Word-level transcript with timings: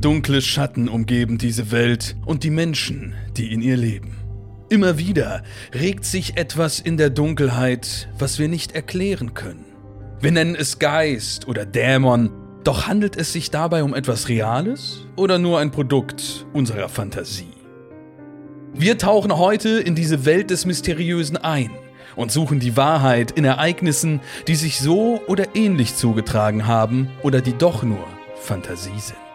Dunkle 0.00 0.42
Schatten 0.42 0.88
umgeben 0.88 1.38
diese 1.38 1.70
Welt 1.70 2.16
und 2.26 2.44
die 2.44 2.50
Menschen, 2.50 3.14
die 3.36 3.52
in 3.52 3.62
ihr 3.62 3.76
leben. 3.76 4.16
Immer 4.68 4.98
wieder 4.98 5.42
regt 5.74 6.04
sich 6.04 6.36
etwas 6.36 6.80
in 6.80 6.96
der 6.96 7.08
Dunkelheit, 7.08 8.08
was 8.18 8.38
wir 8.38 8.48
nicht 8.48 8.74
erklären 8.74 9.32
können. 9.32 9.64
Wir 10.20 10.32
nennen 10.32 10.54
es 10.54 10.78
Geist 10.78 11.48
oder 11.48 11.64
Dämon, 11.64 12.30
doch 12.62 12.86
handelt 12.86 13.16
es 13.16 13.32
sich 13.32 13.50
dabei 13.50 13.82
um 13.84 13.94
etwas 13.94 14.28
Reales 14.28 15.06
oder 15.16 15.38
nur 15.38 15.60
ein 15.60 15.70
Produkt 15.70 16.46
unserer 16.52 16.88
Fantasie? 16.88 17.54
Wir 18.74 18.98
tauchen 18.98 19.38
heute 19.38 19.80
in 19.80 19.94
diese 19.94 20.26
Welt 20.26 20.50
des 20.50 20.66
Mysteriösen 20.66 21.38
ein 21.38 21.70
und 22.16 22.30
suchen 22.30 22.60
die 22.60 22.76
Wahrheit 22.76 23.30
in 23.30 23.44
Ereignissen, 23.44 24.20
die 24.46 24.56
sich 24.56 24.78
so 24.78 25.22
oder 25.26 25.54
ähnlich 25.54 25.96
zugetragen 25.96 26.66
haben 26.66 27.08
oder 27.22 27.40
die 27.40 27.56
doch 27.56 27.82
nur 27.82 28.04
Fantasie 28.42 28.98
sind. 28.98 29.25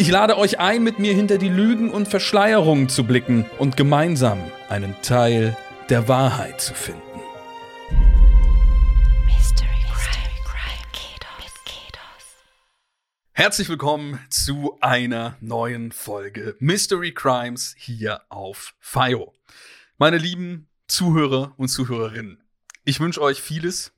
Ich 0.00 0.08
lade 0.08 0.38
euch 0.38 0.60
ein, 0.60 0.84
mit 0.84 1.00
mir 1.00 1.12
hinter 1.12 1.38
die 1.38 1.48
Lügen 1.48 1.90
und 1.90 2.06
Verschleierungen 2.06 2.88
zu 2.88 3.02
blicken 3.02 3.44
und 3.58 3.76
gemeinsam 3.76 4.38
einen 4.68 4.94
Teil 5.02 5.56
der 5.88 6.06
Wahrheit 6.06 6.60
zu 6.60 6.72
finden. 6.72 7.02
Herzlich 13.32 13.68
willkommen 13.68 14.20
zu 14.30 14.78
einer 14.80 15.36
neuen 15.40 15.90
Folge 15.90 16.54
Mystery 16.60 17.12
Crimes 17.12 17.74
hier 17.76 18.20
auf 18.28 18.76
FIO. 18.78 19.34
Meine 19.96 20.18
lieben 20.18 20.68
Zuhörer 20.86 21.54
und 21.56 21.66
Zuhörerinnen, 21.70 22.40
ich 22.84 23.00
wünsche 23.00 23.20
euch 23.20 23.42
vieles. 23.42 23.92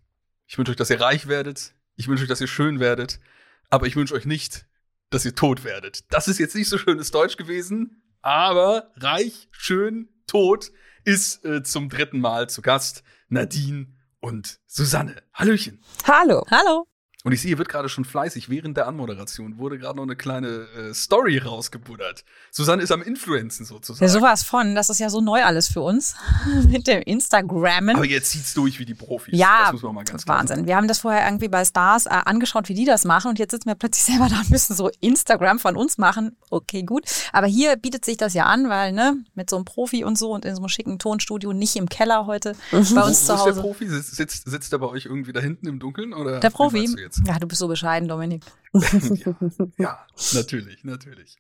Ich 0.47 0.57
wünsche 0.57 0.71
euch, 0.71 0.79
dass 0.79 0.89
ihr 0.89 1.03
reich 1.03 1.27
werdet. 1.27 1.75
Ich 1.97 2.09
wünsche 2.09 2.23
euch, 2.23 2.29
dass 2.31 2.41
ihr 2.41 2.47
schön 2.47 2.81
werdet. 2.81 3.21
Aber 3.69 3.87
ich 3.87 3.97
wünsche 3.97 4.15
euch 4.15 4.25
nicht, 4.25 4.65
dass 5.11 5.25
ihr 5.25 5.35
tot 5.35 5.65
werdet. 5.65 6.13
Das 6.13 6.29
ist 6.29 6.39
jetzt 6.39 6.55
nicht 6.55 6.69
so 6.69 6.79
schönes 6.79 7.11
Deutsch 7.11 7.37
gewesen, 7.37 8.03
aber 8.23 8.93
reich, 8.97 9.49
schön, 9.51 10.09
tot 10.27 10.71
ist 11.05 11.45
äh, 11.45 11.63
zum 11.63 11.89
dritten 11.89 12.21
Mal 12.21 12.49
zu 12.49 12.63
Gast 12.63 13.03
Nadine 13.29 13.89
und 14.21 14.61
Susanne. 14.67 15.23
Hallöchen. 15.33 15.83
Hallo. 16.07 16.45
Hallo. 16.51 16.87
Und 17.23 17.33
ich 17.33 17.43
sehe, 17.43 17.59
wird 17.59 17.69
gerade 17.69 17.91
schon 17.91 18.07
fleißig. 18.07 18.49
Während 18.49 18.79
der 18.79 18.89
Anmoderation 18.89 19.59
wurde 19.59 19.79
gerade 19.79 19.97
noch 19.97 20.05
eine 20.05 20.17
kleine 20.17 20.67
äh, 20.77 20.95
Story 20.95 21.37
rausgebuddert. 21.37 22.25
Susanne 22.51 22.83
ist 22.83 22.93
am 22.93 23.03
Influenzen 23.03 23.67
sozusagen. 23.67 24.03
Ja, 24.03 24.09
sowas 24.11 24.43
von. 24.43 24.75
Das 24.75 24.89
ist 24.89 25.01
ja 25.01 25.11
so 25.11 25.21
neu 25.21 25.45
alles 25.45 25.69
für 25.69 25.83
uns. 25.83 26.15
Mit 26.69 26.87
dem 26.87 27.03
Instagrammen. 27.03 27.97
Aber 27.97 28.07
jetzt 28.07 28.31
zieht's 28.31 28.55
durch 28.55 28.79
wie 28.79 28.87
die 28.87 28.95
Profis. 28.95 29.39
Ja, 29.39 29.65
das 29.65 29.73
muss 29.75 29.83
man 29.83 29.97
mal 29.97 30.05
ganz 30.05 30.25
klar 30.25 30.39
Wahnsinn. 30.39 30.57
Sagen. 30.57 30.67
Wir 30.67 30.77
haben 30.77 30.89
das 30.89 31.01
vorher 31.01 31.27
irgendwie 31.27 31.49
bei 31.49 31.63
Stars 31.65 32.07
äh, 32.07 32.11
angeschaut, 32.11 32.71
wie 32.71 32.75
die 32.75 32.87
das 32.87 33.05
machen. 33.05 33.29
Und 33.29 33.39
jetzt 33.39 33.51
sitzen 33.51 33.69
wir 33.69 33.75
plötzlich 33.75 34.05
selber 34.17 34.29
da 34.31 34.41
und 34.41 34.49
müssen 34.49 34.75
so 34.75 34.91
Instagram 35.01 35.59
von 35.59 35.77
uns 35.77 35.99
machen. 35.99 36.39
Okay, 36.49 36.85
gut. 36.85 37.05
Aber 37.35 37.47
hier 37.47 37.77
bietet 37.77 38.07
sich 38.07 38.17
das 38.17 38.33
ja 38.33 38.47
an, 38.47 38.71
weil, 38.71 38.93
ne, 38.93 39.17
mit 39.35 39.51
so 39.51 39.57
einem 39.57 39.67
Profi 39.67 40.05
und 40.05 40.17
so 40.17 40.33
und 40.33 40.47
in 40.47 40.55
so 40.55 40.63
einem 40.63 40.71
schicken 40.71 40.99
Tonstudio, 40.99 41.53
nicht 41.53 41.77
im 41.77 41.91
Keller 41.91 42.25
heute 42.25 42.55
mhm. 42.73 42.95
bei 42.95 43.03
uns 43.03 43.23
Wo 43.23 43.27
zu 43.27 43.39
Hause. 43.39 43.51
Ist 43.51 43.57
der 43.57 43.63
Profi? 43.63 43.89
Sitzt, 43.89 44.17
sitzt, 44.17 44.49
sitzt 44.51 44.73
er 44.73 44.79
bei 44.79 44.87
euch 44.87 45.05
irgendwie 45.05 45.35
da 45.35 45.41
hinten 45.41 45.69
im 45.69 45.79
Dunkeln? 45.79 46.15
Oder 46.15 46.41
der 46.41 46.49
Profi? 46.49 46.89
Jetzt? 47.17 47.27
Ja, 47.27 47.39
du 47.39 47.47
bist 47.47 47.59
so 47.59 47.69
bescheiden, 47.69 48.09
Dominik. 48.09 48.45
ja, 48.73 48.81
ja, 49.79 50.07
natürlich, 50.33 50.85
natürlich. 50.85 51.37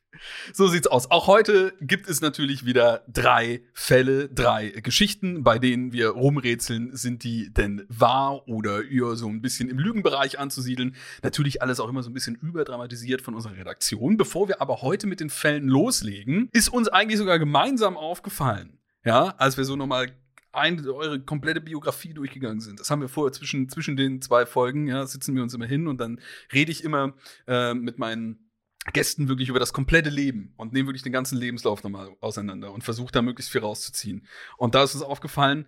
So 0.52 0.66
sieht's 0.66 0.88
aus. 0.88 1.10
Auch 1.10 1.28
heute 1.28 1.72
gibt 1.80 2.08
es 2.08 2.20
natürlich 2.20 2.64
wieder 2.64 3.04
drei 3.08 3.62
Fälle, 3.72 4.28
drei 4.28 4.70
Geschichten, 4.70 5.44
bei 5.44 5.58
denen 5.58 5.92
wir 5.92 6.08
rumrätseln, 6.08 6.96
sind 6.96 7.22
die 7.22 7.52
denn 7.52 7.86
wahr 7.88 8.48
oder 8.48 8.84
eher 8.84 9.14
so 9.14 9.28
ein 9.28 9.40
bisschen 9.42 9.68
im 9.68 9.78
Lügenbereich 9.78 10.38
anzusiedeln. 10.38 10.96
Natürlich 11.22 11.62
alles 11.62 11.78
auch 11.78 11.88
immer 11.88 12.02
so 12.02 12.10
ein 12.10 12.14
bisschen 12.14 12.34
überdramatisiert 12.34 13.22
von 13.22 13.34
unserer 13.34 13.56
Redaktion. 13.56 14.16
Bevor 14.16 14.48
wir 14.48 14.60
aber 14.60 14.82
heute 14.82 15.06
mit 15.06 15.20
den 15.20 15.30
Fällen 15.30 15.68
loslegen, 15.68 16.48
ist 16.52 16.68
uns 16.68 16.88
eigentlich 16.88 17.18
sogar 17.18 17.38
gemeinsam 17.38 17.96
aufgefallen, 17.96 18.78
ja, 19.04 19.34
als 19.38 19.56
wir 19.56 19.64
so 19.64 19.76
nochmal 19.76 20.10
ein, 20.52 20.86
eure 20.86 21.20
komplette 21.20 21.60
Biografie 21.60 22.14
durchgegangen 22.14 22.60
sind. 22.60 22.80
Das 22.80 22.90
haben 22.90 23.00
wir 23.00 23.08
vorher 23.08 23.32
zwischen, 23.32 23.68
zwischen 23.68 23.96
den 23.96 24.20
zwei 24.20 24.46
Folgen, 24.46 24.88
ja, 24.88 25.06
sitzen 25.06 25.34
wir 25.34 25.42
uns 25.42 25.54
immer 25.54 25.66
hin 25.66 25.86
und 25.86 25.98
dann 25.98 26.20
rede 26.52 26.72
ich 26.72 26.84
immer 26.84 27.14
äh, 27.46 27.74
mit 27.74 27.98
meinen 27.98 28.50
Gästen 28.92 29.28
wirklich 29.28 29.48
über 29.48 29.60
das 29.60 29.72
komplette 29.72 30.10
Leben 30.10 30.54
und 30.56 30.72
nehme 30.72 30.88
wirklich 30.88 31.02
den 31.02 31.12
ganzen 31.12 31.36
Lebenslauf 31.36 31.82
nochmal 31.84 32.10
auseinander 32.20 32.72
und 32.72 32.82
versuche 32.82 33.12
da 33.12 33.22
möglichst 33.22 33.52
viel 33.52 33.60
rauszuziehen. 33.60 34.26
Und 34.56 34.74
da 34.74 34.82
ist 34.82 34.94
uns 34.94 35.04
aufgefallen, 35.04 35.66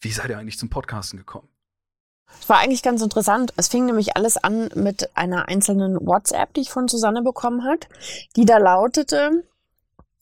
wie 0.00 0.10
seid 0.10 0.30
ihr 0.30 0.38
eigentlich 0.38 0.58
zum 0.58 0.68
Podcasten 0.68 1.18
gekommen? 1.18 1.48
Es 2.40 2.48
war 2.48 2.58
eigentlich 2.58 2.82
ganz 2.82 3.02
interessant. 3.02 3.54
Es 3.56 3.68
fing 3.68 3.86
nämlich 3.86 4.16
alles 4.16 4.36
an 4.36 4.68
mit 4.74 5.16
einer 5.16 5.48
einzelnen 5.48 5.96
WhatsApp, 6.06 6.52
die 6.54 6.60
ich 6.60 6.70
von 6.70 6.86
Susanne 6.86 7.22
bekommen 7.22 7.64
hat, 7.64 7.88
die 8.36 8.44
da 8.44 8.58
lautete, 8.58 9.44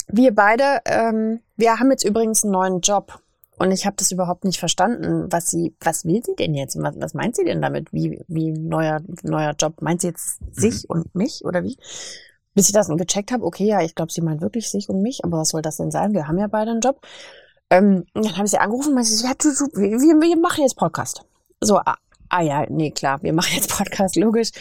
wir 0.08 0.34
beide, 0.34 0.80
ähm, 0.84 1.40
wir 1.56 1.78
haben 1.78 1.90
jetzt 1.90 2.04
übrigens 2.04 2.44
einen 2.44 2.52
neuen 2.52 2.80
Job. 2.80 3.20
Und 3.58 3.70
ich 3.70 3.86
habe 3.86 3.96
das 3.96 4.10
überhaupt 4.10 4.44
nicht 4.44 4.58
verstanden. 4.58 5.26
Was 5.30 5.46
sie, 5.46 5.74
was 5.80 6.04
will 6.04 6.22
sie 6.24 6.34
denn 6.36 6.54
jetzt? 6.54 6.76
Was, 6.80 6.94
was 6.98 7.14
meint 7.14 7.36
sie 7.36 7.44
denn 7.44 7.62
damit? 7.62 7.92
Wie, 7.92 8.22
wie 8.28 8.52
neuer, 8.52 9.00
neuer 9.22 9.54
Job? 9.58 9.80
Meint 9.80 10.02
sie 10.02 10.08
jetzt 10.08 10.40
mhm. 10.40 10.52
sich 10.52 10.90
und 10.90 11.14
mich 11.14 11.44
oder 11.44 11.62
wie? 11.62 11.76
Bis 12.54 12.68
ich 12.68 12.72
das 12.72 12.88
gecheckt 12.88 13.32
habe, 13.32 13.44
okay, 13.44 13.66
ja, 13.66 13.82
ich 13.82 13.94
glaube, 13.94 14.12
sie 14.12 14.22
meint 14.22 14.40
wirklich 14.40 14.70
sich 14.70 14.88
und 14.88 15.02
mich, 15.02 15.24
aber 15.24 15.38
was 15.38 15.50
soll 15.50 15.60
das 15.60 15.76
denn 15.76 15.90
sein? 15.90 16.14
Wir 16.14 16.26
haben 16.26 16.38
ja 16.38 16.46
beide 16.46 16.70
einen 16.70 16.80
Job. 16.80 17.00
Ähm, 17.68 18.04
dann 18.14 18.36
habe 18.36 18.44
ich 18.44 18.50
sie 18.50 18.58
angerufen 18.58 18.90
und 18.90 18.94
meinte, 18.94 19.10
ja, 19.10 19.32
du, 19.36 19.50
du, 19.50 19.78
wir, 19.78 19.98
wir 19.98 20.36
machen 20.38 20.62
jetzt 20.62 20.76
Podcast. 20.76 21.22
So, 21.60 21.78
ah, 21.78 21.96
ah 22.28 22.42
ja, 22.42 22.64
nee, 22.68 22.90
klar, 22.92 23.22
wir 23.22 23.32
machen 23.32 23.52
jetzt 23.54 23.76
Podcast, 23.76 24.16
logisch. 24.16 24.52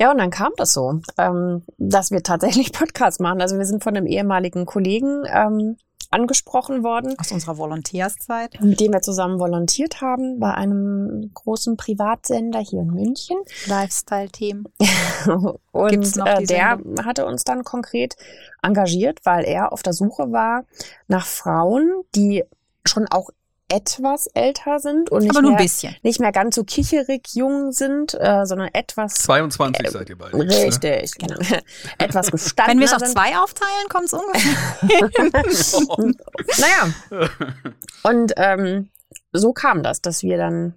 Ja, 0.00 0.10
und 0.10 0.18
dann 0.18 0.30
kam 0.30 0.52
das 0.56 0.72
so, 0.72 1.00
ähm, 1.18 1.62
dass 1.78 2.10
wir 2.10 2.22
tatsächlich 2.22 2.72
Podcast 2.78 3.20
machen. 3.20 3.40
Also 3.40 3.58
wir 3.58 3.66
sind 3.66 3.82
von 3.82 3.96
einem 3.96 4.06
ehemaligen 4.06 4.66
Kollegen 4.66 5.24
ähm, 5.26 5.76
angesprochen 6.14 6.82
worden. 6.82 7.16
Aus 7.18 7.32
unserer 7.32 7.58
Volontärszeit. 7.58 8.60
Mit 8.60 8.80
dem 8.80 8.92
wir 8.92 9.02
zusammen 9.02 9.38
volontiert 9.40 10.00
haben 10.00 10.38
bei 10.38 10.54
einem 10.54 11.30
großen 11.34 11.76
Privatsender 11.76 12.60
hier 12.60 12.80
in 12.80 12.92
München. 12.92 13.36
Lifestyle-Themen. 13.66 14.66
und 15.72 16.16
äh, 16.16 16.44
der 16.44 16.78
hatte 17.04 17.26
uns 17.26 17.44
dann 17.44 17.64
konkret 17.64 18.16
engagiert, 18.62 19.20
weil 19.24 19.44
er 19.44 19.72
auf 19.72 19.82
der 19.82 19.92
Suche 19.92 20.30
war 20.30 20.64
nach 21.08 21.26
Frauen, 21.26 22.04
die 22.14 22.44
schon 22.86 23.06
auch 23.08 23.30
etwas 23.68 24.26
älter 24.28 24.78
sind 24.78 25.10
und 25.10 25.22
nicht, 25.22 25.30
Aber 25.30 25.42
nur 25.42 25.52
mehr, 25.52 25.60
ein 25.60 25.64
bisschen. 25.64 25.96
nicht 26.02 26.20
mehr 26.20 26.32
ganz 26.32 26.54
so 26.54 26.64
kicherig 26.64 27.28
jung 27.34 27.72
sind, 27.72 28.14
äh, 28.14 28.44
sondern 28.44 28.68
etwas. 28.72 29.14
22 29.14 29.86
äh, 29.86 29.90
seid 29.90 30.10
ihr 30.10 30.18
beide. 30.18 30.38
Richtig, 30.38 31.18
ne? 31.20 31.28
genau. 31.28 31.60
etwas 31.98 32.30
gestanden. 32.30 32.72
Wenn 32.72 32.80
wir 32.80 32.86
es 32.86 32.92
auf 32.92 33.02
zwei 33.04 33.36
aufteilen, 33.38 33.88
kommt 33.88 34.04
es 34.04 34.12
ungefähr. 34.12 34.54
naja. 36.58 37.28
Und 38.02 38.32
ähm, 38.36 38.90
so 39.32 39.52
kam 39.52 39.82
das, 39.82 40.02
dass 40.02 40.22
wir 40.22 40.36
dann 40.36 40.74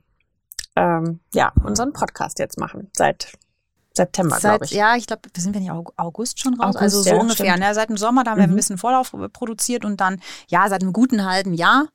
ähm, 0.75 1.19
ja 1.33 1.51
unseren 1.63 1.91
Podcast 1.91 2.39
jetzt 2.39 2.57
machen 2.57 2.89
seit 2.95 3.33
September, 3.93 4.37
glaube 4.37 4.65
ich. 4.65 4.71
Ja, 4.71 4.95
ich 4.95 5.07
glaube, 5.07 5.23
wir 5.33 5.43
sind 5.43 5.53
wir 5.53 5.59
nicht 5.59 5.71
August 5.71 6.39
schon 6.39 6.53
raus, 6.53 6.75
August, 6.75 6.81
also 6.81 7.01
so 7.01 7.09
ja, 7.09 7.17
ungefähr. 7.17 7.57
Ne? 7.57 7.73
Seit 7.73 7.89
dem 7.89 7.97
Sommer, 7.97 8.23
da 8.23 8.31
haben 8.31 8.37
mhm. 8.37 8.41
wir 8.41 8.47
ein 8.47 8.51
mhm. 8.51 8.55
bisschen 8.55 8.77
Vorlauf 8.77 9.13
produziert 9.33 9.83
und 9.83 9.99
dann, 9.99 10.21
ja, 10.47 10.69
seit 10.69 10.81
einem 10.81 10.93
guten 10.93 11.25
halben 11.25 11.53
Jahr 11.53 11.87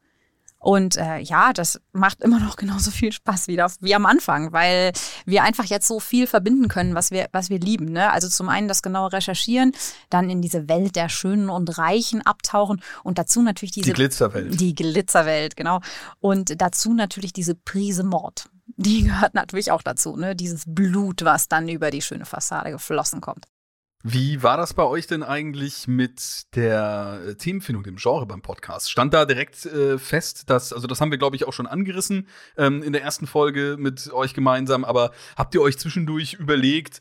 und 0.62 0.96
äh, 0.96 1.18
ja, 1.18 1.52
das 1.52 1.80
macht 1.92 2.22
immer 2.22 2.38
noch 2.38 2.56
genauso 2.62 2.90
viel 2.90 3.12
Spaß 3.12 3.48
wieder 3.48 3.70
wie 3.80 3.94
am 3.94 4.06
Anfang, 4.06 4.52
weil 4.52 4.92
wir 5.26 5.42
einfach 5.42 5.64
jetzt 5.64 5.88
so 5.88 5.98
viel 5.98 6.26
verbinden 6.26 6.68
können, 6.68 6.94
was 6.94 7.10
wir, 7.10 7.28
was 7.32 7.50
wir 7.50 7.58
lieben. 7.58 7.86
Ne? 7.86 8.10
Also 8.10 8.28
zum 8.28 8.48
einen 8.48 8.68
das 8.68 8.82
genaue 8.82 9.12
Recherchieren, 9.12 9.72
dann 10.08 10.30
in 10.30 10.40
diese 10.40 10.68
Welt 10.68 10.94
der 10.94 11.08
Schönen 11.08 11.50
und 11.50 11.78
Reichen 11.78 12.22
abtauchen 12.22 12.80
und 13.02 13.18
dazu 13.18 13.42
natürlich 13.42 13.72
diese 13.72 13.90
die 13.90 13.92
Glitzerwelt. 13.92 14.60
Die 14.60 14.74
Glitzerwelt, 14.74 15.56
genau. 15.56 15.80
Und 16.20 16.60
dazu 16.60 16.94
natürlich 16.94 17.32
diese 17.32 17.56
Prise 17.56 18.04
Mord. 18.04 18.48
Die 18.76 19.02
gehört 19.02 19.34
natürlich 19.34 19.72
auch 19.72 19.82
dazu, 19.82 20.16
ne? 20.16 20.36
Dieses 20.36 20.62
Blut, 20.66 21.24
was 21.24 21.48
dann 21.48 21.68
über 21.68 21.90
die 21.90 22.00
schöne 22.00 22.24
Fassade 22.24 22.70
geflossen 22.70 23.20
kommt. 23.20 23.46
Wie 24.04 24.42
war 24.42 24.56
das 24.56 24.74
bei 24.74 24.82
euch 24.82 25.06
denn 25.06 25.22
eigentlich 25.22 25.86
mit 25.86 26.56
der 26.56 27.20
äh, 27.24 27.34
Themenfindung, 27.36 27.84
dem 27.84 27.96
Genre 27.96 28.26
beim 28.26 28.42
Podcast? 28.42 28.90
Stand 28.90 29.14
da 29.14 29.24
direkt 29.24 29.64
äh, 29.64 29.96
fest, 29.96 30.50
dass, 30.50 30.72
also 30.72 30.88
das 30.88 31.00
haben 31.00 31.12
wir, 31.12 31.18
glaube 31.18 31.36
ich, 31.36 31.46
auch 31.46 31.52
schon 31.52 31.68
angerissen 31.68 32.26
ähm, 32.56 32.82
in 32.82 32.92
der 32.92 33.02
ersten 33.02 33.28
Folge 33.28 33.76
mit 33.78 34.12
euch 34.12 34.34
gemeinsam, 34.34 34.84
aber 34.84 35.12
habt 35.36 35.54
ihr 35.54 35.62
euch 35.62 35.78
zwischendurch 35.78 36.34
überlegt, 36.34 37.00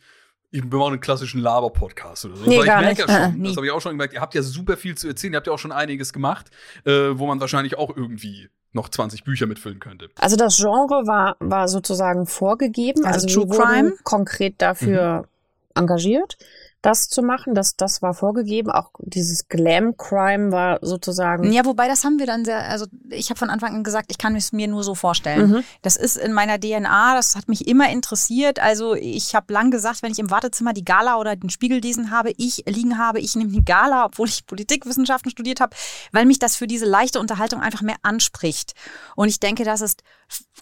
wir 0.51 0.63
machen 0.63 0.93
einen 0.93 1.01
klassischen 1.01 1.41
Laber-Podcast 1.41 2.25
oder 2.25 2.35
so. 2.35 2.45
Nee, 2.45 2.59
Weil 2.59 2.65
ich 2.65 2.97
merke 2.97 3.01
ja 3.01 3.07
schon, 3.07 3.41
äh, 3.41 3.47
das 3.47 3.57
habe 3.57 3.65
ich 3.65 3.71
auch 3.71 3.81
schon 3.81 3.93
gemerkt, 3.93 4.13
ihr 4.13 4.21
habt 4.21 4.35
ja 4.35 4.43
super 4.43 4.77
viel 4.77 4.95
zu 4.95 5.07
erzählen, 5.07 5.33
ihr 5.33 5.37
habt 5.37 5.47
ja 5.47 5.53
auch 5.53 5.59
schon 5.59 5.71
einiges 5.71 6.13
gemacht, 6.13 6.51
äh, 6.85 6.91
wo 7.13 7.25
man 7.25 7.39
wahrscheinlich 7.39 7.79
auch 7.79 7.95
irgendwie 7.95 8.49
noch 8.73 8.89
20 8.89 9.23
Bücher 9.23 9.47
mitfüllen 9.47 9.79
könnte. 9.79 10.09
Also 10.19 10.35
das 10.35 10.57
Genre 10.57 11.07
war, 11.07 11.35
war 11.39 11.67
sozusagen 11.67 12.27
vorgegeben. 12.27 13.05
Also, 13.05 13.27
also 13.27 13.45
True 13.45 13.57
Crime. 13.57 13.93
konkret 14.03 14.55
dafür 14.59 15.21
mhm. 15.21 15.27
engagiert 15.73 16.37
das 16.81 17.09
zu 17.09 17.21
machen. 17.21 17.53
Das, 17.53 17.75
das 17.75 18.01
war 18.01 18.13
vorgegeben. 18.13 18.71
Auch 18.71 18.89
dieses 18.99 19.47
Glam-Crime 19.47 20.51
war 20.51 20.79
sozusagen. 20.81 21.51
Ja, 21.51 21.63
wobei 21.65 21.87
das 21.87 22.03
haben 22.03 22.17
wir 22.17 22.25
dann 22.25 22.43
sehr, 22.43 22.67
also 22.69 22.87
ich 23.09 23.29
habe 23.29 23.37
von 23.37 23.49
Anfang 23.49 23.75
an 23.75 23.83
gesagt, 23.83 24.07
ich 24.09 24.17
kann 24.17 24.35
es 24.35 24.51
mir 24.51 24.67
nur 24.67 24.83
so 24.83 24.95
vorstellen. 24.95 25.51
Mhm. 25.51 25.63
Das 25.83 25.95
ist 25.95 26.17
in 26.17 26.33
meiner 26.33 26.59
DNA, 26.59 27.15
das 27.15 27.35
hat 27.35 27.47
mich 27.47 27.67
immer 27.67 27.89
interessiert. 27.89 28.59
Also 28.59 28.95
ich 28.95 29.35
habe 29.35 29.53
lang 29.53 29.69
gesagt, 29.69 30.01
wenn 30.01 30.11
ich 30.11 30.19
im 30.19 30.31
Wartezimmer 30.31 30.73
die 30.73 30.85
Gala 30.85 31.17
oder 31.17 31.35
den 31.35 31.51
Spiegel 31.51 31.79
lesen 31.79 32.09
habe, 32.09 32.33
ich 32.37 32.63
liegen 32.65 32.97
habe, 32.97 33.19
ich 33.19 33.35
nehme 33.35 33.51
die 33.51 33.63
Gala, 33.63 34.05
obwohl 34.05 34.27
ich 34.27 34.47
Politikwissenschaften 34.47 35.29
studiert 35.29 35.61
habe, 35.61 35.75
weil 36.11 36.25
mich 36.25 36.39
das 36.39 36.55
für 36.55 36.67
diese 36.67 36.85
leichte 36.85 37.19
Unterhaltung 37.19 37.61
einfach 37.61 37.81
mehr 37.81 37.97
anspricht. 38.01 38.73
Und 39.15 39.27
ich 39.27 39.39
denke, 39.39 39.63
das 39.63 39.81
ist, 39.81 40.01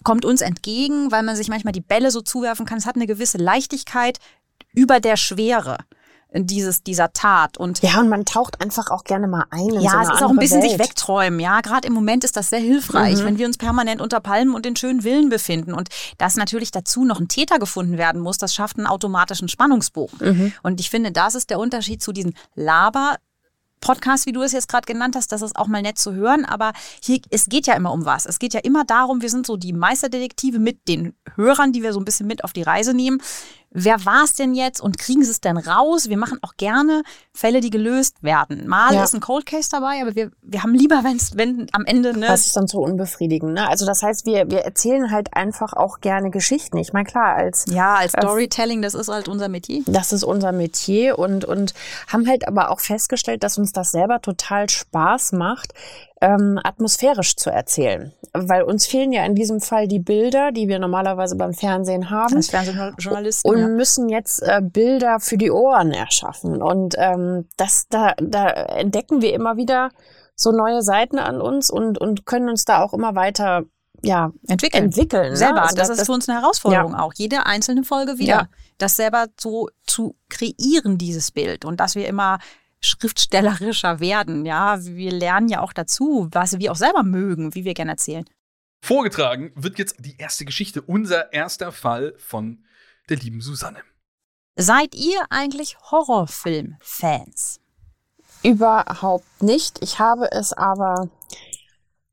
kommt 0.04 0.26
uns 0.26 0.42
entgegen, 0.42 1.10
weil 1.10 1.22
man 1.22 1.36
sich 1.36 1.48
manchmal 1.48 1.72
die 1.72 1.80
Bälle 1.80 2.10
so 2.10 2.20
zuwerfen 2.20 2.66
kann. 2.66 2.76
Es 2.76 2.86
hat 2.86 2.96
eine 2.96 3.06
gewisse 3.06 3.38
Leichtigkeit 3.38 4.18
über 4.74 5.00
der 5.00 5.16
Schwere 5.16 5.78
dieses, 6.32 6.82
dieser 6.82 7.12
Tat. 7.12 7.58
Und 7.58 7.82
ja, 7.82 8.00
und 8.00 8.08
man 8.08 8.24
taucht 8.24 8.60
einfach 8.60 8.90
auch 8.90 9.04
gerne 9.04 9.26
mal 9.26 9.44
ein. 9.50 9.68
In 9.68 9.80
ja, 9.80 9.90
so 9.90 9.98
es 9.98 10.16
ist 10.16 10.22
auch 10.22 10.30
ein 10.30 10.36
bisschen 10.36 10.62
Welt. 10.62 10.70
sich 10.72 10.78
wegträumen. 10.78 11.40
Ja, 11.40 11.60
gerade 11.60 11.86
im 11.86 11.92
Moment 11.92 12.24
ist 12.24 12.36
das 12.36 12.50
sehr 12.50 12.60
hilfreich, 12.60 13.18
mhm. 13.18 13.24
wenn 13.24 13.38
wir 13.38 13.46
uns 13.46 13.58
permanent 13.58 14.00
unter 14.00 14.20
Palmen 14.20 14.54
und 14.54 14.66
in 14.66 14.76
schönen 14.76 15.02
Villen 15.02 15.28
befinden. 15.28 15.74
Und 15.74 15.88
dass 16.18 16.36
natürlich 16.36 16.70
dazu 16.70 17.04
noch 17.04 17.20
ein 17.20 17.28
Täter 17.28 17.58
gefunden 17.58 17.98
werden 17.98 18.20
muss, 18.20 18.38
das 18.38 18.54
schafft 18.54 18.78
einen 18.78 18.86
automatischen 18.86 19.48
Spannungsbogen. 19.48 20.18
Mhm. 20.20 20.52
Und 20.62 20.80
ich 20.80 20.90
finde, 20.90 21.12
das 21.12 21.34
ist 21.34 21.50
der 21.50 21.58
Unterschied 21.58 22.02
zu 22.02 22.12
diesen 22.12 22.34
Laber 22.54 23.16
Podcast, 23.80 24.26
wie 24.26 24.32
du 24.32 24.42
es 24.42 24.52
jetzt 24.52 24.68
gerade 24.68 24.84
genannt 24.84 25.16
hast, 25.16 25.32
das 25.32 25.42
ist 25.42 25.56
auch 25.56 25.66
mal 25.66 25.82
nett 25.82 25.98
zu 25.98 26.12
hören, 26.12 26.44
aber 26.44 26.72
hier, 27.02 27.20
es 27.30 27.46
geht 27.46 27.66
ja 27.66 27.74
immer 27.74 27.92
um 27.92 28.04
was. 28.04 28.26
Es 28.26 28.38
geht 28.38 28.52
ja 28.52 28.60
immer 28.60 28.84
darum, 28.84 29.22
wir 29.22 29.30
sind 29.30 29.46
so 29.46 29.56
die 29.56 29.72
Meisterdetektive 29.72 30.58
mit 30.58 30.86
den 30.86 31.14
Hörern, 31.34 31.72
die 31.72 31.82
wir 31.82 31.92
so 31.92 31.98
ein 31.98 32.04
bisschen 32.04 32.26
mit 32.26 32.44
auf 32.44 32.52
die 32.52 32.62
Reise 32.62 32.92
nehmen 32.94 33.22
wer 33.70 34.04
war 34.04 34.24
es 34.24 34.34
denn 34.34 34.54
jetzt 34.54 34.80
und 34.80 34.98
kriegen 34.98 35.22
sie 35.22 35.30
es 35.30 35.40
denn 35.40 35.56
raus? 35.56 36.08
Wir 36.08 36.16
machen 36.16 36.38
auch 36.42 36.54
gerne 36.56 37.02
Fälle, 37.32 37.60
die 37.60 37.70
gelöst 37.70 38.22
werden. 38.22 38.66
Mal 38.66 38.94
ja. 38.94 39.04
ist 39.04 39.14
ein 39.14 39.20
Cold 39.20 39.46
Case 39.46 39.68
dabei, 39.70 40.02
aber 40.02 40.14
wir, 40.14 40.30
wir 40.42 40.62
haben 40.62 40.74
lieber, 40.74 41.04
wenn's, 41.04 41.36
wenn 41.36 41.66
am 41.72 41.84
Ende. 41.84 42.16
Ne 42.18 42.26
das 42.26 42.46
ist 42.46 42.56
dann 42.56 42.66
so 42.66 42.80
unbefriedigend. 42.80 43.54
Ne? 43.54 43.68
Also 43.68 43.86
das 43.86 44.02
heißt, 44.02 44.26
wir, 44.26 44.50
wir 44.50 44.60
erzählen 44.60 45.10
halt 45.10 45.34
einfach 45.34 45.72
auch 45.72 46.00
gerne 46.00 46.30
Geschichten. 46.30 46.76
Ich 46.78 46.92
meine, 46.92 47.06
klar, 47.06 47.36
als. 47.36 47.64
Ja, 47.68 47.94
als 47.94 48.12
Storytelling, 48.12 48.82
das 48.82 48.94
ist 48.94 49.08
halt 49.08 49.28
unser 49.28 49.48
Metier. 49.48 49.82
Das 49.86 50.12
ist 50.12 50.24
unser 50.24 50.52
Metier 50.52 51.18
und, 51.18 51.44
und 51.44 51.74
haben 52.08 52.26
halt 52.28 52.48
aber 52.48 52.70
auch 52.70 52.80
festgestellt, 52.80 53.42
dass 53.42 53.58
uns 53.58 53.72
das 53.72 53.92
selber 53.92 54.20
total 54.20 54.68
Spaß 54.68 55.32
macht, 55.32 55.72
ähm, 56.20 56.58
atmosphärisch 56.62 57.36
zu 57.36 57.50
erzählen. 57.50 58.12
Weil 58.32 58.62
uns 58.62 58.86
fehlen 58.86 59.12
ja 59.12 59.24
in 59.24 59.34
diesem 59.34 59.60
Fall 59.60 59.88
die 59.88 59.98
Bilder, 59.98 60.52
die 60.52 60.68
wir 60.68 60.78
normalerweise 60.78 61.36
beim 61.36 61.54
Fernsehen 61.54 62.10
haben. 62.10 62.36
Als 62.36 62.50
Fernsehjournalisten. 62.50 63.50
Und 63.50 63.58
ja. 63.58 63.68
müssen 63.68 64.08
jetzt 64.08 64.42
äh, 64.42 64.60
Bilder 64.62 65.18
für 65.20 65.38
die 65.38 65.50
Ohren 65.50 65.92
erschaffen. 65.92 66.62
Und 66.62 66.94
ähm, 66.98 67.48
das, 67.56 67.88
da, 67.88 68.14
da 68.20 68.48
entdecken 68.48 69.22
wir 69.22 69.32
immer 69.34 69.56
wieder 69.56 69.90
so 70.36 70.52
neue 70.52 70.82
Seiten 70.82 71.18
an 71.18 71.40
uns 71.40 71.70
und, 71.70 71.98
und 71.98 72.26
können 72.26 72.48
uns 72.48 72.64
da 72.64 72.82
auch 72.82 72.94
immer 72.94 73.14
weiter 73.14 73.64
ja, 74.02 74.32
entwickeln. 74.46 74.84
entwickeln 74.84 75.30
ne? 75.30 75.36
selber. 75.36 75.54
Ne? 75.54 75.62
Also 75.62 75.76
das, 75.76 75.88
das, 75.88 75.98
ist 76.00 76.06
für 76.06 76.12
uns 76.12 76.28
eine 76.28 76.40
Herausforderung 76.40 76.92
ja. 76.92 77.00
auch. 77.00 77.12
Jede 77.14 77.46
einzelne 77.46 77.82
Folge 77.82 78.18
wieder. 78.18 78.26
Ja. 78.28 78.48
Das 78.78 78.96
selber 78.96 79.26
so 79.38 79.68
zu 79.86 80.16
kreieren, 80.28 80.96
dieses 80.96 81.32
Bild. 81.32 81.64
Und 81.64 81.80
dass 81.80 81.94
wir 81.94 82.06
immer 82.06 82.38
schriftstellerischer 82.80 84.00
werden. 84.00 84.46
Ja, 84.46 84.84
wir 84.84 85.12
lernen 85.12 85.48
ja 85.48 85.60
auch 85.60 85.72
dazu, 85.72 86.28
was 86.32 86.58
wir 86.58 86.72
auch 86.72 86.76
selber 86.76 87.02
mögen, 87.02 87.54
wie 87.54 87.64
wir 87.64 87.74
gerne 87.74 87.92
erzählen. 87.92 88.24
Vorgetragen 88.82 89.52
wird 89.54 89.78
jetzt 89.78 89.96
die 89.98 90.16
erste 90.16 90.44
Geschichte, 90.44 90.82
unser 90.82 91.32
erster 91.32 91.72
Fall 91.72 92.14
von 92.18 92.64
der 93.08 93.18
lieben 93.18 93.40
Susanne. 93.40 93.82
Seid 94.56 94.94
ihr 94.94 95.20
eigentlich 95.30 95.78
Horrorfilm-Fans? 95.90 97.60
Überhaupt 98.42 99.42
nicht. 99.42 99.82
Ich 99.82 99.98
habe 99.98 100.32
es 100.32 100.52
aber 100.52 101.10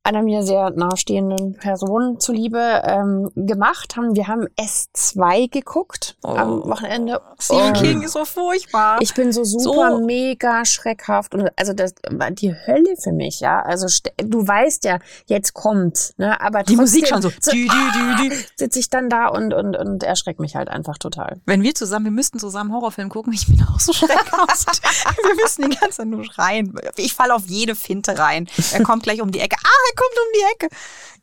einer 0.07 0.23
mir 0.23 0.43
sehr 0.43 0.69
nahestehenden 0.69 1.55
Person 1.55 2.19
zuliebe 2.19 2.81
ähm, 2.85 3.29
gemacht 3.35 3.97
haben. 3.97 4.15
Wir 4.15 4.27
haben 4.27 4.47
S2 4.57 5.51
geguckt 5.51 6.15
oh. 6.23 6.29
am 6.29 6.63
Wochenende. 6.63 7.21
Stephen 7.37 7.73
King 7.73 8.01
ist 8.03 8.13
so 8.13 8.23
furchtbar. 8.23 9.01
Ich 9.01 9.13
bin 9.13 9.33
so 9.33 9.43
super 9.43 9.97
so. 9.97 10.05
mega 10.05 10.63
schreckhaft 10.63 11.35
und 11.35 11.49
also 11.57 11.73
das 11.73 11.93
war 12.09 12.31
die 12.31 12.53
Hölle 12.53 12.95
für 12.97 13.11
mich, 13.11 13.41
ja. 13.41 13.61
Also 13.61 13.87
du 14.17 14.47
weißt 14.47 14.85
ja, 14.85 14.99
jetzt 15.25 15.53
kommt, 15.53 16.13
ne, 16.17 16.39
aber 16.39 16.63
die 16.63 16.77
Musik 16.77 17.07
schon 17.07 17.21
so. 17.21 17.29
so 17.41 17.51
dü, 17.51 17.67
dü, 17.67 18.29
dü, 18.29 18.35
sitze 18.55 18.79
ich 18.79 18.89
dann 18.89 19.09
da 19.09 19.27
und 19.27 19.53
und 19.53 19.75
und 19.75 20.03
erschreckt 20.03 20.39
mich 20.39 20.55
halt 20.55 20.69
einfach 20.69 20.97
total. 20.97 21.41
Wenn 21.45 21.63
wir 21.63 21.75
zusammen, 21.75 22.05
wir 22.05 22.11
müssten 22.13 22.39
zusammen 22.39 22.71
Horrorfilm 22.71 23.09
gucken, 23.09 23.33
ich 23.33 23.45
bin 23.47 23.61
auch 23.63 23.79
so 23.81 23.91
schreckhaft. 23.91 24.81
wir 25.23 25.35
müssen 25.35 25.69
die 25.69 25.75
ganze 25.75 25.97
Zeit 25.97 26.07
nur 26.07 26.23
schreien. 26.23 26.73
Ich 26.95 27.13
falle 27.13 27.35
auf 27.35 27.43
jede 27.47 27.75
Finte 27.75 28.17
rein. 28.17 28.47
Er 28.71 28.83
kommt 28.83 29.03
gleich 29.03 29.21
um 29.21 29.31
die 29.31 29.39
Ecke. 29.39 29.57
Ah, 29.63 29.87
kommt 29.97 30.17
um 30.17 30.33
die 30.33 30.45
Ecke. 30.53 30.75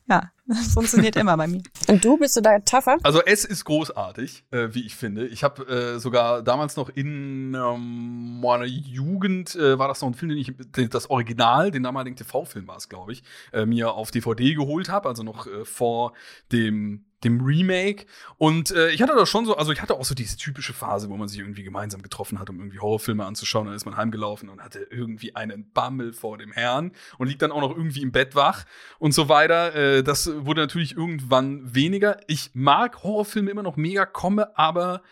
Ja, 0.06 0.30
das 0.46 0.72
funktioniert 0.72 1.16
immer 1.16 1.36
bei 1.36 1.46
mir. 1.46 1.62
Und 1.88 2.04
du, 2.04 2.16
bist 2.18 2.36
du 2.36 2.40
da 2.40 2.58
tougher? 2.58 2.98
Also 3.02 3.22
es 3.24 3.44
ist 3.44 3.64
großartig, 3.64 4.44
äh, 4.50 4.68
wie 4.72 4.84
ich 4.84 4.94
finde. 4.94 5.26
Ich 5.26 5.42
habe 5.42 5.66
äh, 5.66 5.98
sogar 5.98 6.42
damals 6.42 6.76
noch 6.76 6.90
in 6.90 7.54
ähm, 7.54 8.40
meiner 8.40 8.66
Jugend, 8.66 9.54
äh, 9.54 9.78
war 9.78 9.88
das 9.88 10.00
noch 10.02 10.08
ein 10.08 10.14
Film, 10.14 10.30
den 10.30 10.38
ich, 10.38 10.52
das 10.90 11.08
Original, 11.10 11.70
den 11.70 11.82
damaligen 11.82 12.16
TV-Film 12.16 12.68
war 12.68 12.76
es, 12.76 12.88
glaube 12.88 13.12
ich, 13.12 13.22
äh, 13.52 13.64
mir 13.64 13.92
auf 13.92 14.10
DVD 14.10 14.54
geholt 14.54 14.88
habe, 14.88 15.08
also 15.08 15.22
noch 15.22 15.46
äh, 15.46 15.64
vor 15.64 16.12
dem 16.52 17.06
dem 17.24 17.40
Remake. 17.40 18.06
Und 18.36 18.70
äh, 18.70 18.90
ich 18.90 19.02
hatte 19.02 19.14
da 19.16 19.26
schon 19.26 19.46
so, 19.46 19.56
also 19.56 19.72
ich 19.72 19.82
hatte 19.82 19.94
auch 19.94 20.04
so 20.04 20.14
diese 20.14 20.36
typische 20.36 20.72
Phase, 20.72 21.08
wo 21.08 21.16
man 21.16 21.28
sich 21.28 21.38
irgendwie 21.38 21.62
gemeinsam 21.62 22.02
getroffen 22.02 22.38
hat, 22.38 22.50
um 22.50 22.58
irgendwie 22.58 22.78
Horrorfilme 22.78 23.24
anzuschauen. 23.24 23.66
Dann 23.66 23.74
ist 23.74 23.86
man 23.86 23.96
heimgelaufen 23.96 24.48
und 24.48 24.62
hatte 24.62 24.86
irgendwie 24.90 25.34
einen 25.34 25.72
Bammel 25.72 26.12
vor 26.12 26.38
dem 26.38 26.52
Herrn 26.52 26.92
und 27.18 27.28
liegt 27.28 27.42
dann 27.42 27.52
auch 27.52 27.60
noch 27.60 27.70
irgendwie 27.70 28.02
im 28.02 28.12
Bett 28.12 28.34
wach 28.34 28.64
und 28.98 29.12
so 29.12 29.28
weiter. 29.28 29.74
Äh, 29.74 30.02
das 30.02 30.30
wurde 30.40 30.60
natürlich 30.60 30.96
irgendwann 30.96 31.74
weniger. 31.74 32.20
Ich 32.26 32.50
mag 32.54 33.02
Horrorfilme 33.02 33.50
immer 33.50 33.62
noch 33.62 33.76
mega, 33.76 34.06
komme 34.06 34.56
aber 34.58 35.02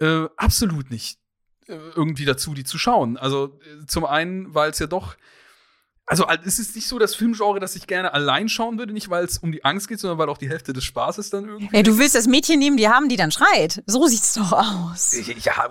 äh, 0.00 0.26
absolut 0.36 0.90
nicht 0.90 1.18
äh, 1.66 1.76
irgendwie 1.94 2.24
dazu, 2.24 2.54
die 2.54 2.64
zu 2.64 2.78
schauen. 2.78 3.16
Also 3.16 3.58
äh, 3.60 3.86
zum 3.86 4.04
einen, 4.04 4.54
weil 4.54 4.70
es 4.70 4.78
ja 4.78 4.86
doch 4.86 5.16
also 6.08 6.24
es 6.44 6.60
ist 6.60 6.76
nicht 6.76 6.86
so 6.86 7.00
das 7.00 7.16
Filmgenre, 7.16 7.58
das 7.58 7.74
ich 7.74 7.88
gerne 7.88 8.14
allein 8.14 8.48
schauen 8.48 8.78
würde, 8.78 8.92
nicht 8.92 9.10
weil 9.10 9.24
es 9.24 9.38
um 9.38 9.50
die 9.50 9.64
Angst 9.64 9.88
geht, 9.88 9.98
sondern 9.98 10.18
weil 10.18 10.28
auch 10.28 10.38
die 10.38 10.48
Hälfte 10.48 10.72
des 10.72 10.84
Spaßes 10.84 11.30
dann 11.30 11.48
irgendwie. 11.48 11.76
Ja, 11.76 11.82
du 11.82 11.98
willst 11.98 12.14
das 12.14 12.28
Mädchen 12.28 12.60
nehmen, 12.60 12.76
die 12.76 12.88
haben, 12.88 13.08
die 13.08 13.16
dann 13.16 13.32
schreit. 13.32 13.82
So 13.86 14.06
sieht's 14.06 14.34
doch 14.34 14.52
aus. 14.52 15.16
Ja, 15.44 15.68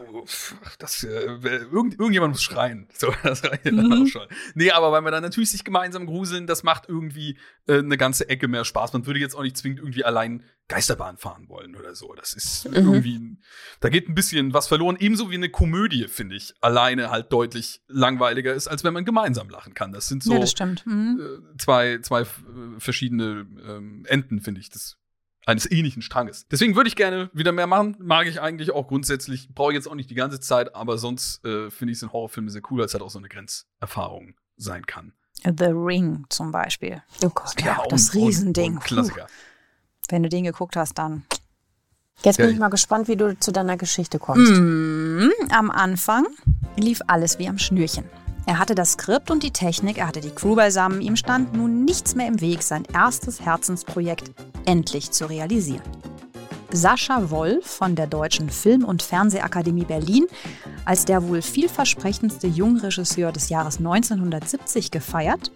das 0.78 1.04
äh, 1.04 1.08
irgend, 1.08 1.98
irgendjemand 1.98 2.34
muss 2.34 2.44
schreien. 2.44 2.90
So, 2.94 3.14
das 3.24 3.46
reicht 3.46 3.64
mhm. 3.64 3.78
dann 3.78 4.04
auch 4.04 4.08
schon. 4.08 4.28
Nee, 4.56 4.72
aber 4.72 4.92
weil 4.92 5.02
wir 5.02 5.12
dann 5.12 5.24
natürlich 5.24 5.52
sich 5.52 5.64
gemeinsam 5.64 6.06
gruseln, 6.06 6.48
das 6.48 6.64
macht 6.64 6.90
irgendwie 6.90 7.38
äh, 7.68 7.80
eine 7.80 7.98
ganze 7.98 8.28
Ecke 8.28 8.50
mehr 8.50 8.66
Spaß. 8.66 8.92
Man 8.92 9.06
würde 9.06 9.22
jetzt 9.22 9.36
auch 9.36 9.44
nicht 9.44 9.56
zwingend 9.56 9.80
irgendwie 9.80 10.04
allein 10.04 10.44
Geisterbahn 10.68 11.18
fahren 11.18 11.48
wollen 11.48 11.76
oder 11.76 11.94
so. 11.94 12.14
Das 12.16 12.34
ist 12.34 12.68
mhm. 12.68 12.76
irgendwie, 12.76 13.38
da 13.82 13.90
geht 13.90 14.10
ein 14.10 14.16
bisschen 14.16 14.54
was 14.54 14.68
verloren. 14.68 14.98
Ebenso 15.00 15.30
wie 15.30 15.36
eine 15.36 15.50
Komödie, 15.50 16.08
finde 16.08 16.36
ich, 16.36 16.56
alleine 16.62 17.12
halt 17.12 17.32
deutlich 17.32 17.82
langweiliger 17.88 18.54
ist, 18.54 18.68
als 18.68 18.84
wenn 18.84 18.94
man 18.94 19.06
gemeinsam 19.06 19.50
lachen 19.50 19.74
kann. 19.74 19.92
Das 19.92 20.08
sind 20.08 20.24
so 20.24 20.34
ja, 20.34 20.40
das 20.40 20.56
mhm. 20.86 21.20
äh, 21.22 21.58
zwei, 21.58 22.00
zwei 22.00 22.22
äh, 22.22 22.26
verschiedene 22.80 23.48
ähm, 23.68 24.06
Enden, 24.08 24.42
finde 24.42 24.60
ich, 24.60 24.70
des, 24.70 24.98
eines 25.46 25.70
ähnlichen 25.70 26.02
Stranges. 26.02 26.48
Deswegen 26.48 26.76
würde 26.76 26.88
ich 26.88 26.96
gerne 26.96 27.30
wieder 27.32 27.52
mehr 27.52 27.68
machen. 27.68 27.96
Mag 28.00 28.26
ich 28.26 28.42
eigentlich 28.42 28.72
auch 28.72 28.88
grundsätzlich. 28.88 29.50
Brauche 29.54 29.72
ich 29.72 29.76
jetzt 29.76 29.88
auch 29.88 29.96
nicht 29.96 30.10
die 30.10 30.16
ganze 30.16 30.40
Zeit, 30.40 30.74
aber 30.74 30.98
sonst 30.98 31.46
äh, 31.46 31.70
finde 31.70 31.92
ich 31.92 32.00
es 32.00 32.04
in 32.04 32.12
Horrorfilmen 32.12 32.50
sehr 32.50 32.64
cool, 32.72 32.80
weil 32.80 32.86
es 32.86 32.94
halt 32.94 33.04
auch 33.04 33.12
so 33.12 33.20
eine 33.20 33.30
Grenzerfahrung 33.30 34.36
sein 34.58 34.86
kann. 34.88 35.14
The 35.44 35.66
Ring 35.66 36.26
zum 36.30 36.52
Beispiel. 36.52 37.04
Oh 37.24 37.30
Gott, 37.30 37.62
ja, 37.62 37.68
ja 37.68 37.84
das 37.88 38.16
Riesending. 38.16 38.80
Klassiker. 38.80 39.28
Wenn 40.12 40.24
du 40.24 40.30
den 40.30 40.44
geguckt 40.44 40.76
hast, 40.76 40.98
dann. 40.98 41.24
Jetzt 42.24 42.38
bin 42.38 42.50
ich 42.50 42.60
mal 42.60 42.70
gespannt, 42.70 43.08
wie 43.08 43.18
du 43.18 43.38
zu 43.38 43.52
deiner 43.52 43.78
Geschichte 43.78 44.20
kommst. 44.20 44.54
Mm, 44.54 45.30
am 45.52 45.70
Anfang 45.70 46.26
lief 46.78 47.02
alles 47.08 47.40
wie 47.40 47.50
am 47.50 47.58
Schnürchen. 47.58 48.06
Er 48.48 48.60
hatte 48.60 48.76
das 48.76 48.94
Skript 48.94 49.32
und 49.32 49.44
die 49.44 49.52
Technik, 49.52 49.98
er 49.98 50.08
hatte 50.08 50.22
die 50.22 50.30
Crew 50.30 50.56
beisammen, 50.56 51.02
ihm 51.02 51.16
stand 51.16 51.54
nun 51.54 51.84
nichts 51.84 52.16
mehr 52.16 52.28
im 52.28 52.42
Weg, 52.42 52.62
sein 52.62 52.84
erstes 52.94 53.42
Herzensprojekt 53.42 54.32
endlich 54.66 55.12
zu 55.12 55.26
realisieren. 55.26 55.82
Sascha 56.72 57.30
Wolf 57.30 57.66
von 57.66 57.96
der 57.96 58.08
Deutschen 58.08 58.50
Film- 58.50 58.86
und 58.86 59.04
Fernsehakademie 59.04 59.86
Berlin 59.86 60.28
als 60.86 61.06
der 61.06 61.28
wohl 61.28 61.42
vielversprechendste 61.42 62.48
Jungregisseur 62.48 63.32
des 63.32 63.50
Jahres 63.50 63.80
1970 63.80 64.92
gefeiert, 64.92 65.52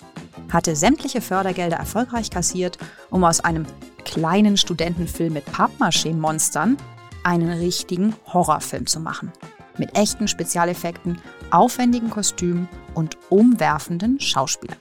hatte 0.51 0.75
sämtliche 0.75 1.21
Fördergelder 1.21 1.77
erfolgreich 1.77 2.29
kassiert, 2.31 2.77
um 3.09 3.23
aus 3.23 3.39
einem 3.39 3.65
kleinen 4.05 4.57
Studentenfilm 4.57 5.33
mit 5.33 5.45
Pappmaché-Monstern 5.45 6.77
einen 7.23 7.51
richtigen 7.51 8.15
Horrorfilm 8.33 8.87
zu 8.87 8.99
machen. 8.99 9.31
Mit 9.77 9.95
echten 9.97 10.27
Spezialeffekten, 10.27 11.21
aufwendigen 11.51 12.09
Kostümen 12.09 12.67
und 12.95 13.17
umwerfenden 13.29 14.19
Schauspielern. 14.19 14.79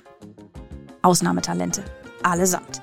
Ausnahmetalente, 1.03 1.85
allesamt. 2.23 2.81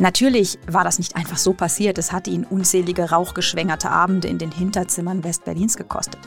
Natürlich 0.00 0.58
war 0.66 0.82
das 0.82 0.98
nicht 0.98 1.14
einfach 1.14 1.36
so 1.36 1.52
passiert, 1.52 1.98
es 1.98 2.10
hatte 2.10 2.30
ihn 2.30 2.44
unzählige 2.44 3.10
rauchgeschwängerte 3.10 3.90
Abende 3.90 4.28
in 4.28 4.38
den 4.38 4.50
Hinterzimmern 4.50 5.22
Westberlins 5.22 5.76
gekostet. 5.76 6.18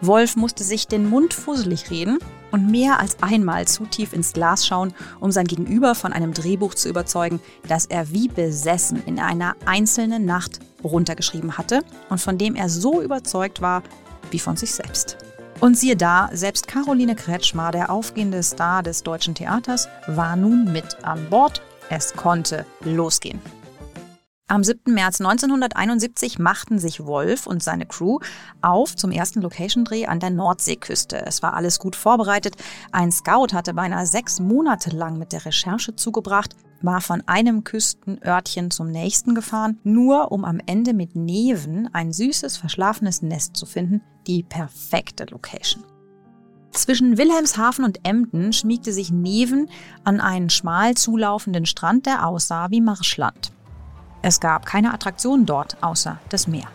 Wolf 0.00 0.36
musste 0.36 0.62
sich 0.62 0.86
den 0.86 1.10
Mund 1.10 1.34
fusselig 1.34 1.90
reden 1.90 2.20
und 2.52 2.70
mehr 2.70 3.00
als 3.00 3.20
einmal 3.20 3.66
zu 3.66 3.86
tief 3.86 4.12
ins 4.12 4.32
Glas 4.32 4.64
schauen, 4.64 4.94
um 5.18 5.32
sein 5.32 5.48
Gegenüber 5.48 5.96
von 5.96 6.12
einem 6.12 6.32
Drehbuch 6.32 6.74
zu 6.74 6.88
überzeugen, 6.88 7.40
das 7.66 7.86
er 7.86 8.12
wie 8.12 8.28
besessen 8.28 9.02
in 9.04 9.18
einer 9.18 9.56
einzelnen 9.66 10.24
Nacht 10.24 10.60
runtergeschrieben 10.84 11.58
hatte 11.58 11.82
und 12.10 12.20
von 12.20 12.38
dem 12.38 12.54
er 12.54 12.68
so 12.68 13.02
überzeugt 13.02 13.60
war 13.60 13.82
wie 14.30 14.38
von 14.38 14.56
sich 14.56 14.72
selbst. 14.72 15.16
Und 15.58 15.76
siehe 15.76 15.96
da, 15.96 16.30
selbst 16.32 16.68
Caroline 16.68 17.16
Kretschmer, 17.16 17.72
der 17.72 17.90
aufgehende 17.90 18.44
Star 18.44 18.84
des 18.84 19.02
deutschen 19.02 19.34
Theaters, 19.34 19.88
war 20.06 20.36
nun 20.36 20.72
mit 20.72 21.02
an 21.02 21.28
Bord. 21.30 21.62
Es 21.90 22.12
konnte 22.14 22.66
losgehen. 22.82 23.40
Am 24.50 24.64
7. 24.64 24.94
März 24.94 25.20
1971 25.20 26.38
machten 26.38 26.78
sich 26.78 27.04
Wolf 27.04 27.46
und 27.46 27.62
seine 27.62 27.84
Crew 27.84 28.18
auf 28.62 28.96
zum 28.96 29.10
ersten 29.10 29.42
Location-Dreh 29.42 30.06
an 30.06 30.20
der 30.20 30.30
Nordseeküste. 30.30 31.22
Es 31.26 31.42
war 31.42 31.52
alles 31.52 31.78
gut 31.78 31.94
vorbereitet. 31.94 32.56
Ein 32.90 33.12
Scout 33.12 33.48
hatte 33.52 33.74
beinahe 33.74 34.06
sechs 34.06 34.40
Monate 34.40 34.88
lang 34.88 35.18
mit 35.18 35.32
der 35.32 35.44
Recherche 35.44 35.96
zugebracht, 35.96 36.56
war 36.80 37.02
von 37.02 37.22
einem 37.26 37.62
Küstenörtchen 37.62 38.70
zum 38.70 38.90
nächsten 38.90 39.34
gefahren, 39.34 39.80
nur 39.84 40.32
um 40.32 40.46
am 40.46 40.60
Ende 40.64 40.94
mit 40.94 41.14
Neven 41.14 41.92
ein 41.92 42.14
süßes, 42.14 42.56
verschlafenes 42.56 43.20
Nest 43.20 43.54
zu 43.54 43.66
finden, 43.66 44.00
die 44.26 44.42
perfekte 44.42 45.26
Location. 45.26 45.84
Zwischen 46.78 47.18
Wilhelmshaven 47.18 47.84
und 47.84 48.06
Emden 48.06 48.52
schmiegte 48.52 48.92
sich 48.92 49.10
Neven 49.10 49.68
an 50.04 50.20
einen 50.20 50.48
schmal 50.48 50.94
zulaufenden 50.94 51.66
Strand, 51.66 52.06
der 52.06 52.24
aussah 52.24 52.70
wie 52.70 52.80
Marschland. 52.80 53.50
Es 54.22 54.38
gab 54.38 54.64
keine 54.64 54.94
Attraktionen 54.94 55.44
dort 55.44 55.76
außer 55.82 56.20
das 56.28 56.46
Meer. 56.46 56.68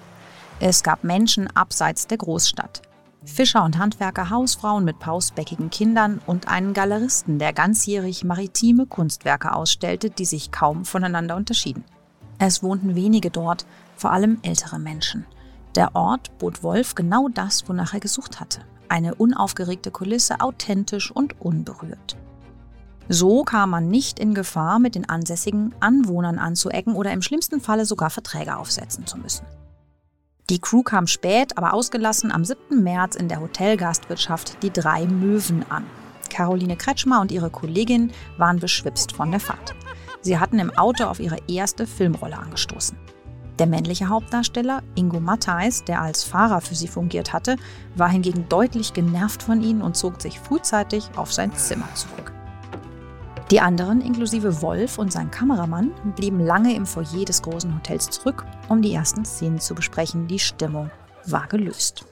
Es 0.60 0.84
gab 0.84 1.06
Menschen 1.06 1.48
abseits 1.56 2.06
der 2.06 2.18
Großstadt. 2.18 2.82
Fischer 3.24 3.64
und 3.64 3.78
Handwerker, 3.78 4.30
Hausfrauen 4.30 4.84
mit 4.84 5.00
pausbäckigen 5.00 5.70
Kindern 5.70 6.20
und 6.26 6.50
einen 6.50 6.74
Galeristen, 6.74 7.40
der 7.40 7.54
ganzjährig 7.54 8.26
maritime 8.26 8.86
Kunstwerke 8.86 9.56
ausstellte, 9.56 10.10
die 10.10 10.26
sich 10.26 10.52
kaum 10.52 10.84
voneinander 10.84 11.38
unterschieden. 11.38 11.86
Es 12.40 12.62
wohnten 12.62 12.96
wenige 12.96 13.32
dort, 13.32 13.66
vor 13.96 14.12
allem 14.12 14.40
ältere 14.42 14.80
Menschen. 14.80 15.26
Der 15.76 15.96
Ort 15.96 16.38
bot 16.40 16.62
Wolf 16.62 16.94
genau 16.94 17.30
das, 17.30 17.70
wonach 17.70 17.94
er 17.94 18.02
gesucht 18.02 18.42
hatte. 18.42 18.66
Eine 18.94 19.16
unaufgeregte 19.16 19.90
Kulisse, 19.90 20.40
authentisch 20.40 21.10
und 21.10 21.42
unberührt. 21.42 22.16
So 23.10 23.44
kam 23.44 23.72
man 23.72 23.88
nicht 23.88 24.20
in 24.20 24.36
Gefahr, 24.36 24.78
mit 24.78 24.94
den 24.94 25.10
ansässigen 25.10 25.74
Anwohnern 25.80 26.38
anzuecken 26.38 26.94
oder 26.94 27.12
im 27.12 27.24
schlimmsten 27.24 27.60
Falle 27.60 27.88
sogar 27.88 28.12
Verträge 28.12 28.56
aufsetzen 28.56 29.08
zu 29.08 29.18
müssen. 29.18 29.48
Die 30.52 30.60
Crew 30.60 30.84
kam 30.84 31.08
spät, 31.08 31.58
aber 31.58 31.74
ausgelassen 31.74 32.32
am 32.32 32.46
7. 32.46 32.84
März 32.84 33.16
in 33.16 33.30
der 33.30 33.42
Hotelgastwirtschaft 33.42 34.62
die 34.62 34.72
drei 34.72 35.08
Möwen 35.08 35.66
an. 35.72 35.86
Caroline 36.30 36.78
Kretschmer 36.78 37.20
und 37.20 37.32
ihre 37.32 37.50
Kollegin 37.50 38.12
waren 38.38 38.60
beschwipst 38.60 39.14
von 39.14 39.32
der 39.32 39.40
Fahrt. 39.40 39.74
Sie 40.22 40.38
hatten 40.38 40.60
im 40.60 40.70
Auto 40.78 41.06
auf 41.06 41.20
ihre 41.20 41.40
erste 41.48 41.88
Filmrolle 41.88 42.38
angestoßen. 42.38 42.96
Der 43.60 43.68
männliche 43.68 44.10
Hauptdarsteller, 44.10 44.82
Ingo 44.96 45.20
Matthijs, 45.20 45.84
der 45.84 46.02
als 46.02 46.24
Fahrer 46.24 46.60
für 46.62 46.74
sie 46.74 46.88
fungiert 46.88 47.34
hatte, 47.34 47.58
war 47.96 48.10
hingegen 48.10 48.50
deutlich 48.50 48.94
genervt 48.94 49.44
von 49.44 49.62
ihnen 49.62 49.82
und 49.82 49.96
zog 49.96 50.22
sich 50.22 50.40
frühzeitig 50.40 51.10
auf 51.16 51.32
sein 51.32 51.54
Zimmer 51.54 51.88
zurück. 51.94 52.34
Die 53.52 53.60
anderen, 53.60 54.02
inklusive 54.02 54.64
Wolf 54.64 54.98
und 54.98 55.12
sein 55.14 55.30
Kameramann, 55.30 55.92
blieben 56.16 56.40
lange 56.40 56.74
im 56.74 56.88
Foyer 56.88 57.26
des 57.26 57.44
großen 57.44 57.76
Hotels 57.76 58.10
zurück, 58.10 58.46
um 58.70 58.82
die 58.82 58.94
ersten 58.94 59.26
Szenen 59.26 59.60
zu 59.60 59.76
besprechen. 59.76 60.28
Die 60.28 60.40
Stimmung 60.40 60.90
war 61.26 61.48
gelöst. 61.48 62.06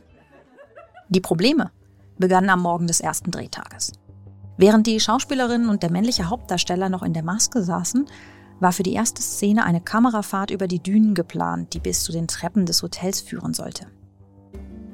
Die 1.09 1.21
Probleme 1.21 1.71
begannen 2.19 2.51
am 2.51 2.61
Morgen 2.61 2.85
des 2.85 2.99
ersten 2.99 3.31
Drehtages. 3.31 3.93
Während 4.57 4.85
die 4.85 4.99
Schauspielerin 4.99 5.69
und 5.69 5.81
der 5.81 5.91
männliche 5.91 6.29
Hauptdarsteller 6.29 6.89
noch 6.89 7.01
in 7.01 7.13
der 7.13 7.23
Maske 7.23 7.63
saßen, 7.63 8.05
war 8.61 8.71
für 8.71 8.83
die 8.83 8.93
erste 8.93 9.21
Szene 9.21 9.65
eine 9.65 9.81
Kamerafahrt 9.81 10.51
über 10.51 10.67
die 10.67 10.81
Dünen 10.81 11.13
geplant, 11.13 11.73
die 11.73 11.79
bis 11.79 12.03
zu 12.03 12.11
den 12.11 12.27
Treppen 12.27 12.65
des 12.65 12.81
Hotels 12.83 13.19
führen 13.19 13.53
sollte. 13.53 13.87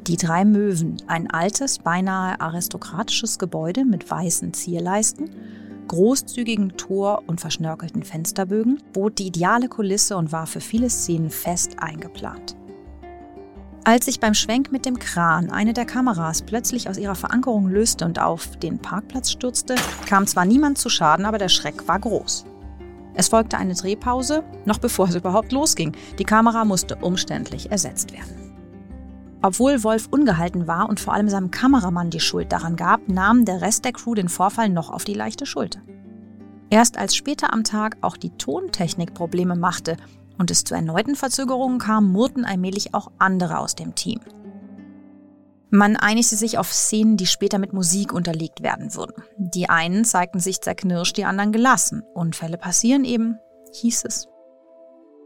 Die 0.08 0.16
drei 0.16 0.46
Möwen, 0.46 0.98
ein 1.08 1.30
altes, 1.30 1.80
beinahe 1.80 2.40
aristokratisches 2.40 3.40
Gebäude 3.40 3.84
mit 3.84 4.10
weißen 4.10 4.54
Zierleisten, 4.54 5.30
großzügigen 5.90 6.78
Tor- 6.78 7.24
und 7.28 7.42
verschnörkelten 7.42 8.04
Fensterbögen 8.04 8.82
bot 8.94 9.20
die 9.20 9.28
ideale 9.28 9.68
Kulisse 9.68 10.16
und 10.16 10.32
war 10.32 10.48
für 10.48 10.62
viele 10.62 10.90
Szenen 10.90 11.30
fest 11.30 11.76
eingeplant. 11.80 12.56
Als 13.84 14.06
sich 14.06 14.20
beim 14.20 14.34
Schwenk 14.34 14.72
mit 14.72 14.86
dem 14.86 15.00
Kran 15.00 15.50
eine 15.50 15.74
der 15.74 15.86
Kameras 15.86 16.42
plötzlich 16.42 16.90
aus 16.90 16.98
ihrer 16.98 17.16
Verankerung 17.16 17.70
löste 17.70 18.06
und 18.06 18.20
auf 18.20 18.58
den 18.58 18.80
Parkplatz 18.80 19.32
stürzte, 19.32 19.76
kam 20.06 20.28
zwar 20.28 20.46
niemand 20.46 20.78
zu 20.78 20.90
Schaden, 20.90 21.26
aber 21.26 21.38
der 21.38 21.50
Schreck 21.50 21.88
war 21.88 22.00
groß. 22.00 22.46
Es 23.18 23.30
folgte 23.30 23.58
eine 23.58 23.74
Drehpause, 23.74 24.44
noch 24.66 24.78
bevor 24.78 25.08
es 25.08 25.16
überhaupt 25.16 25.52
losging. 25.52 25.94
Die 26.20 26.24
Kamera 26.24 26.64
musste 26.66 26.98
umständlich 26.98 27.72
ersetzt 27.72 28.14
werden. 28.14 28.54
Obwohl 29.42 29.84
Wolf 29.84 30.08
ungehalten 30.12 30.68
war 30.68 30.88
und 30.88 31.00
vor 31.00 31.16
allem 31.16 31.28
seinem 31.28 31.50
Kameramann 31.50 32.12
die 32.12 32.20
Schuld 32.20 32.52
daran 32.52 32.76
gab, 32.76 33.10
nahm 33.10 33.44
der 33.44 33.62
Rest 33.62 33.86
der 33.86 33.94
Crew 33.94 34.14
den 34.14 34.30
Vorfall 34.30 34.70
noch 34.70 34.92
auf 34.92 35.04
die 35.04 35.16
leichte 35.16 35.48
Schulter. 35.48 35.82
Erst 36.70 37.00
als 37.00 37.16
später 37.16 37.54
am 37.54 37.64
Tag 37.64 37.98
auch 38.02 38.18
die 38.18 38.32
Tontechnik 38.38 39.16
Probleme 39.16 39.56
machte 39.56 39.98
und 40.38 40.52
es 40.52 40.64
zu 40.64 40.76
erneuten 40.76 41.16
Verzögerungen 41.16 41.80
kam, 41.80 42.12
murrten 42.12 42.46
allmählich 42.46 42.94
auch 42.94 43.12
andere 43.18 43.58
aus 43.58 43.74
dem 43.74 43.96
Team. 43.96 44.20
Man 45.70 45.98
einigte 45.98 46.38
sich 46.38 46.58
auf 46.58 46.72
Szenen, 46.72 47.18
die 47.18 47.26
später 47.26 47.60
mit 47.60 47.74
Musik 47.74 48.14
unterlegt 48.14 48.64
werden 48.64 48.96
würden. 48.96 49.24
Die 49.38 49.70
einen 49.70 50.06
zeigten 50.06 50.40
sich 50.40 50.62
zerknirscht, 50.62 51.18
die 51.18 51.26
anderen 51.26 51.52
gelassen. 51.52 52.04
Unfälle 52.14 52.58
passieren 52.58 53.04
eben, 53.04 53.38
hieß 53.74 54.06
es. 54.06 54.28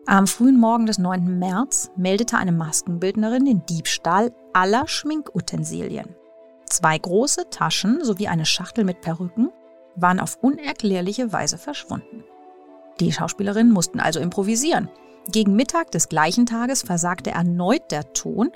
Am 0.08 0.26
frühen 0.26 0.60
Morgen 0.60 0.88
des 0.88 0.98
9. 0.98 1.38
März 1.38 1.92
meldete 1.96 2.38
eine 2.38 2.52
Maskenbildnerin 2.52 3.46
den 3.46 3.66
Diebstahl 3.68 4.32
aller 4.52 4.88
Schminkutensilien. 4.88 6.16
Zwei 6.66 6.98
große 6.98 7.50
Taschen 7.52 8.04
sowie 8.04 8.28
eine 8.28 8.46
Schachtel 8.46 8.84
mit 8.84 9.02
Perücken 9.02 9.52
waren 9.96 10.20
auf 10.20 10.38
unerklärliche 10.42 11.32
Weise 11.32 11.60
verschwunden. 11.60 12.24
Die 13.00 13.12
Schauspielerinnen 13.12 13.72
mussten 13.72 14.00
also 14.00 14.20
improvisieren. 14.20 14.90
Gegen 15.32 15.56
Mittag 15.56 15.92
des 15.92 16.10
gleichen 16.10 16.48
Tages 16.48 16.82
versagte 16.82 17.32
erneut 17.32 17.92
der 17.92 18.12
Ton 18.14 18.52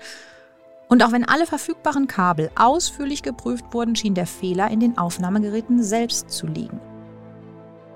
und 0.88 1.04
auch 1.04 1.12
wenn 1.12 1.28
alle 1.28 1.46
verfügbaren 1.46 2.08
Kabel 2.08 2.52
ausführlich 2.56 3.24
geprüft 3.24 3.66
wurden, 3.72 3.96
schien 3.96 4.14
der 4.14 4.28
Fehler 4.28 4.70
in 4.70 4.80
den 4.80 4.98
Aufnahmegeräten 4.98 5.82
selbst 5.82 6.30
zu 6.30 6.48
liegen. 6.48 6.80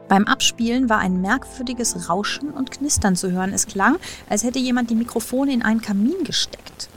Beim 0.08 0.25
Abspielen 0.25 0.89
war 0.89 0.98
ein 0.98 1.22
merkwürdiges 1.22 2.10
Rauschen 2.10 2.50
und 2.50 2.72
Knistern 2.72 3.15
zu 3.15 3.31
hören. 3.31 3.53
Es 3.53 3.67
klang, 3.67 3.98
als 4.27 4.43
hätte 4.43 4.58
jemand 4.58 4.89
die 4.89 4.96
Mikrofone 4.96 5.53
in 5.53 5.62
einen 5.62 5.81
Kamin 5.81 6.24
gesteckt. 6.24 6.89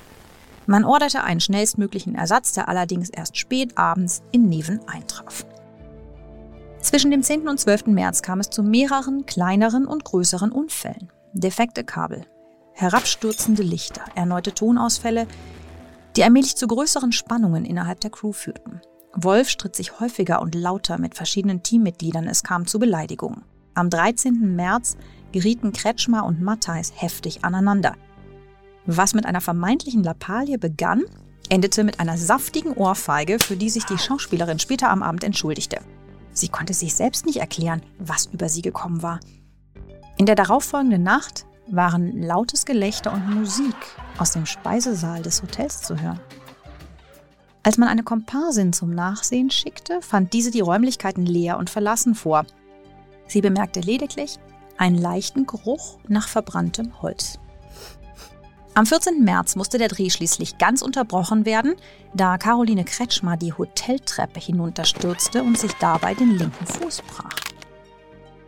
Man 0.67 0.85
orderte 0.85 1.23
einen 1.23 1.41
schnellstmöglichen 1.41 2.15
Ersatz, 2.15 2.53
der 2.53 2.69
allerdings 2.69 3.11
erst 3.11 3.37
spät 3.37 3.77
abends 3.77 4.23
in 4.33 4.49
Neven 4.49 4.81
eintraf. 4.89 5.45
Zwischen 6.81 7.11
dem 7.11 7.23
10. 7.23 7.49
und 7.49 7.61
12. 7.61 7.89
März 7.89 8.23
kam 8.23 8.41
es 8.41 8.49
zu 8.49 8.63
mehreren 8.63 9.27
kleineren 9.27 9.87
und 9.87 10.05
größeren 10.05 10.51
Unfällen. 10.51 11.13
Defekte 11.35 11.85
Kabel, 11.85 12.25
herabstürzende 12.73 13.63
Lichter, 13.63 14.03
erneute 14.15 14.53
Tonausfälle, 14.55 15.27
die 16.17 16.25
allmählich 16.25 16.57
zu 16.57 16.67
größeren 16.67 17.13
Spannungen 17.13 17.65
innerhalb 17.65 18.01
der 18.01 18.11
Crew 18.11 18.33
führten. 18.33 18.81
Wolf 19.15 19.49
stritt 19.49 19.77
sich 19.77 20.01
häufiger 20.01 20.41
und 20.41 20.55
lauter 20.55 20.99
mit 20.99 21.15
verschiedenen 21.15 21.63
Teammitgliedern, 21.63 22.27
es 22.27 22.43
kam 22.43 22.67
zu 22.67 22.79
Beleidigungen. 22.79 23.43
Am 23.75 23.91
13. 23.91 24.55
März 24.55 24.97
gerieten 25.33 25.73
Kretschmer 25.73 26.25
und 26.25 26.41
Matthijs 26.41 26.93
heftig 26.95 27.45
aneinander. 27.45 27.95
Was 28.87 29.15
mit 29.15 29.27
einer 29.27 29.41
vermeintlichen 29.41 30.03
Lappalie 30.03 30.59
begann, 30.59 31.05
endete 31.49 31.85
mit 31.85 32.01
einer 32.01 32.17
saftigen 32.17 32.73
Ohrfeige, 32.73 33.39
für 33.39 33.57
die 33.57 33.71
sich 33.71 33.85
die 33.85 33.99
Schauspielerin 33.99 34.59
später 34.59 34.91
am 34.91 35.03
Abend 35.03 35.25
entschuldigte. 35.25 35.81
Sie 36.33 36.49
konnte 36.49 36.75
sich 36.75 36.95
selbst 36.95 37.27
nicht 37.27 37.39
erklären, 37.39 37.83
was 37.99 38.27
über 38.27 38.49
sie 38.49 38.63
gekommen 38.63 39.03
war. 39.03 39.21
In 40.17 40.27
der 40.27 40.35
darauffolgenden 40.35 41.03
Nacht 41.03 41.47
waren 41.69 42.23
lautes 42.23 42.65
Gelächter 42.67 43.13
und 43.13 43.29
Musik 43.29 43.77
aus 44.19 44.33
dem 44.33 44.47
Speisesaal 44.47 45.23
des 45.23 45.43
Hotels 45.43 45.83
zu 45.83 46.01
hören. 46.01 46.21
Als 47.63 47.79
man 47.79 47.89
eine 47.89 48.03
Komparsin 48.03 48.73
zum 48.73 48.91
Nachsehen 48.95 49.51
schickte, 49.51 50.03
fand 50.03 50.33
diese 50.33 50.51
die 50.51 50.61
Räumlichkeiten 50.61 51.25
leer 51.25 51.59
und 51.59 51.71
verlassen 51.71 52.15
vor. 52.15 52.45
Sie 53.29 53.41
bemerkte 53.41 53.81
lediglich 53.81 54.39
einen 54.79 54.99
leichten 54.99 55.47
Geruch 55.47 55.99
nach 56.09 56.27
verbranntem 56.27 57.01
Holz. 57.03 57.39
Am 58.75 58.87
14. 58.87 59.23
März 59.23 59.55
musste 59.55 59.77
der 59.79 59.89
Dreh 59.89 60.09
schließlich 60.09 60.57
ganz 60.57 60.81
unterbrochen 60.81 61.45
werden, 61.45 61.75
da 62.15 62.39
Caroline 62.39 62.85
Kretschmer 62.85 63.37
die 63.37 63.53
Hoteltreppe 63.53 64.41
hinunterstürzte 64.41 65.43
und 65.43 65.59
sich 65.59 65.73
dabei 65.75 66.15
den 66.15 66.39
linken 66.39 66.67
Fuß 66.67 67.03
brach. 67.03 67.52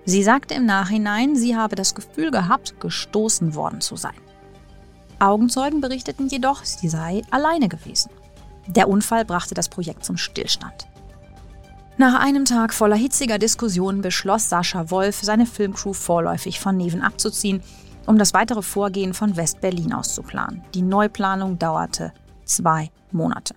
Sie 0.05 0.23
sagte 0.23 0.55
im 0.55 0.67
Nachhinein, 0.67 1.35
sie 1.35 1.57
habe 1.57 1.77
das 1.77 1.95
Gefühl 1.95 2.31
gehabt, 2.31 2.81
gestoßen 2.81 3.55
worden 3.55 3.81
zu 3.81 3.97
sein. 3.97 4.15
Augenzeugen 5.19 5.81
berichteten 5.81 6.29
jedoch, 6.29 6.65
sie 6.65 6.89
sei 6.89 7.23
alleine 7.31 7.69
gewesen. 7.69 8.11
Der 8.67 8.89
Unfall 8.89 9.25
brachte 9.25 9.55
das 9.55 9.69
Projekt 9.69 10.05
zum 10.05 10.17
Stillstand. 10.17 10.89
Nach 11.97 12.19
einem 12.19 12.45
Tag 12.45 12.75
voller 12.75 12.97
hitziger 12.97 13.39
Diskussionen 13.39 14.03
beschloss 14.03 14.49
Sascha 14.49 14.91
Wolf, 14.91 15.21
seine 15.23 15.47
Filmcrew 15.47 15.93
vorläufig 15.93 16.59
von 16.59 16.77
Neven 16.77 17.03
abzuziehen, 17.03 17.63
um 18.07 18.19
das 18.19 18.35
weitere 18.35 18.63
Vorgehen 18.63 19.15
von 19.15 19.37
West-Berlin 19.37 19.93
aus 19.93 20.15
zu 20.15 20.23
planen. 20.23 20.63
Die 20.75 20.83
Neuplanung 20.83 21.59
dauerte 21.59 22.13
zwei 22.45 22.91
Monate. 23.13 23.55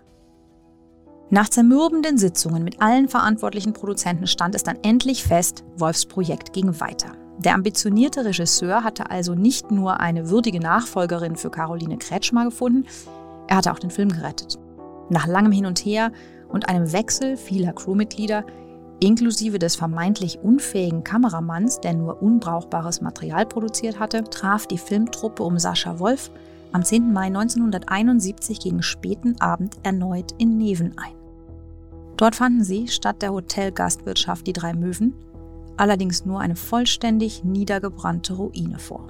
Nach 1.29 1.49
zermürbenden 1.49 2.17
Sitzungen 2.17 2.63
mit 2.63 2.81
allen 2.81 3.09
verantwortlichen 3.09 3.73
Produzenten 3.73 4.27
stand 4.27 4.55
es 4.55 4.63
dann 4.63 4.77
endlich 4.81 5.23
fest, 5.23 5.65
Wolfs 5.75 6.05
Projekt 6.05 6.53
ging 6.53 6.79
weiter. 6.79 7.11
Der 7.39 7.53
ambitionierte 7.53 8.23
Regisseur 8.23 8.85
hatte 8.85 9.11
also 9.11 9.35
nicht 9.35 9.69
nur 9.69 9.99
eine 9.99 10.29
würdige 10.29 10.61
Nachfolgerin 10.61 11.35
für 11.35 11.51
Caroline 11.51 11.97
Kretschmer 11.97 12.45
gefunden, 12.45 12.85
er 13.47 13.57
hatte 13.57 13.73
auch 13.73 13.79
den 13.79 13.91
Film 13.91 14.09
gerettet. 14.09 14.57
Nach 15.09 15.27
langem 15.27 15.51
Hin 15.51 15.65
und 15.65 15.79
Her 15.79 16.13
und 16.47 16.69
einem 16.69 16.93
Wechsel 16.93 17.35
vieler 17.35 17.73
Crewmitglieder, 17.73 18.45
inklusive 19.01 19.59
des 19.59 19.75
vermeintlich 19.75 20.39
unfähigen 20.39 21.03
Kameramanns, 21.03 21.81
der 21.81 21.93
nur 21.93 22.21
unbrauchbares 22.21 23.01
Material 23.01 23.45
produziert 23.45 23.99
hatte, 23.99 24.23
traf 24.23 24.65
die 24.65 24.77
Filmtruppe 24.77 25.43
um 25.43 25.59
Sascha 25.59 25.99
Wolf 25.99 26.31
am 26.71 26.83
10. 26.83 27.11
Mai 27.11 27.27
1971 27.27 28.59
gegen 28.61 28.81
späten 28.81 29.39
Abend 29.41 29.77
erneut 29.83 30.31
in 30.37 30.57
Neven 30.57 30.97
ein. 30.97 31.16
Dort 32.17 32.35
fanden 32.35 32.63
sie 32.63 32.87
statt 32.87 33.21
der 33.21 33.31
Hotelgastwirtschaft 33.31 34.47
die 34.47 34.53
drei 34.53 34.73
Möwen 34.73 35.13
allerdings 35.77 36.25
nur 36.25 36.41
eine 36.41 36.55
vollständig 36.55 37.43
niedergebrannte 37.43 38.33
Ruine 38.33 38.79
vor. 38.79 39.07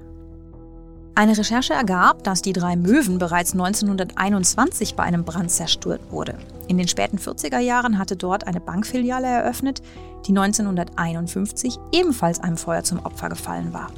Eine 1.15 1.35
Recherche 1.35 1.73
ergab, 1.73 2.23
dass 2.23 2.43
die 2.43 2.53
drei 2.53 2.75
Möwen 2.75 3.17
bereits 3.17 3.53
1921 3.53 4.93
bei 4.93 5.03
einem 5.03 5.23
Brand 5.23 5.49
zerstört 5.49 6.01
wurde. 6.11 6.35
In 6.67 6.77
den 6.77 6.87
späten 6.87 7.17
40er 7.17 7.57
Jahren 7.57 7.97
hatte 7.97 8.15
dort 8.15 8.45
eine 8.45 8.59
Bankfiliale 8.59 9.25
eröffnet, 9.25 9.81
die 10.27 10.37
1951 10.37 11.79
ebenfalls 11.91 12.39
einem 12.39 12.57
Feuer 12.57 12.83
zum 12.83 12.99
Opfer 12.99 13.29
gefallen 13.29 13.73
war. 13.73 13.89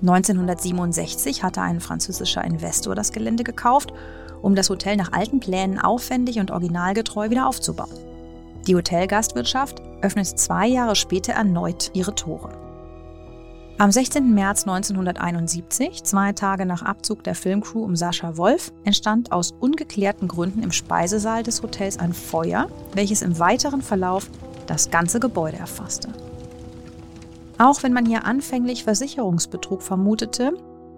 1967 0.00 1.42
hatte 1.42 1.60
ein 1.60 1.80
französischer 1.80 2.44
Investor 2.44 2.94
das 2.94 3.12
Gelände 3.12 3.44
gekauft, 3.44 3.92
um 4.40 4.54
das 4.54 4.70
Hotel 4.70 4.96
nach 4.96 5.12
alten 5.12 5.40
Plänen 5.40 5.78
aufwendig 5.78 6.38
und 6.38 6.50
originalgetreu 6.50 7.28
wieder 7.28 7.46
aufzubauen. 7.46 8.07
Die 8.68 8.76
Hotelgastwirtschaft 8.76 9.80
öffnet 10.02 10.26
zwei 10.26 10.66
Jahre 10.68 10.94
später 10.94 11.32
erneut 11.32 11.90
ihre 11.94 12.14
Tore. 12.14 12.50
Am 13.78 13.90
16. 13.90 14.34
März 14.34 14.66
1971, 14.66 16.04
zwei 16.04 16.32
Tage 16.32 16.66
nach 16.66 16.82
Abzug 16.82 17.24
der 17.24 17.34
Filmcrew 17.34 17.82
um 17.82 17.96
Sascha 17.96 18.36
Wolf, 18.36 18.72
entstand 18.84 19.32
aus 19.32 19.52
ungeklärten 19.52 20.28
Gründen 20.28 20.62
im 20.62 20.72
Speisesaal 20.72 21.44
des 21.44 21.62
Hotels 21.62 21.98
ein 21.98 22.12
Feuer, 22.12 22.68
welches 22.92 23.22
im 23.22 23.38
weiteren 23.38 23.80
Verlauf 23.80 24.28
das 24.66 24.90
ganze 24.90 25.18
Gebäude 25.18 25.56
erfasste. 25.56 26.08
Auch 27.56 27.82
wenn 27.82 27.94
man 27.94 28.04
hier 28.04 28.26
anfänglich 28.26 28.84
Versicherungsbetrug 28.84 29.80
vermutete, 29.80 30.52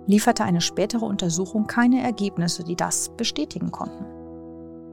lieferte 0.08 0.42
eine 0.42 0.60
spätere 0.60 1.04
Untersuchung 1.04 1.68
keine 1.68 2.02
Ergebnisse, 2.02 2.64
die 2.64 2.74
das 2.74 3.10
bestätigen 3.16 3.70
konnten. 3.70 4.06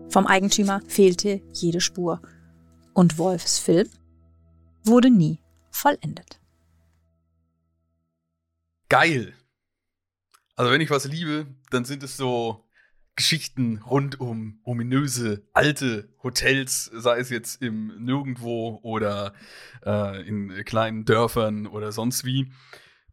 Vom 0.10 0.28
Eigentümer 0.28 0.82
fehlte 0.88 1.42
jede 1.54 1.82
Spur 1.82 2.22
und 2.98 3.20
Wolfs 3.20 3.60
Film 3.60 3.88
wurde 4.84 5.12
nie 5.12 5.40
vollendet. 5.70 6.40
Geil. 8.90 9.36
Also 10.56 10.72
wenn 10.72 10.82
ich 10.82 10.90
was 10.90 11.06
liebe, 11.06 11.46
dann 11.70 11.86
sind 11.86 12.02
es 12.02 12.18
so 12.18 12.68
Geschichten 13.16 13.84
rund 13.84 14.20
um 14.20 14.62
ominöse 14.64 15.48
alte 15.54 16.10
Hotels, 16.24 16.86
sei 16.86 17.20
es 17.20 17.30
jetzt 17.30 17.62
im 17.62 18.04
Nirgendwo 18.04 18.80
oder 18.82 19.34
äh, 19.86 20.28
in 20.28 20.66
kleinen 20.66 21.06
Dörfern 21.06 21.68
oder 21.68 21.92
sonst 21.92 22.26
wie. 22.26 22.52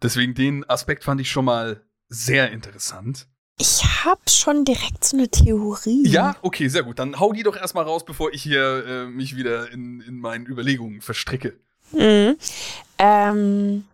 Deswegen 0.03 0.33
den 0.33 0.67
Aspekt 0.67 1.05
fand 1.05 1.21
ich 1.21 1.31
schon 1.31 1.45
mal 1.45 1.85
sehr 2.09 2.53
interessant. 2.53 3.29
Ich 3.57 3.85
habe 4.05 4.21
schon 4.29 4.65
direkt 4.65 5.05
so 5.05 5.17
eine 5.17 5.29
Theorie. 5.29 6.09
Ja, 6.09 6.37
okay, 6.43 6.69
sehr 6.69 6.83
gut. 6.83 6.99
Dann 6.99 7.21
hau 7.21 7.33
die 7.33 7.45
doch 7.45 7.57
erstmal 7.57 7.85
raus, 7.85 8.05
bevor 8.05 8.33
ich 8.33 8.43
hier 8.43 8.85
äh, 8.85 9.07
mich 9.07 9.37
wieder 9.37 9.71
in, 9.71 10.01
in 10.01 10.19
meinen 10.19 10.47
Überlegungen 10.47 11.01
verstricke. 11.01 11.57
Mhm. 11.93 12.37
Ähm, 12.99 13.85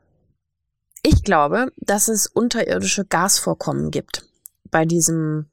ich 1.03 1.23
glaube, 1.25 1.73
dass 1.77 2.09
es 2.09 2.27
unterirdische 2.27 3.05
Gasvorkommen 3.05 3.91
gibt 3.91 4.27
bei 4.71 4.87
diesem 4.87 5.47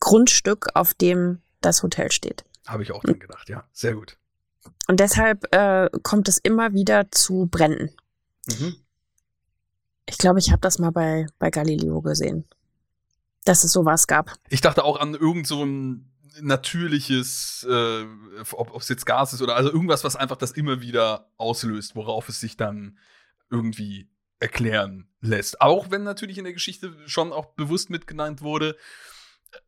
Grundstück, 0.00 0.68
auf 0.74 0.94
dem 0.94 1.42
das 1.60 1.82
Hotel 1.82 2.10
steht. 2.12 2.44
Habe 2.66 2.82
ich 2.82 2.92
auch 2.92 3.02
dran 3.02 3.18
gedacht, 3.18 3.50
ja. 3.50 3.64
Sehr 3.72 3.94
gut. 3.94 4.16
Und 4.88 5.00
deshalb 5.00 5.54
äh, 5.54 5.90
kommt 6.02 6.28
es 6.28 6.38
immer 6.38 6.72
wieder 6.72 7.10
zu 7.10 7.46
Bränden. 7.50 7.90
Mhm. 8.46 8.76
Ich 10.06 10.16
glaube, 10.16 10.38
ich 10.38 10.50
habe 10.50 10.60
das 10.60 10.78
mal 10.78 10.92
bei, 10.92 11.26
bei 11.38 11.50
Galileo 11.50 12.00
gesehen 12.00 12.46
dass 13.44 13.64
es 13.64 13.72
sowas 13.72 14.06
gab. 14.06 14.32
Ich 14.48 14.60
dachte 14.60 14.84
auch 14.84 14.98
an 14.98 15.14
irgend 15.14 15.46
so 15.46 15.64
ein 15.64 16.10
natürliches, 16.40 17.66
äh, 17.68 18.04
ob 18.52 18.76
es 18.76 18.88
jetzt 18.88 19.06
Gas 19.06 19.32
ist 19.32 19.42
oder 19.42 19.56
also 19.56 19.70
irgendwas, 19.70 20.04
was 20.04 20.16
einfach 20.16 20.36
das 20.36 20.50
immer 20.50 20.80
wieder 20.80 21.30
auslöst, 21.36 21.94
worauf 21.94 22.28
es 22.28 22.40
sich 22.40 22.56
dann 22.56 22.98
irgendwie 23.50 24.08
erklären 24.40 25.08
lässt. 25.20 25.60
Auch 25.60 25.90
wenn 25.90 26.02
natürlich 26.02 26.38
in 26.38 26.44
der 26.44 26.52
Geschichte 26.52 26.94
schon 27.06 27.32
auch 27.32 27.46
bewusst 27.54 27.90
mitgenannt 27.90 28.42
wurde, 28.42 28.76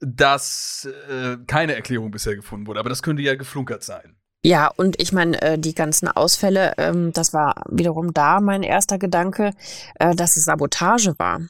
dass 0.00 0.88
äh, 1.08 1.36
keine 1.46 1.74
Erklärung 1.74 2.10
bisher 2.10 2.34
gefunden 2.34 2.66
wurde. 2.66 2.80
Aber 2.80 2.88
das 2.88 3.02
könnte 3.02 3.22
ja 3.22 3.36
geflunkert 3.36 3.84
sein. 3.84 4.16
Ja, 4.42 4.68
und 4.68 5.00
ich 5.00 5.12
meine, 5.12 5.40
äh, 5.42 5.58
die 5.58 5.74
ganzen 5.74 6.08
Ausfälle, 6.08 6.74
ähm, 6.78 7.12
das 7.12 7.32
war 7.32 7.64
wiederum 7.68 8.12
da 8.12 8.40
mein 8.40 8.62
erster 8.62 8.98
Gedanke, 8.98 9.52
äh, 9.96 10.14
dass 10.14 10.36
es 10.36 10.44
Sabotage 10.44 11.18
war. 11.18 11.40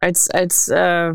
Als, 0.00 0.30
als 0.30 0.68
äh, 0.68 1.12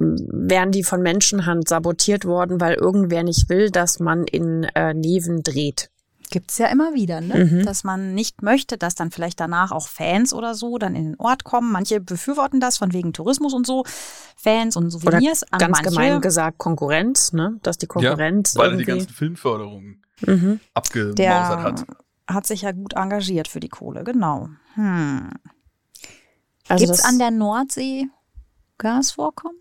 wären 0.00 0.72
die 0.72 0.82
von 0.82 1.02
Menschenhand 1.02 1.68
sabotiert 1.68 2.24
worden, 2.24 2.60
weil 2.60 2.74
irgendwer 2.74 3.22
nicht 3.22 3.48
will, 3.48 3.70
dass 3.70 4.00
man 4.00 4.24
in 4.24 4.64
äh, 4.74 4.94
Neven 4.94 5.42
dreht. 5.42 5.90
Gibt's 6.30 6.58
ja 6.58 6.68
immer 6.68 6.94
wieder, 6.94 7.20
ne? 7.20 7.44
Mhm. 7.44 7.64
dass 7.64 7.82
man 7.82 8.14
nicht 8.14 8.40
möchte, 8.40 8.78
dass 8.78 8.94
dann 8.94 9.10
vielleicht 9.10 9.40
danach 9.40 9.72
auch 9.72 9.88
Fans 9.88 10.32
oder 10.32 10.54
so 10.54 10.78
dann 10.78 10.94
in 10.94 11.04
den 11.04 11.20
Ort 11.20 11.42
kommen. 11.42 11.72
Manche 11.72 12.00
befürworten 12.00 12.60
das 12.60 12.78
von 12.78 12.92
wegen 12.92 13.12
Tourismus 13.12 13.52
und 13.52 13.66
so, 13.66 13.84
Fans 14.36 14.76
und 14.76 14.90
Souvenirs. 14.90 15.42
Oder 15.42 15.58
ganz 15.58 15.78
manche, 15.78 15.90
gemein 15.90 16.20
gesagt 16.20 16.58
Konkurrenz, 16.58 17.32
ne? 17.32 17.58
dass 17.62 17.78
die 17.78 17.88
Konkurrenz 17.88 18.54
ja, 18.54 18.60
weil 18.60 18.70
irgendwie... 18.70 18.84
die 18.84 18.90
ganzen 18.98 19.12
Filmförderungen 19.12 20.04
mhm. 20.24 20.60
abgemausert 20.72 21.18
Der 21.18 21.62
hat. 21.62 21.84
Hat 22.28 22.46
sich 22.46 22.62
ja 22.62 22.70
gut 22.70 22.94
engagiert 22.94 23.48
für 23.48 23.58
die 23.58 23.68
Kohle, 23.68 24.04
genau. 24.04 24.48
Hm. 24.74 25.30
Also 26.68 26.86
Gibt's 26.86 27.04
an 27.04 27.18
der 27.18 27.32
Nordsee 27.32 28.06
Gasvorkommen? 28.78 29.60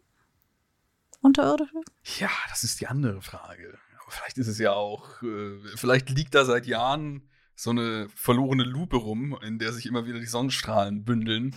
Unterirdische? 1.22 1.82
Ja, 2.20 2.30
das 2.50 2.64
ist 2.64 2.80
die 2.82 2.88
andere 2.88 3.22
Frage. 3.22 3.78
Aber 4.02 4.12
vielleicht 4.12 4.38
ist 4.38 4.48
es 4.48 4.60
ja 4.60 4.74
auch, 4.74 5.22
äh, 5.22 5.60
vielleicht 5.76 6.10
liegt 6.10 6.36
da 6.36 6.46
seit 6.46 6.66
Jahren 6.66 7.30
so 7.56 7.72
eine 7.72 8.08
verlorene 8.16 8.64
Lupe 8.64 8.96
rum, 8.96 9.38
in 9.42 9.60
der 9.60 9.74
sich 9.74 9.86
immer 9.86 10.06
wieder 10.06 10.20
die 10.20 10.26
Sonnenstrahlen 10.26 11.04
bündeln. 11.04 11.54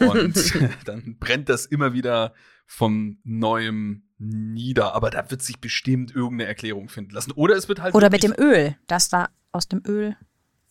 und 0.00 0.54
dann 0.84 1.16
brennt 1.18 1.48
das 1.48 1.66
immer 1.66 1.92
wieder 1.92 2.34
von 2.66 3.18
neuem 3.22 4.08
nieder. 4.18 4.94
Aber 4.94 5.10
da 5.10 5.30
wird 5.30 5.42
sich 5.42 5.60
bestimmt 5.60 6.14
irgendeine 6.14 6.48
Erklärung 6.48 6.88
finden 6.88 7.12
lassen. 7.12 7.32
Oder 7.32 7.54
es 7.54 7.68
wird 7.68 7.80
halt. 7.80 7.94
Oder 7.94 8.10
mit 8.10 8.22
dem 8.22 8.34
Öl, 8.36 8.76
das 8.88 9.08
da 9.08 9.28
aus 9.52 9.68
dem 9.68 9.82
Öl. 9.86 10.16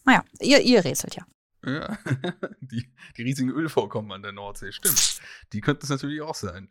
Naja, 0.05 0.23
ihr, 0.41 0.59
ihr 0.61 0.83
rätselt 0.83 1.15
ja. 1.15 1.25
Ja, 1.65 1.97
die, 2.59 2.85
die 3.15 3.21
riesigen 3.21 3.49
Ölvorkommen 3.49 4.11
an 4.11 4.21
der 4.21 4.33
Nordsee, 4.33 4.71
stimmt. 4.71 5.21
Die 5.53 5.61
könnten 5.61 5.83
es 5.83 5.89
natürlich 5.89 6.21
auch 6.21 6.35
sein. 6.35 6.69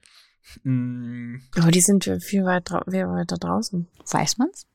Mm. 0.62 1.36
Aber 1.56 1.70
die 1.70 1.80
sind 1.80 2.04
viel, 2.04 2.44
weit, 2.44 2.70
viel 2.88 3.08
weiter 3.08 3.36
draußen. 3.36 3.88
Weiß 4.10 4.38
man's? 4.38 4.66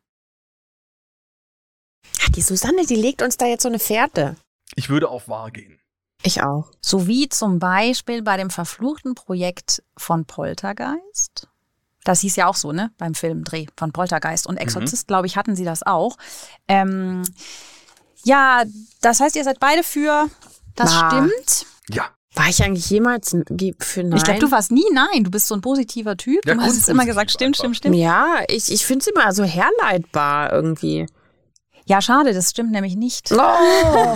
Ach, 2.21 2.29
die 2.29 2.41
Susanne, 2.41 2.85
die 2.85 2.95
legt 2.95 3.21
uns 3.21 3.37
da 3.37 3.45
jetzt 3.45 3.63
so 3.63 3.69
eine 3.69 3.79
Fährte. 3.79 4.35
Ich 4.75 4.89
würde 4.89 5.09
auf 5.09 5.27
wahr 5.27 5.51
gehen. 5.51 5.79
Ich 6.23 6.41
auch. 6.41 6.71
So 6.81 7.07
wie 7.07 7.29
zum 7.29 7.59
Beispiel 7.59 8.21
bei 8.21 8.37
dem 8.37 8.49
verfluchten 8.49 9.15
Projekt 9.15 9.83
von 9.97 10.25
Poltergeist. 10.25 11.47
Das 12.03 12.21
hieß 12.21 12.37
ja 12.37 12.47
auch 12.47 12.55
so, 12.55 12.71
ne? 12.71 12.91
Beim 12.97 13.13
Filmdreh 13.13 13.67
von 13.75 13.91
Poltergeist 13.91 14.47
und 14.47 14.57
Exorzist, 14.57 15.07
mhm. 15.07 15.09
glaube 15.09 15.27
ich, 15.27 15.35
hatten 15.35 15.55
sie 15.55 15.65
das 15.65 15.83
auch. 15.83 16.17
Ähm, 16.67 17.23
ja, 18.23 18.63
das 19.01 19.19
heißt, 19.19 19.35
ihr 19.35 19.43
seid 19.43 19.59
beide 19.59 19.83
für. 19.83 20.29
Das 20.75 20.91
Na. 20.91 21.09
stimmt. 21.09 21.65
Ja. 21.89 22.16
War 22.37 22.49
ich 22.49 22.63
eigentlich 22.63 22.89
jemals 22.89 23.35
für 23.79 24.03
Nein? 24.03 24.17
Ich 24.17 24.23
glaube, 24.23 24.39
du 24.39 24.51
warst 24.51 24.71
nie 24.71 24.85
Nein. 24.93 25.23
Du 25.23 25.31
bist 25.31 25.47
so 25.47 25.55
ein 25.55 25.61
positiver 25.61 26.15
Typ. 26.17 26.45
Ja, 26.45 26.53
du 26.53 26.61
hast 26.61 26.77
es 26.77 26.87
immer 26.87 27.05
gesagt, 27.05 27.31
stimmt, 27.31 27.57
stimmt, 27.57 27.77
stimmt. 27.77 27.95
Ja, 27.95 28.43
ich, 28.47 28.71
ich 28.71 28.85
finde 28.85 29.01
es 29.01 29.07
immer 29.07 29.33
so 29.33 29.43
herleitbar 29.43 30.53
irgendwie. 30.53 31.07
Ja, 31.85 32.01
schade, 32.01 32.33
das 32.33 32.49
stimmt 32.51 32.71
nämlich 32.71 32.95
nicht. 32.95 33.31
Oh. 33.31 33.35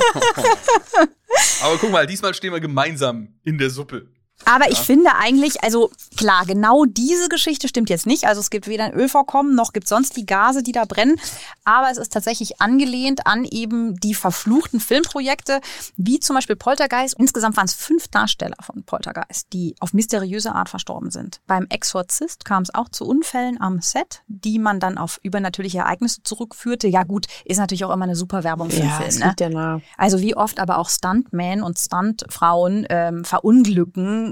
Aber 1.64 1.78
guck 1.80 1.92
mal, 1.92 2.06
diesmal 2.06 2.34
stehen 2.34 2.52
wir 2.52 2.60
gemeinsam 2.60 3.40
in 3.44 3.58
der 3.58 3.70
Suppe. 3.70 4.08
Aber 4.46 4.66
ja. 4.66 4.72
ich 4.72 4.80
finde 4.80 5.16
eigentlich, 5.16 5.64
also 5.64 5.92
klar, 6.18 6.46
genau 6.46 6.86
diese 6.86 7.30
Geschichte 7.30 7.68
stimmt 7.68 7.90
jetzt 7.90 8.06
nicht. 8.06 8.26
Also 8.26 8.42
es 8.42 8.50
gibt 8.50 8.68
weder 8.68 8.86
ein 8.86 8.94
Ölvorkommen, 8.94 9.56
noch 9.56 9.74
gibt 9.74 9.86
es 9.86 9.90
sonst 9.90 10.18
die 10.18 10.26
Gase, 10.26 10.64
die 10.64 10.72
da 10.72 10.86
brennen. 10.86 11.20
Aber 11.64 11.90
es 11.92 11.98
ist 11.98 12.14
tatsächlich 12.14 12.62
angelehnt 12.62 13.28
an 13.28 13.46
eben 13.46 14.00
die 14.00 14.14
verfluchten 14.14 14.80
Filmprojekte, 14.80 15.62
wie 15.98 16.20
zum 16.20 16.36
Beispiel 16.36 16.56
Poltergeist. 16.56 17.16
Insgesamt 17.18 17.58
waren 17.58 17.66
es 17.66 17.74
fünf 17.74 18.08
Darsteller 18.08 18.58
von 18.62 18.84
Poltergeist, 18.84 19.48
die 19.54 19.76
auf 19.80 19.94
mysteriöse 19.94 20.54
Art 20.54 20.70
verstorben 20.70 21.12
sind. 21.12 21.42
Beim 21.48 21.68
Exorzist 21.70 22.46
kam 22.46 22.64
es 22.64 22.74
auch 22.74 22.90
zu 22.90 23.06
Unfällen 23.06 23.60
am 23.62 23.82
Set, 23.82 24.22
die 24.28 24.60
man 24.60 24.80
dann 24.80 24.98
auf 24.98 25.20
übernatürliche 25.24 25.80
Ereignisse 25.80 26.24
zurückführte. 26.24 26.88
Ja 26.88 27.04
gut, 27.04 27.28
ist 27.46 27.58
natürlich 27.58 27.86
auch 27.86 27.94
immer 27.94 28.06
eine 28.06 28.16
super 28.16 28.44
Werbung 28.44 28.70
für 28.70 28.82
ja, 28.82 29.00
den 29.00 29.12
Film. 29.12 29.54
Ne? 29.54 29.54
Ja. 29.54 29.82
Also 29.98 30.22
wie 30.22 30.36
oft 30.36 30.60
aber 30.60 30.78
auch 30.78 30.90
Stuntmen 30.90 31.64
und 31.64 31.78
Stuntfrauen 31.78 32.86
ähm, 32.90 33.24
verunglücken 33.24 34.31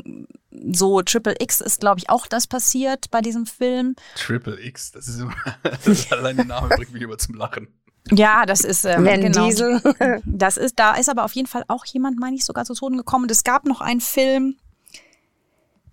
so 0.72 1.02
Triple 1.02 1.36
X 1.40 1.62
ist, 1.62 1.80
glaube 1.80 2.00
ich, 2.00 2.10
auch 2.10 2.28
das 2.28 2.48
passiert 2.48 3.10
bei 3.12 3.22
diesem 3.22 3.46
Film. 3.46 3.96
Triple 4.16 4.60
X, 4.62 4.92
das 4.92 5.08
ist 5.08 5.20
immer, 5.20 5.36
das 5.86 6.12
allein 6.12 6.36
der 6.36 6.46
Name 6.46 6.70
bringt 6.70 6.94
mich 6.94 7.02
immer 7.02 7.18
zum 7.18 7.36
Lachen. 7.36 7.68
Ja, 8.12 8.46
das 8.46 8.62
ist 8.62 8.86
ähm, 8.86 9.06
Van 9.06 9.22
genau. 9.22 9.46
Diesel. 9.46 9.82
das 10.26 10.58
ist, 10.58 10.80
da 10.80 10.96
ist 10.96 11.10
aber 11.10 11.26
auf 11.26 11.34
jeden 11.34 11.48
Fall 11.48 11.64
auch 11.68 11.86
jemand, 11.86 12.20
meine 12.20 12.36
ich, 12.36 12.46
sogar 12.46 12.66
zu 12.66 12.74
Tode 12.74 12.98
gekommen. 12.98 13.26
Und 13.26 13.32
es 13.32 13.44
gab 13.44 13.66
noch 13.66 13.82
einen 13.82 14.02
Film, 14.02 14.58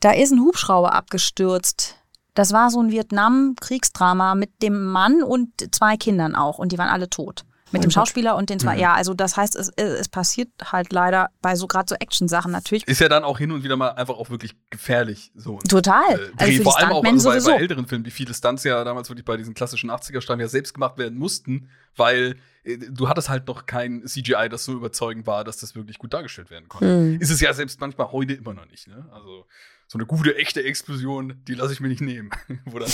da 0.01 0.13
ist 0.13 0.33
ein 0.33 0.41
Hubschrauber 0.41 0.93
abgestürzt. 0.95 1.97
Das 2.35 2.53
war 2.53 2.71
so 2.71 2.81
ein 2.81 2.91
Vietnam-Kriegsdrama 2.91 4.35
mit 4.35 4.63
dem 4.63 4.85
Mann 4.85 5.23
und 5.23 5.75
zwei 5.75 5.97
Kindern 5.97 6.35
auch. 6.35 6.59
Und 6.59 6.73
die 6.73 6.79
waren 6.79 6.91
alle 6.91 7.09
tot. 7.09 7.46
Mit 7.73 7.83
dem 7.83 7.91
Schauspieler 7.91 8.37
und 8.37 8.49
den 8.49 8.61
zwei. 8.61 8.75
Mhm. 8.75 8.81
Ja, 8.81 8.95
also 8.95 9.13
das 9.13 9.37
heißt, 9.37 9.57
es, 9.57 9.71
es 9.77 10.09
passiert 10.09 10.49
halt 10.65 10.93
leider 10.93 11.31
bei 11.43 11.57
so 11.57 11.67
gerade 11.67 11.87
so 11.89 11.97
Action-Sachen 11.97 12.53
natürlich. 12.53 12.87
Ist 12.87 13.01
ja 13.01 13.09
dann 13.09 13.25
auch 13.25 13.39
hin 13.39 13.51
und 13.51 13.65
wieder 13.65 13.77
mal 13.77 13.91
einfach 13.91 14.15
auch 14.15 14.31
wirklich 14.31 14.55
gefährlich. 14.71 15.33
So 15.35 15.59
Total. 15.69 16.03
Äh, 16.11 16.31
also 16.37 16.63
Vor 16.63 16.79
allem 16.79 16.93
auch 16.93 17.05
also 17.05 17.31
bei, 17.31 17.41
bei, 17.41 17.61
älteren 17.61 17.87
Filmen, 17.87 18.05
wie 18.05 18.11
viele 18.11 18.35
Stunts 18.35 18.63
ja 18.65 18.85
damals 18.85 19.09
wirklich 19.09 19.25
bei 19.25 19.37
diesen 19.37 19.55
klassischen 19.55 19.91
80er-Streifen 19.91 20.41
ja 20.41 20.49
selbst 20.49 20.75
gemacht 20.75 20.97
werden 20.97 21.19
mussten, 21.19 21.69
weil 21.97 22.37
äh, 22.65 22.79
du 22.79 23.09
hattest 23.09 23.29
halt 23.29 23.49
noch 23.49 23.67
kein 23.67 24.07
CGI, 24.07 24.49
das 24.49 24.65
so 24.65 24.73
überzeugend 24.73 25.27
war, 25.27 25.43
dass 25.43 25.57
das 25.57 25.75
wirklich 25.75 25.99
gut 25.99 26.15
dargestellt 26.15 26.51
werden 26.51 26.69
konnte. 26.69 26.87
Mhm. 26.87 27.21
Ist 27.21 27.31
es 27.31 27.41
ja 27.41 27.53
selbst 27.53 27.81
manchmal 27.81 28.13
heute 28.13 28.35
immer 28.35 28.55
noch 28.55 28.67
nicht. 28.67 28.87
Ne? 28.87 29.07
Also 29.13 29.47
so 29.89 29.99
eine 29.99 30.07
gute, 30.07 30.37
echte 30.37 30.63
Explosion, 30.65 31.43
die 31.47 31.55
lasse 31.55 31.73
ich 31.73 31.81
mir 31.81 31.89
nicht 31.89 32.01
nehmen. 32.01 32.31
wo, 32.65 32.79
dann, 32.79 32.91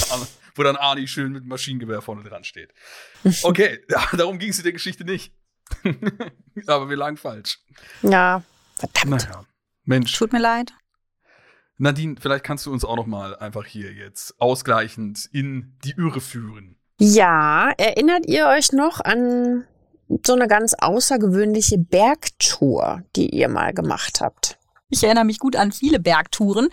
wo 0.54 0.62
dann 0.62 0.76
Arnie 0.76 1.06
schön 1.06 1.32
mit 1.32 1.42
dem 1.42 1.48
Maschinengewehr 1.48 2.02
vorne 2.02 2.22
dran 2.22 2.44
steht. 2.44 2.72
Okay, 3.44 3.80
darum 4.12 4.38
ging 4.38 4.50
es 4.50 4.58
in 4.58 4.64
der 4.64 4.72
Geschichte 4.72 5.04
nicht. 5.04 5.34
Aber 6.66 6.90
wir 6.90 6.96
lagen 6.96 7.16
falsch. 7.16 7.60
Ja, 8.02 8.42
verdammt. 8.76 9.24
Naja, 9.24 9.44
Mensch. 9.84 10.12
Tut 10.12 10.32
mir 10.32 10.40
leid. 10.40 10.72
Nadine, 11.78 12.16
vielleicht 12.20 12.44
kannst 12.44 12.66
du 12.66 12.72
uns 12.72 12.84
auch 12.84 12.96
noch 12.96 13.06
mal 13.06 13.36
einfach 13.36 13.64
hier 13.64 13.92
jetzt 13.92 14.40
ausgleichend 14.40 15.28
in 15.32 15.78
die 15.84 15.94
Irre 15.96 16.20
führen. 16.20 16.76
Ja, 16.98 17.72
erinnert 17.78 18.26
ihr 18.26 18.46
euch 18.46 18.72
noch 18.72 19.00
an 19.00 19.64
so 20.24 20.34
eine 20.34 20.46
ganz 20.46 20.74
außergewöhnliche 20.74 21.78
Bergtour, 21.78 23.02
die 23.16 23.30
ihr 23.30 23.48
mal 23.48 23.72
gemacht 23.72 24.20
habt? 24.20 24.58
Ich 24.92 25.02
erinnere 25.02 25.24
mich 25.24 25.38
gut 25.38 25.56
an 25.56 25.72
viele 25.72 25.98
Bergtouren. 25.98 26.68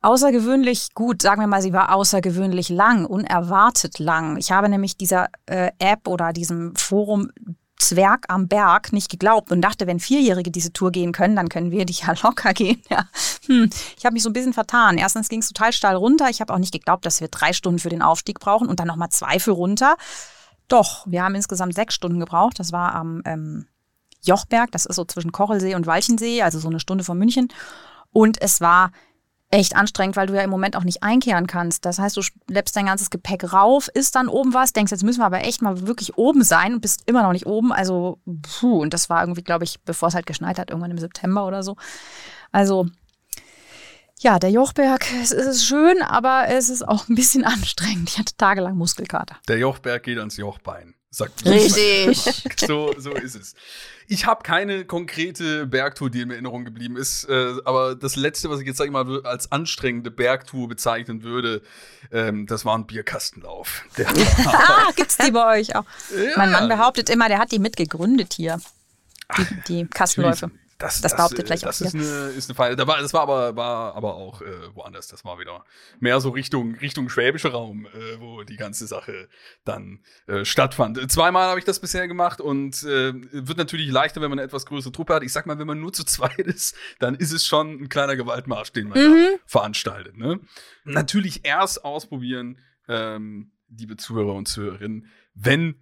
Außergewöhnlich 0.00 0.94
gut, 0.94 1.22
sagen 1.22 1.40
wir 1.40 1.48
mal, 1.48 1.60
sie 1.60 1.72
war 1.72 1.94
außergewöhnlich 1.94 2.68
lang, 2.68 3.04
unerwartet 3.04 3.98
lang. 3.98 4.36
Ich 4.36 4.52
habe 4.52 4.68
nämlich 4.68 4.96
dieser 4.96 5.28
äh, 5.46 5.70
App 5.78 6.06
oder 6.06 6.32
diesem 6.32 6.74
Forum 6.76 7.30
Zwerg 7.78 8.26
am 8.28 8.46
Berg 8.46 8.92
nicht 8.92 9.10
geglaubt 9.10 9.50
und 9.50 9.60
dachte, 9.60 9.88
wenn 9.88 9.98
Vierjährige 9.98 10.52
diese 10.52 10.72
Tour 10.72 10.92
gehen 10.92 11.10
können, 11.10 11.34
dann 11.34 11.48
können 11.48 11.72
wir 11.72 11.84
die 11.84 11.94
ja 11.94 12.14
locker 12.22 12.54
gehen. 12.54 12.80
Ja. 12.88 13.06
Hm. 13.46 13.70
Ich 13.98 14.04
habe 14.04 14.12
mich 14.12 14.22
so 14.22 14.30
ein 14.30 14.34
bisschen 14.34 14.52
vertan. 14.52 14.98
Erstens 14.98 15.28
ging 15.28 15.40
es 15.40 15.48
total 15.48 15.72
steil 15.72 15.96
runter. 15.96 16.30
Ich 16.30 16.40
habe 16.40 16.54
auch 16.54 16.58
nicht 16.58 16.72
geglaubt, 16.72 17.04
dass 17.04 17.20
wir 17.20 17.26
drei 17.26 17.52
Stunden 17.52 17.80
für 17.80 17.88
den 17.88 18.02
Aufstieg 18.02 18.38
brauchen 18.38 18.68
und 18.68 18.78
dann 18.78 18.86
nochmal 18.86 19.08
zwei 19.08 19.40
für 19.40 19.50
runter. 19.50 19.96
Doch, 20.68 21.04
wir 21.08 21.24
haben 21.24 21.34
insgesamt 21.34 21.74
sechs 21.74 21.94
Stunden 21.94 22.20
gebraucht. 22.20 22.60
Das 22.60 22.70
war 22.70 22.94
am 22.94 23.22
ähm, 23.24 23.66
Jochberg, 24.24 24.70
das 24.72 24.86
ist 24.86 24.96
so 24.96 25.04
zwischen 25.04 25.32
Kochelsee 25.32 25.74
und 25.74 25.86
Walchensee, 25.86 26.42
also 26.42 26.58
so 26.58 26.68
eine 26.68 26.80
Stunde 26.80 27.04
von 27.04 27.18
München. 27.18 27.48
Und 28.12 28.40
es 28.40 28.60
war 28.60 28.92
echt 29.52 29.76
anstrengend, 29.76 30.16
weil 30.16 30.26
du 30.26 30.34
ja 30.34 30.42
im 30.42 30.50
Moment 30.50 30.76
auch 30.76 30.84
nicht 30.84 31.02
einkehren 31.02 31.46
kannst. 31.46 31.84
Das 31.84 31.98
heißt, 31.98 32.16
du 32.16 32.22
schleppst 32.22 32.74
dein 32.74 32.86
ganzes 32.86 33.10
Gepäck 33.10 33.52
rauf, 33.52 33.88
ist 33.92 34.14
dann 34.14 34.28
oben 34.28 34.54
was, 34.54 34.72
denkst, 34.72 34.90
jetzt 34.90 35.04
müssen 35.04 35.20
wir 35.20 35.26
aber 35.26 35.44
echt 35.44 35.60
mal 35.60 35.86
wirklich 35.86 36.16
oben 36.16 36.42
sein 36.42 36.74
und 36.74 36.80
bist 36.80 37.02
immer 37.06 37.22
noch 37.22 37.32
nicht 37.32 37.46
oben. 37.46 37.70
Also, 37.72 38.18
puh, 38.42 38.80
und 38.80 38.94
das 38.94 39.10
war 39.10 39.22
irgendwie, 39.22 39.42
glaube 39.42 39.64
ich, 39.64 39.80
bevor 39.82 40.08
es 40.08 40.14
halt 40.14 40.26
geschneit 40.26 40.58
hat, 40.58 40.70
irgendwann 40.70 40.90
im 40.90 40.98
September 40.98 41.46
oder 41.46 41.62
so. 41.62 41.76
Also, 42.50 42.86
ja, 44.20 44.38
der 44.38 44.50
Jochberg, 44.50 45.04
es 45.20 45.32
ist 45.32 45.66
schön, 45.66 46.00
aber 46.00 46.48
es 46.48 46.70
ist 46.70 46.86
auch 46.86 47.08
ein 47.08 47.14
bisschen 47.14 47.44
anstrengend. 47.44 48.08
Ich 48.08 48.18
hatte 48.18 48.36
tagelang 48.36 48.76
Muskelkater. 48.76 49.36
Der 49.48 49.58
Jochberg 49.58 50.02
geht 50.02 50.18
ans 50.18 50.38
Jochbein. 50.38 50.94
Sagt 51.14 51.44
Richtig. 51.44 52.16
so, 52.56 52.94
so 52.96 53.12
ist 53.12 53.34
es. 53.34 53.54
Ich 54.08 54.24
habe 54.24 54.42
keine 54.42 54.86
konkrete 54.86 55.66
Bergtour, 55.66 56.08
die 56.08 56.22
in 56.22 56.30
Erinnerung 56.30 56.64
geblieben 56.64 56.96
ist, 56.96 57.24
äh, 57.28 57.52
aber 57.66 57.94
das 57.94 58.16
letzte, 58.16 58.48
was 58.48 58.60
ich 58.60 58.66
jetzt 58.66 58.78
sag 58.78 58.86
ich 58.86 58.92
mal 58.92 59.20
als 59.26 59.52
anstrengende 59.52 60.10
Bergtour 60.10 60.68
bezeichnen 60.68 61.22
würde, 61.22 61.60
ähm, 62.12 62.46
das 62.46 62.64
war 62.64 62.78
ein 62.78 62.86
Bierkastenlauf. 62.86 63.84
ah, 64.46 64.90
gibt's 64.96 65.18
die 65.18 65.30
bei 65.30 65.60
euch 65.60 65.76
auch? 65.76 65.84
Ja. 66.16 66.32
Mein 66.38 66.50
Mann 66.50 66.68
behauptet 66.68 67.10
immer, 67.10 67.28
der 67.28 67.38
hat 67.38 67.52
die 67.52 67.58
mitgegründet 67.58 68.32
hier. 68.32 68.58
Die, 69.36 69.46
die 69.68 69.86
Kastenläufe. 69.86 70.50
Das, 70.82 71.00
das, 71.00 71.14
behauptet 71.14 71.46
gleich 71.46 71.60
das 71.60 71.80
auch 71.80 71.86
ist 71.86 71.94
eine, 71.94 72.02
ist 72.30 72.50
eine 72.50 72.56
Feine. 72.56 72.76
Da 72.76 72.86
war, 72.86 73.00
das 73.00 73.14
war 73.14 73.22
aber, 73.22 73.54
war 73.54 73.94
aber 73.94 74.16
auch 74.16 74.42
äh, 74.42 74.74
woanders. 74.74 75.06
Das 75.06 75.24
war 75.24 75.38
wieder 75.38 75.64
mehr 76.00 76.20
so 76.20 76.30
Richtung, 76.30 76.74
Richtung 76.74 77.08
schwäbischer 77.08 77.50
Raum, 77.50 77.86
äh, 77.86 78.20
wo 78.20 78.42
die 78.42 78.56
ganze 78.56 78.88
Sache 78.88 79.28
dann 79.64 80.00
äh, 80.26 80.44
stattfand. 80.44 81.10
Zweimal 81.10 81.46
habe 81.48 81.60
ich 81.60 81.64
das 81.64 81.78
bisher 81.78 82.08
gemacht 82.08 82.40
und 82.40 82.82
äh, 82.82 83.12
wird 83.14 83.58
natürlich 83.58 83.90
leichter, 83.90 84.20
wenn 84.20 84.30
man 84.30 84.40
eine 84.40 84.46
etwas 84.46 84.66
größere 84.66 84.92
Truppe 84.92 85.14
hat. 85.14 85.22
Ich 85.22 85.32
sag 85.32 85.46
mal, 85.46 85.58
wenn 85.58 85.68
man 85.68 85.80
nur 85.80 85.92
zu 85.92 86.04
zweit 86.04 86.38
ist, 86.38 86.74
dann 86.98 87.14
ist 87.14 87.32
es 87.32 87.46
schon 87.46 87.82
ein 87.82 87.88
kleiner 87.88 88.16
Gewaltmarsch, 88.16 88.72
den 88.72 88.88
man 88.88 88.98
mhm. 88.98 89.28
veranstaltet. 89.46 90.16
Ne? 90.16 90.40
Natürlich 90.84 91.44
erst 91.44 91.84
ausprobieren, 91.84 92.58
ähm, 92.88 93.52
liebe 93.68 93.96
Zuhörer 93.96 94.34
und 94.34 94.48
Zuhörerinnen, 94.48 95.06
wenn 95.34 95.76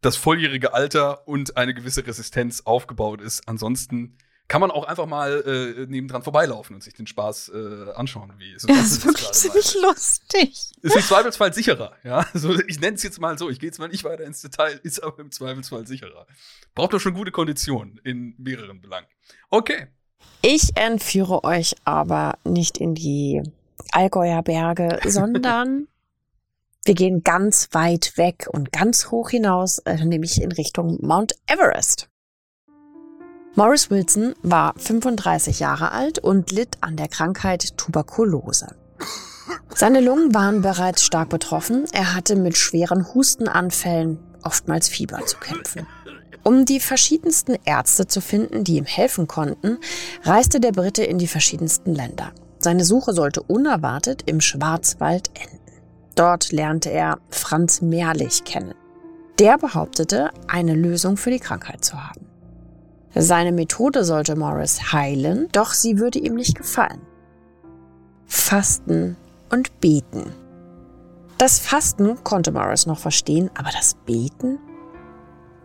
das 0.00 0.16
volljährige 0.16 0.72
Alter 0.72 1.26
und 1.28 1.56
eine 1.56 1.74
gewisse 1.74 2.06
Resistenz 2.06 2.62
aufgebaut 2.64 3.20
ist. 3.20 3.46
Ansonsten 3.46 4.16
kann 4.50 4.60
man 4.60 4.72
auch 4.72 4.84
einfach 4.84 5.06
mal 5.06 5.44
äh, 5.46 5.86
nebendran 5.86 6.22
vorbeilaufen 6.22 6.74
und 6.74 6.82
sich 6.82 6.92
den 6.92 7.06
Spaß 7.06 7.52
äh, 7.54 7.92
anschauen, 7.94 8.32
wie 8.38 8.52
es 8.52 8.62
das 8.62 8.92
ist. 8.92 9.06
wirklich 9.06 9.30
ziemlich 9.30 9.74
lustig. 9.82 10.72
Ist 10.82 10.96
im 10.96 11.02
Zweifelsfall 11.02 11.54
sicherer, 11.54 11.92
ja. 12.02 12.26
Also 12.32 12.58
ich 12.66 12.80
nenne 12.80 12.96
es 12.96 13.04
jetzt 13.04 13.20
mal 13.20 13.38
so, 13.38 13.48
ich 13.48 13.60
gehe 13.60 13.68
jetzt 13.68 13.78
mal 13.78 13.88
nicht 13.88 14.02
weiter 14.02 14.24
ins 14.24 14.40
Detail, 14.40 14.80
ist 14.82 15.04
aber 15.04 15.20
im 15.20 15.30
Zweifelsfall 15.30 15.86
sicherer. 15.86 16.26
Braucht 16.74 16.94
doch 16.94 16.98
schon 16.98 17.14
gute 17.14 17.30
Konditionen 17.30 18.00
in 18.02 18.34
mehreren 18.38 18.80
Belangen. 18.80 19.06
Okay. 19.50 19.86
Ich 20.42 20.76
entführe 20.76 21.44
euch 21.44 21.76
aber 21.84 22.36
nicht 22.44 22.78
in 22.78 22.96
die 22.96 23.42
Allgäuer 23.92 24.42
Berge, 24.42 24.98
sondern 25.06 25.86
wir 26.84 26.94
gehen 26.94 27.22
ganz 27.22 27.68
weit 27.72 28.16
weg 28.16 28.48
und 28.50 28.72
ganz 28.72 29.10
hoch 29.10 29.30
hinaus, 29.30 29.78
äh, 29.80 30.02
nämlich 30.04 30.40
in 30.40 30.52
Richtung 30.52 30.98
Mount 31.02 31.34
Everest. 31.46 32.08
Morris 33.54 33.90
Wilson 33.90 34.34
war 34.42 34.74
35 34.76 35.60
Jahre 35.60 35.92
alt 35.92 36.18
und 36.18 36.52
litt 36.52 36.78
an 36.80 36.96
der 36.96 37.08
Krankheit 37.08 37.76
Tuberkulose. 37.76 38.76
Seine 39.74 40.00
Lungen 40.00 40.34
waren 40.34 40.62
bereits 40.62 41.04
stark 41.04 41.28
betroffen. 41.28 41.84
Er 41.92 42.14
hatte 42.14 42.36
mit 42.36 42.56
schweren 42.56 43.12
Hustenanfällen, 43.12 44.18
oftmals 44.42 44.88
Fieber 44.88 45.24
zu 45.26 45.36
kämpfen. 45.38 45.86
Um 46.42 46.64
die 46.64 46.80
verschiedensten 46.80 47.56
Ärzte 47.64 48.06
zu 48.06 48.20
finden, 48.20 48.64
die 48.64 48.76
ihm 48.76 48.86
helfen 48.86 49.26
konnten, 49.26 49.78
reiste 50.22 50.60
der 50.60 50.72
Brite 50.72 51.04
in 51.04 51.18
die 51.18 51.26
verschiedensten 51.26 51.94
Länder. 51.94 52.32
Seine 52.58 52.84
Suche 52.84 53.12
sollte 53.12 53.42
unerwartet 53.42 54.22
im 54.26 54.40
Schwarzwald 54.40 55.30
enden. 55.34 55.59
Dort 56.14 56.52
lernte 56.52 56.90
er 56.90 57.18
Franz 57.30 57.80
Mehrlich 57.80 58.44
kennen. 58.44 58.74
Der 59.38 59.56
behauptete, 59.58 60.30
eine 60.48 60.74
Lösung 60.74 61.16
für 61.16 61.30
die 61.30 61.40
Krankheit 61.40 61.84
zu 61.84 61.94
haben. 62.02 62.26
Seine 63.14 63.52
Methode 63.52 64.04
sollte 64.04 64.36
Morris 64.36 64.92
heilen, 64.92 65.48
doch 65.52 65.72
sie 65.72 65.98
würde 65.98 66.18
ihm 66.18 66.34
nicht 66.34 66.56
gefallen. 66.56 67.00
Fasten 68.26 69.16
und 69.50 69.80
Beten. 69.80 70.32
Das 71.38 71.58
Fasten 71.58 72.22
konnte 72.22 72.52
Morris 72.52 72.86
noch 72.86 72.98
verstehen, 72.98 73.50
aber 73.56 73.70
das 73.72 73.94
Beten? 74.06 74.58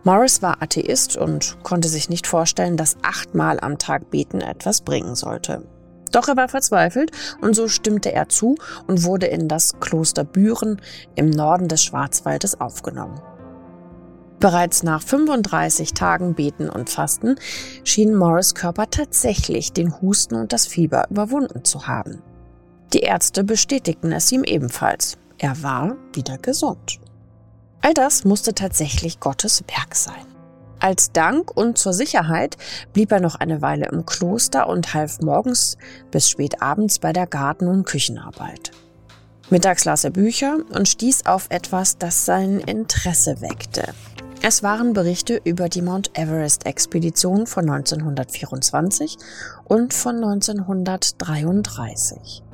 Morris 0.04 0.40
war 0.40 0.62
Atheist 0.62 1.16
und 1.16 1.58
konnte 1.62 1.88
sich 1.88 2.08
nicht 2.08 2.26
vorstellen, 2.26 2.76
dass 2.76 2.96
achtmal 3.02 3.60
am 3.60 3.76
Tag 3.76 4.10
Beten 4.10 4.40
etwas 4.40 4.80
bringen 4.80 5.14
sollte. 5.14 5.66
Doch 6.12 6.28
er 6.28 6.36
war 6.36 6.48
verzweifelt 6.48 7.10
und 7.40 7.54
so 7.54 7.68
stimmte 7.68 8.12
er 8.12 8.28
zu 8.28 8.56
und 8.86 9.04
wurde 9.04 9.26
in 9.26 9.48
das 9.48 9.78
Kloster 9.80 10.24
Büren 10.24 10.80
im 11.14 11.30
Norden 11.30 11.68
des 11.68 11.82
Schwarzwaldes 11.82 12.60
aufgenommen. 12.60 13.20
Bereits 14.38 14.82
nach 14.82 15.02
35 15.02 15.94
Tagen 15.94 16.34
Beten 16.34 16.68
und 16.68 16.90
Fasten 16.90 17.36
schien 17.84 18.14
Morris 18.14 18.54
Körper 18.54 18.90
tatsächlich 18.90 19.72
den 19.72 20.00
Husten 20.00 20.34
und 20.34 20.52
das 20.52 20.66
Fieber 20.66 21.06
überwunden 21.10 21.64
zu 21.64 21.86
haben. 21.86 22.22
Die 22.92 23.00
Ärzte 23.00 23.44
bestätigten 23.44 24.12
es 24.12 24.30
ihm 24.30 24.44
ebenfalls. 24.44 25.16
Er 25.38 25.62
war 25.62 25.96
wieder 26.12 26.38
gesund. 26.38 27.00
All 27.80 27.94
das 27.94 28.24
musste 28.24 28.54
tatsächlich 28.54 29.20
Gottes 29.20 29.64
Werk 29.68 29.94
sein. 29.94 30.35
Als 30.86 31.10
Dank 31.10 31.50
und 31.56 31.78
zur 31.78 31.92
Sicherheit 31.92 32.56
blieb 32.92 33.10
er 33.10 33.18
noch 33.18 33.34
eine 33.34 33.60
Weile 33.60 33.86
im 33.86 34.06
Kloster 34.06 34.68
und 34.68 34.94
half 34.94 35.20
morgens 35.20 35.76
bis 36.12 36.30
spät 36.30 36.62
abends 36.62 37.00
bei 37.00 37.12
der 37.12 37.26
Garten- 37.26 37.66
und 37.66 37.84
Küchenarbeit. 37.84 38.70
Mittags 39.50 39.84
las 39.84 40.04
er 40.04 40.10
Bücher 40.10 40.58
und 40.72 40.88
stieß 40.88 41.26
auf 41.26 41.46
etwas, 41.48 41.98
das 41.98 42.24
sein 42.24 42.60
Interesse 42.60 43.40
weckte. 43.40 43.94
Es 44.42 44.62
waren 44.62 44.92
Berichte 44.92 45.40
über 45.42 45.68
die 45.68 45.82
Mount 45.82 46.16
Everest-Expedition 46.16 47.48
von 47.48 47.68
1924 47.68 49.16
und 49.64 49.92
von 49.92 50.22
1933. 50.22 52.44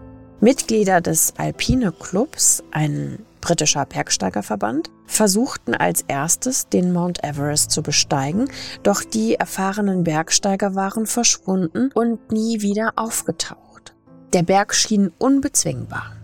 Mitglieder 0.41 1.03
des 1.03 1.35
Alpine 1.37 1.93
Clubs, 1.93 2.65
ein 2.71 3.19
britischer 3.43 3.85
Bergsteigerverband, 3.85 4.91
versuchten 5.05 5.75
als 5.75 6.03
erstes 6.09 6.71
den 6.71 6.95
Mount 6.95 7.23
Everest 7.23 7.71
zu 7.71 7.83
besteigen, 7.83 8.49
doch 8.83 9.05
die 9.05 9.35
erfahrenen 9.35 10.05
Bergsteiger 10.05 10.75
waren 10.75 11.05
verschwunden 11.05 11.91
und 11.93 12.33
nie 12.33 12.63
wieder 12.63 12.93
aufgetaucht. 12.97 13.95
Der 14.33 14.43
Berg 14.43 14.75
schien 14.75 15.13
unbezwingbar. 15.19 16.17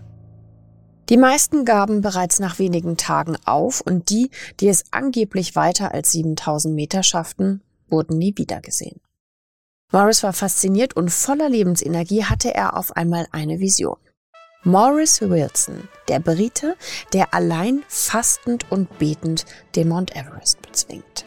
Die 1.09 1.17
meisten 1.17 1.65
gaben 1.65 2.01
bereits 2.01 2.39
nach 2.39 2.57
wenigen 2.57 2.97
Tagen 2.97 3.35
auf 3.45 3.81
und 3.81 4.09
die, 4.09 4.31
die 4.59 4.67
es 4.67 4.85
angeblich 4.91 5.55
weiter 5.55 5.93
als 5.93 6.11
7000 6.11 6.73
Meter 6.73 7.03
schafften, 7.03 7.61
wurden 7.87 8.17
nie 8.17 8.33
wiedergesehen. 8.35 8.99
Morris 9.91 10.21
war 10.21 10.33
fasziniert 10.33 10.95
und 10.95 11.09
voller 11.09 11.49
Lebensenergie 11.49 12.23
hatte 12.25 12.53
er 12.53 12.77
auf 12.77 12.95
einmal 12.95 13.25
eine 13.31 13.59
Vision. 13.59 13.97
Morris 14.65 15.21
Wilson, 15.21 15.87
der 16.09 16.19
Brite, 16.19 16.75
der 17.13 17.33
allein 17.33 17.81
fastend 17.87 18.69
und 18.69 18.99
betend 18.99 19.45
den 19.77 19.87
Mount 19.87 20.13
Everest 20.17 20.61
bezwingt. 20.61 21.23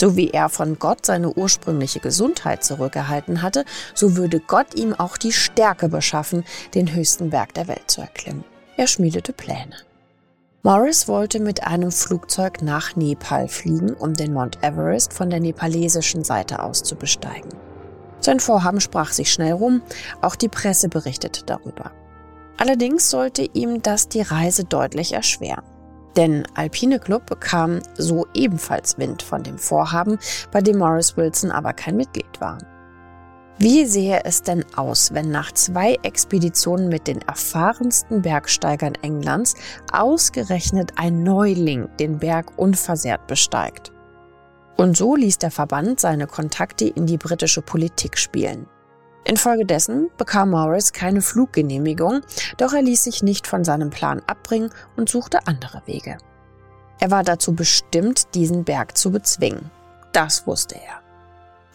So 0.00 0.16
wie 0.16 0.30
er 0.30 0.48
von 0.48 0.78
Gott 0.78 1.04
seine 1.04 1.30
ursprüngliche 1.30 2.00
Gesundheit 2.00 2.64
zurückerhalten 2.64 3.42
hatte, 3.42 3.66
so 3.94 4.16
würde 4.16 4.40
Gott 4.40 4.74
ihm 4.76 4.94
auch 4.94 5.18
die 5.18 5.32
Stärke 5.32 5.90
beschaffen, 5.90 6.42
den 6.74 6.94
höchsten 6.94 7.28
Berg 7.28 7.52
der 7.52 7.68
Welt 7.68 7.90
zu 7.90 8.00
erklimmen. 8.00 8.44
Er 8.78 8.86
schmiedete 8.86 9.34
Pläne. 9.34 9.76
Morris 10.62 11.06
wollte 11.06 11.40
mit 11.40 11.64
einem 11.64 11.92
Flugzeug 11.92 12.62
nach 12.62 12.96
Nepal 12.96 13.48
fliegen, 13.48 13.92
um 13.92 14.14
den 14.14 14.32
Mount 14.32 14.64
Everest 14.64 15.12
von 15.12 15.28
der 15.28 15.40
nepalesischen 15.40 16.24
Seite 16.24 16.62
aus 16.62 16.82
zu 16.82 16.96
besteigen. 16.96 17.50
Sein 18.20 18.40
Vorhaben 18.40 18.80
sprach 18.80 19.12
sich 19.12 19.30
schnell 19.30 19.52
rum, 19.52 19.82
auch 20.22 20.34
die 20.34 20.48
Presse 20.48 20.88
berichtete 20.88 21.44
darüber. 21.44 21.92
Allerdings 22.58 23.08
sollte 23.08 23.48
ihm 23.54 23.82
das 23.82 24.08
die 24.08 24.20
Reise 24.20 24.64
deutlich 24.64 25.12
erschweren. 25.12 25.64
Denn 26.16 26.44
Alpine 26.54 26.98
Club 26.98 27.26
bekam 27.26 27.80
so 27.96 28.26
ebenfalls 28.34 28.98
Wind 28.98 29.22
von 29.22 29.44
dem 29.44 29.56
Vorhaben, 29.56 30.18
bei 30.50 30.60
dem 30.60 30.78
Morris 30.78 31.16
Wilson 31.16 31.52
aber 31.52 31.72
kein 31.72 31.96
Mitglied 31.96 32.40
war. 32.40 32.58
Wie 33.60 33.86
sehe 33.86 34.20
es 34.24 34.42
denn 34.42 34.64
aus, 34.76 35.14
wenn 35.14 35.30
nach 35.30 35.52
zwei 35.52 35.96
Expeditionen 36.02 36.88
mit 36.88 37.06
den 37.08 37.22
erfahrensten 37.22 38.22
Bergsteigern 38.22 38.94
Englands 39.02 39.54
ausgerechnet 39.92 40.92
ein 40.96 41.22
Neuling 41.22 41.88
den 41.98 42.18
Berg 42.18 42.56
unversehrt 42.56 43.26
besteigt? 43.26 43.92
Und 44.76 44.96
so 44.96 45.16
ließ 45.16 45.38
der 45.38 45.50
Verband 45.50 45.98
seine 45.98 46.28
Kontakte 46.28 46.86
in 46.86 47.06
die 47.06 47.18
britische 47.18 47.62
Politik 47.62 48.16
spielen. 48.16 48.66
Infolgedessen 49.28 50.08
bekam 50.16 50.50
Morris 50.50 50.94
keine 50.94 51.20
Fluggenehmigung, 51.20 52.22
doch 52.56 52.72
er 52.72 52.80
ließ 52.80 53.04
sich 53.04 53.22
nicht 53.22 53.46
von 53.46 53.62
seinem 53.62 53.90
Plan 53.90 54.22
abbringen 54.26 54.70
und 54.96 55.10
suchte 55.10 55.46
andere 55.46 55.82
Wege. 55.84 56.16
Er 56.98 57.10
war 57.10 57.22
dazu 57.22 57.54
bestimmt, 57.54 58.34
diesen 58.34 58.64
Berg 58.64 58.96
zu 58.96 59.12
bezwingen. 59.12 59.70
Das 60.14 60.46
wusste 60.46 60.76
er. 60.76 61.02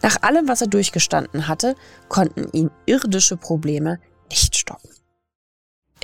Nach 0.02 0.20
allem, 0.22 0.48
was 0.48 0.62
er 0.62 0.66
durchgestanden 0.66 1.46
hatte, 1.46 1.76
konnten 2.08 2.48
ihn 2.50 2.72
irdische 2.86 3.36
Probleme 3.36 4.00
nicht 4.28 4.56
stoppen. 4.56 4.90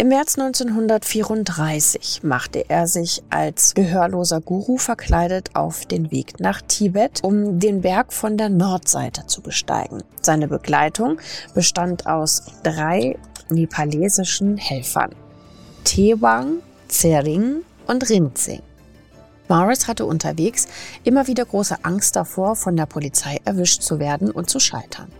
Im 0.00 0.08
März 0.08 0.38
1934 0.38 2.22
machte 2.22 2.64
er 2.70 2.86
sich 2.86 3.22
als 3.28 3.74
gehörloser 3.74 4.40
Guru 4.40 4.78
verkleidet 4.78 5.50
auf 5.54 5.84
den 5.84 6.10
Weg 6.10 6.40
nach 6.40 6.62
Tibet, 6.62 7.22
um 7.22 7.60
den 7.60 7.82
Berg 7.82 8.14
von 8.14 8.38
der 8.38 8.48
Nordseite 8.48 9.26
zu 9.26 9.42
besteigen. 9.42 10.02
Seine 10.22 10.48
Begleitung 10.48 11.18
bestand 11.52 12.06
aus 12.06 12.44
drei 12.62 13.18
nepalesischen 13.50 14.56
Helfern. 14.56 15.14
Tewang, 15.84 16.60
Tsering 16.88 17.56
und 17.86 18.08
Rinzing. 18.08 18.62
Morris 19.48 19.86
hatte 19.86 20.06
unterwegs 20.06 20.66
immer 21.04 21.26
wieder 21.26 21.44
große 21.44 21.76
Angst 21.82 22.16
davor, 22.16 22.56
von 22.56 22.74
der 22.74 22.86
Polizei 22.86 23.36
erwischt 23.44 23.82
zu 23.82 23.98
werden 23.98 24.30
und 24.30 24.48
zu 24.48 24.60
scheitern. 24.60 25.12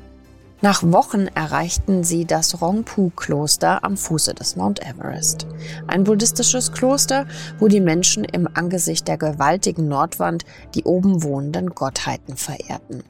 Nach 0.62 0.83
Wochen 0.83 1.27
erreichten 1.29 2.05
sie 2.05 2.27
das 2.27 2.61
Rongpu-Kloster 2.61 3.83
am 3.83 3.96
Fuße 3.96 4.35
des 4.35 4.57
Mount 4.57 4.87
Everest. 4.87 5.46
Ein 5.87 6.05
buddhistisches 6.05 6.73
Kloster, 6.73 7.27
wo 7.59 7.68
die 7.68 7.81
Menschen 7.81 8.25
im 8.25 8.46
Angesicht 8.53 9.09
der 9.09 9.16
gewaltigen 9.16 9.88
Nordwand 9.88 10.44
die 10.75 10.85
oben 10.85 11.23
wohnenden 11.23 11.70
Gottheiten 11.70 12.37
verehrten. 12.37 13.03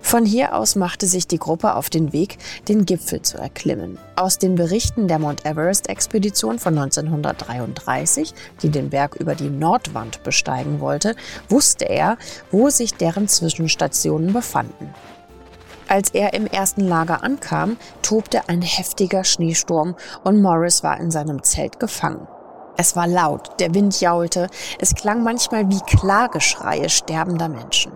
Von 0.00 0.24
hier 0.24 0.54
aus 0.54 0.74
machte 0.74 1.06
sich 1.06 1.26
die 1.26 1.38
Gruppe 1.38 1.74
auf 1.74 1.90
den 1.90 2.14
Weg, 2.14 2.38
den 2.66 2.86
Gipfel 2.86 3.20
zu 3.20 3.36
erklimmen. 3.36 3.98
Aus 4.16 4.38
den 4.38 4.54
Berichten 4.54 5.06
der 5.06 5.18
Mount 5.18 5.44
Everest-Expedition 5.44 6.58
von 6.58 6.78
1933, 6.78 8.32
die 8.62 8.70
den 8.70 8.88
Berg 8.88 9.16
über 9.16 9.34
die 9.34 9.50
Nordwand 9.50 10.22
besteigen 10.22 10.80
wollte, 10.80 11.14
wusste 11.50 11.86
er, 11.86 12.16
wo 12.50 12.70
sich 12.70 12.94
deren 12.94 13.28
Zwischenstationen 13.28 14.32
befanden. 14.32 14.94
Als 15.88 16.10
er 16.10 16.34
im 16.34 16.46
ersten 16.46 16.80
Lager 16.80 17.22
ankam, 17.22 17.76
tobte 18.02 18.48
ein 18.48 18.62
heftiger 18.62 19.24
Schneesturm 19.24 19.94
und 20.22 20.40
Morris 20.40 20.82
war 20.82 20.98
in 20.98 21.10
seinem 21.10 21.42
Zelt 21.42 21.78
gefangen. 21.78 22.26
Es 22.76 22.96
war 22.96 23.06
laut, 23.06 23.60
der 23.60 23.74
Wind 23.74 24.00
jaulte, 24.00 24.48
es 24.80 24.94
klang 24.94 25.22
manchmal 25.22 25.68
wie 25.68 25.80
Klageschreie 25.80 26.88
sterbender 26.88 27.48
Menschen. 27.48 27.92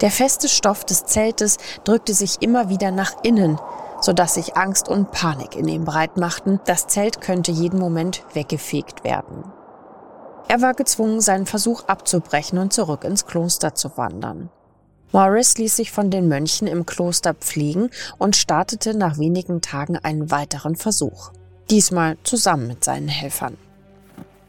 Der 0.00 0.10
feste 0.10 0.48
Stoff 0.48 0.84
des 0.84 1.04
Zeltes 1.04 1.58
drückte 1.84 2.14
sich 2.14 2.40
immer 2.40 2.68
wieder 2.68 2.90
nach 2.90 3.12
innen, 3.22 3.60
sodass 4.00 4.34
sich 4.34 4.56
Angst 4.56 4.88
und 4.88 5.10
Panik 5.10 5.56
in 5.56 5.68
ihm 5.68 5.84
breit 5.84 6.16
machten, 6.16 6.60
das 6.66 6.86
Zelt 6.86 7.20
könnte 7.20 7.52
jeden 7.52 7.78
Moment 7.78 8.24
weggefegt 8.32 9.04
werden. 9.04 9.44
Er 10.48 10.62
war 10.62 10.74
gezwungen, 10.74 11.20
seinen 11.20 11.46
Versuch 11.46 11.84
abzubrechen 11.86 12.58
und 12.58 12.72
zurück 12.72 13.04
ins 13.04 13.26
Kloster 13.26 13.74
zu 13.74 13.96
wandern. 13.96 14.50
Morris 15.10 15.56
ließ 15.56 15.76
sich 15.76 15.90
von 15.90 16.10
den 16.10 16.28
Mönchen 16.28 16.66
im 16.66 16.84
Kloster 16.84 17.32
pflegen 17.32 17.90
und 18.18 18.36
startete 18.36 18.96
nach 18.96 19.18
wenigen 19.18 19.62
Tagen 19.62 19.96
einen 19.96 20.30
weiteren 20.30 20.76
Versuch. 20.76 21.32
Diesmal 21.70 22.18
zusammen 22.24 22.66
mit 22.66 22.84
seinen 22.84 23.08
Helfern. 23.08 23.56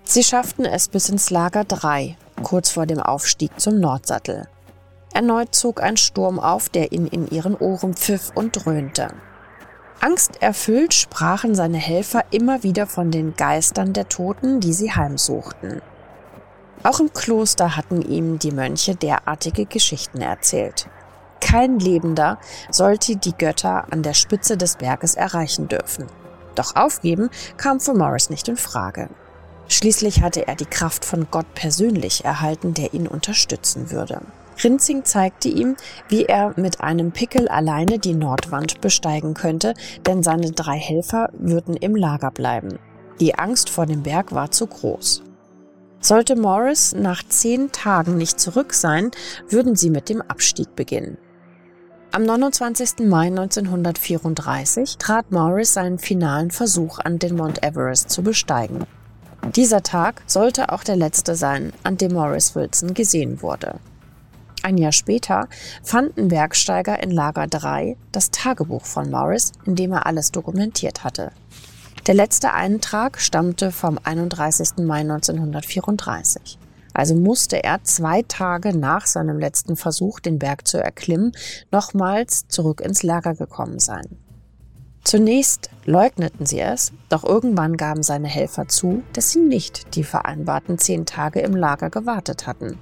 Sie 0.03 0.23
schafften 0.23 0.65
es 0.65 0.87
bis 0.87 1.07
ins 1.09 1.29
Lager 1.29 1.63
3, 1.63 2.17
kurz 2.43 2.71
vor 2.71 2.85
dem 2.85 2.99
Aufstieg 2.99 3.57
zum 3.59 3.79
Nordsattel. 3.79 4.47
Erneut 5.13 5.55
zog 5.55 5.81
ein 5.81 5.97
Sturm 5.97 6.39
auf, 6.39 6.69
der 6.69 6.91
ihn 6.91 7.07
in 7.07 7.27
ihren 7.27 7.55
Ohren 7.55 7.93
pfiff 7.93 8.31
und 8.35 8.51
dröhnte. 8.53 9.09
Angsterfüllt 10.01 10.93
sprachen 10.93 11.55
seine 11.55 11.77
Helfer 11.77 12.23
immer 12.31 12.63
wieder 12.63 12.87
von 12.87 13.11
den 13.11 13.35
Geistern 13.35 13.93
der 13.93 14.07
Toten, 14.07 14.59
die 14.59 14.73
sie 14.73 14.91
heimsuchten. 14.91 15.81
Auch 16.83 16.99
im 16.99 17.11
Kloster 17.13 17.75
hatten 17.75 18.01
ihm 18.01 18.39
die 18.39 18.51
Mönche 18.51 18.95
derartige 18.95 19.65
Geschichten 19.65 20.21
erzählt. 20.21 20.87
Kein 21.41 21.79
Lebender 21.79 22.37
sollte 22.69 23.15
die 23.15 23.33
Götter 23.33 23.85
an 23.91 24.03
der 24.03 24.13
Spitze 24.13 24.55
des 24.55 24.77
Berges 24.77 25.15
erreichen 25.15 25.67
dürfen. 25.67 26.07
Doch 26.55 26.75
aufgeben 26.75 27.29
kam 27.57 27.79
für 27.79 27.93
Morris 27.93 28.29
nicht 28.29 28.47
in 28.47 28.57
Frage. 28.57 29.09
Schließlich 29.67 30.21
hatte 30.21 30.47
er 30.47 30.55
die 30.55 30.65
Kraft 30.65 31.05
von 31.05 31.27
Gott 31.29 31.53
persönlich 31.53 32.25
erhalten, 32.25 32.73
der 32.73 32.93
ihn 32.93 33.07
unterstützen 33.07 33.91
würde. 33.91 34.21
Rinzing 34.61 35.05
zeigte 35.05 35.47
ihm, 35.47 35.77
wie 36.09 36.25
er 36.25 36.53
mit 36.57 36.81
einem 36.81 37.11
Pickel 37.11 37.47
alleine 37.47 37.99
die 37.99 38.15
Nordwand 38.15 38.81
besteigen 38.81 39.33
könnte, 39.33 39.73
denn 40.05 40.23
seine 40.23 40.51
drei 40.51 40.77
Helfer 40.77 41.29
würden 41.33 41.77
im 41.77 41.95
Lager 41.95 42.31
bleiben. 42.31 42.79
Die 43.19 43.35
Angst 43.35 43.69
vor 43.69 43.85
dem 43.85 44.03
Berg 44.03 44.33
war 44.33 44.51
zu 44.51 44.67
groß. 44.67 45.23
Sollte 46.01 46.37
Morris 46.37 46.95
nach 46.95 47.23
zehn 47.27 47.73
Tagen 47.73 48.17
nicht 48.17 48.39
zurück 48.39 48.73
sein, 48.73 49.11
würden 49.49 49.75
sie 49.75 49.89
mit 49.89 50.07
dem 50.07 50.21
Abstieg 50.21 50.75
beginnen. 50.75 51.17
Am 52.11 52.23
29. 52.23 53.07
Mai 53.07 53.27
1934 53.27 54.97
trat 54.97 55.31
Morris 55.31 55.73
seinen 55.73 55.99
finalen 55.99 56.51
Versuch 56.51 56.99
an, 56.99 57.19
den 57.19 57.35
Mount 57.35 57.63
Everest 57.63 58.09
zu 58.09 58.23
besteigen. 58.23 58.85
Dieser 59.55 59.83
Tag 59.83 60.23
sollte 60.25 60.71
auch 60.71 60.83
der 60.83 60.95
letzte 60.95 61.35
sein, 61.35 61.73
an 61.83 61.97
dem 61.97 62.13
Morris 62.13 62.55
Wilson 62.55 62.93
gesehen 62.93 63.41
wurde. 63.41 63.79
Ein 64.63 64.77
Jahr 64.77 64.91
später 64.91 65.47
fanden 65.83 66.29
Bergsteiger 66.29 67.01
in 67.01 67.11
Lager 67.11 67.47
3 67.47 67.95
das 68.11 68.31
Tagebuch 68.31 68.85
von 68.85 69.09
Morris, 69.09 69.51
in 69.65 69.75
dem 69.75 69.91
er 69.91 70.05
alles 70.05 70.31
dokumentiert 70.31 71.03
hatte. 71.03 71.31
Der 72.07 72.15
letzte 72.15 72.53
Eintrag 72.53 73.19
stammte 73.19 73.71
vom 73.71 73.99
31. 74.01 74.77
Mai 74.77 75.01
1934. 75.01 76.57
Also 76.93 77.15
musste 77.15 77.63
er 77.63 77.83
zwei 77.83 78.23
Tage 78.23 78.75
nach 78.75 79.05
seinem 79.05 79.37
letzten 79.37 79.75
Versuch, 79.75 80.19
den 80.19 80.39
Berg 80.39 80.67
zu 80.67 80.81
erklimmen, 80.81 81.33
nochmals 81.71 82.47
zurück 82.47 82.81
ins 82.81 83.03
Lager 83.03 83.35
gekommen 83.35 83.79
sein. 83.79 84.17
Zunächst 85.03 85.69
leugneten 85.85 86.45
sie 86.45 86.59
es, 86.59 86.91
doch 87.09 87.23
irgendwann 87.23 87.77
gaben 87.77 88.03
seine 88.03 88.27
Helfer 88.27 88.67
zu, 88.67 89.03
dass 89.13 89.31
sie 89.31 89.39
nicht 89.39 89.95
die 89.95 90.03
vereinbarten 90.03 90.77
zehn 90.77 91.05
Tage 91.05 91.39
im 91.39 91.55
Lager 91.55 91.89
gewartet 91.89 92.47
hatten. 92.47 92.77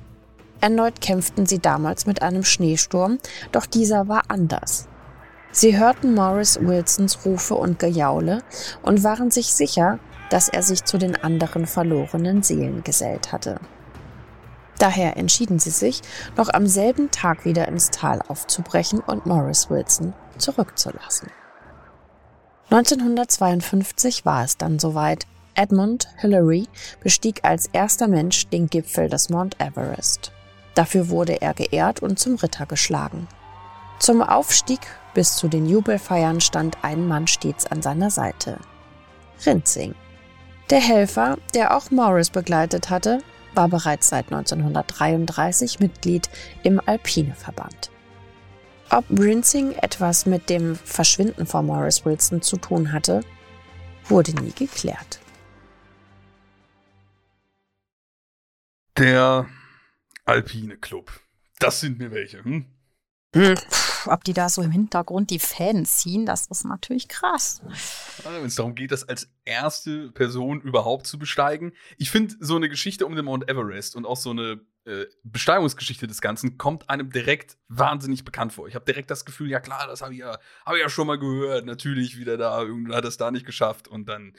Erneut 0.60 1.02
kämpften 1.02 1.46
sie 1.46 1.60
damals 1.60 2.06
mit 2.06 2.22
einem 2.22 2.44
Schneesturm, 2.44 3.20
doch 3.52 3.66
dieser 3.66 4.08
war 4.08 4.24
anders. 4.30 4.88
Sie 5.52 5.78
hörten 5.78 6.14
Morris 6.14 6.60
Wilsons 6.62 7.26
Rufe 7.26 7.56
und 7.56 7.80
Gejaule 7.80 8.44
und 8.84 9.04
waren 9.04 9.32
sich 9.32 9.54
sicher, 9.54 10.00
dass 10.30 10.50
er 10.50 10.62
sich 10.62 10.84
zu 10.84 10.98
den 10.98 11.16
anderen 11.16 11.66
verlorenen 11.66 12.44
Seelen 12.44 12.84
gesellt 12.84 13.32
hatte. 13.32 13.60
Daher 14.78 15.18
entschieden 15.18 15.58
sie 15.58 15.72
sich, 15.72 16.02
noch 16.36 16.50
am 16.50 16.68
selben 16.68 17.10
Tag 17.10 17.46
wieder 17.46 17.68
ins 17.68 17.90
Tal 17.90 18.22
aufzubrechen 18.28 19.00
und 19.00 19.26
Morris 19.26 19.70
Wilson 19.70 20.14
zurückzulassen. 20.38 21.30
1952 22.70 24.26
war 24.26 24.44
es 24.44 24.58
dann 24.58 24.78
soweit. 24.78 25.26
Edmund 25.56 26.08
Hillary 26.18 26.68
bestieg 27.02 27.40
als 27.44 27.68
erster 27.74 28.08
Mensch 28.08 28.48
den 28.50 28.68
Gipfel 28.68 29.10
des 29.10 29.30
Mount 29.30 29.60
Everest. 29.60 30.32
Dafür 30.76 31.10
wurde 31.10 31.42
er 31.42 31.56
geehrt 31.56 32.04
und 32.04 32.20
zum 32.20 32.36
Ritter 32.36 32.68
geschlagen. 32.68 33.28
Zum 34.00 34.22
Aufstieg 34.22 34.82
bis 35.14 35.36
zu 35.36 35.48
den 35.48 35.66
Jubelfeiern 35.66 36.40
stand 36.42 36.84
ein 36.84 37.08
Mann 37.08 37.28
stets 37.28 37.66
an 37.66 37.82
seiner 37.82 38.12
Seite. 38.12 38.60
Rinzing. 39.46 39.96
Der 40.70 40.80
Helfer, 40.80 41.38
der 41.54 41.76
auch 41.76 41.90
Morris 41.92 42.30
begleitet 42.30 42.90
hatte, 42.90 43.24
war 43.56 43.68
bereits 43.68 44.10
seit 44.10 44.26
1933 44.26 45.80
Mitglied 45.80 46.30
im 46.64 46.80
Alpine-Verband. 46.86 47.90
Ob 48.90 49.06
Rinsing 49.10 49.72
etwas 49.74 50.26
mit 50.26 50.50
dem 50.50 50.76
Verschwinden 50.76 51.46
von 51.46 51.66
Morris 51.66 52.06
Wilson 52.06 52.42
zu 52.42 52.58
tun 52.58 52.94
hatte, 52.94 53.22
wurde 54.06 54.34
nie 54.34 54.52
geklärt. 54.52 55.20
Der 58.98 59.48
Alpine 60.26 60.78
Club. 60.78 61.12
Das 61.60 61.80
sind 61.80 62.00
mir 62.00 62.12
welche. 62.12 62.44
Hm? 62.44 62.66
Mm. 63.36 63.97
Ob 64.06 64.24
die 64.24 64.34
da 64.34 64.50
so 64.50 64.62
im 64.62 64.72
Hintergrund 64.72 65.30
die 65.30 65.40
Fans 65.40 65.98
ziehen, 65.98 66.26
das 66.26 66.48
ist 66.48 66.66
natürlich 66.66 67.08
krass. 67.08 67.62
Wenn 68.24 68.46
es 68.46 68.56
darum 68.56 68.76
geht, 68.76 68.92
das 68.92 69.08
als 69.08 69.30
erste 69.46 70.12
Person 70.12 70.62
überhaupt 70.62 71.08
zu 71.08 71.18
besteigen. 71.18 71.74
Ich 71.98 72.12
finde 72.12 72.36
so 72.40 72.56
eine 72.56 72.70
Geschichte 72.70 73.06
um 73.06 73.16
den 73.16 73.26
Mount 73.26 73.50
Everest 73.50 73.96
und 73.96 74.06
auch 74.06 74.18
so 74.18 74.32
eine 74.32 74.60
äh, 74.88 75.06
Besteigungsgeschichte 75.24 76.08
des 76.08 76.22
Ganzen 76.22 76.58
kommt 76.58 76.90
einem 76.90 77.10
direkt 77.10 77.58
wahnsinnig 77.68 78.24
bekannt 78.24 78.54
vor. 78.54 78.70
Ich 78.70 78.76
habe 78.76 78.86
direkt 78.86 79.12
das 79.12 79.26
Gefühl, 79.26 79.50
ja 79.50 79.60
klar, 79.60 79.86
das 79.86 80.02
habe 80.02 80.14
ich, 80.14 80.20
ja, 80.22 80.40
hab 80.66 80.76
ich 80.76 80.82
ja 80.82 80.88
schon 80.88 81.08
mal 81.08 81.20
gehört. 81.20 81.66
Natürlich 81.66 82.18
wieder 82.18 82.38
da, 82.38 82.62
irgendwann 82.62 82.96
hat 82.96 83.04
er 83.04 83.10
es 83.10 83.18
da 83.18 83.30
nicht 83.30 83.46
geschafft 83.46 83.90
und 83.90 84.08
dann 84.08 84.32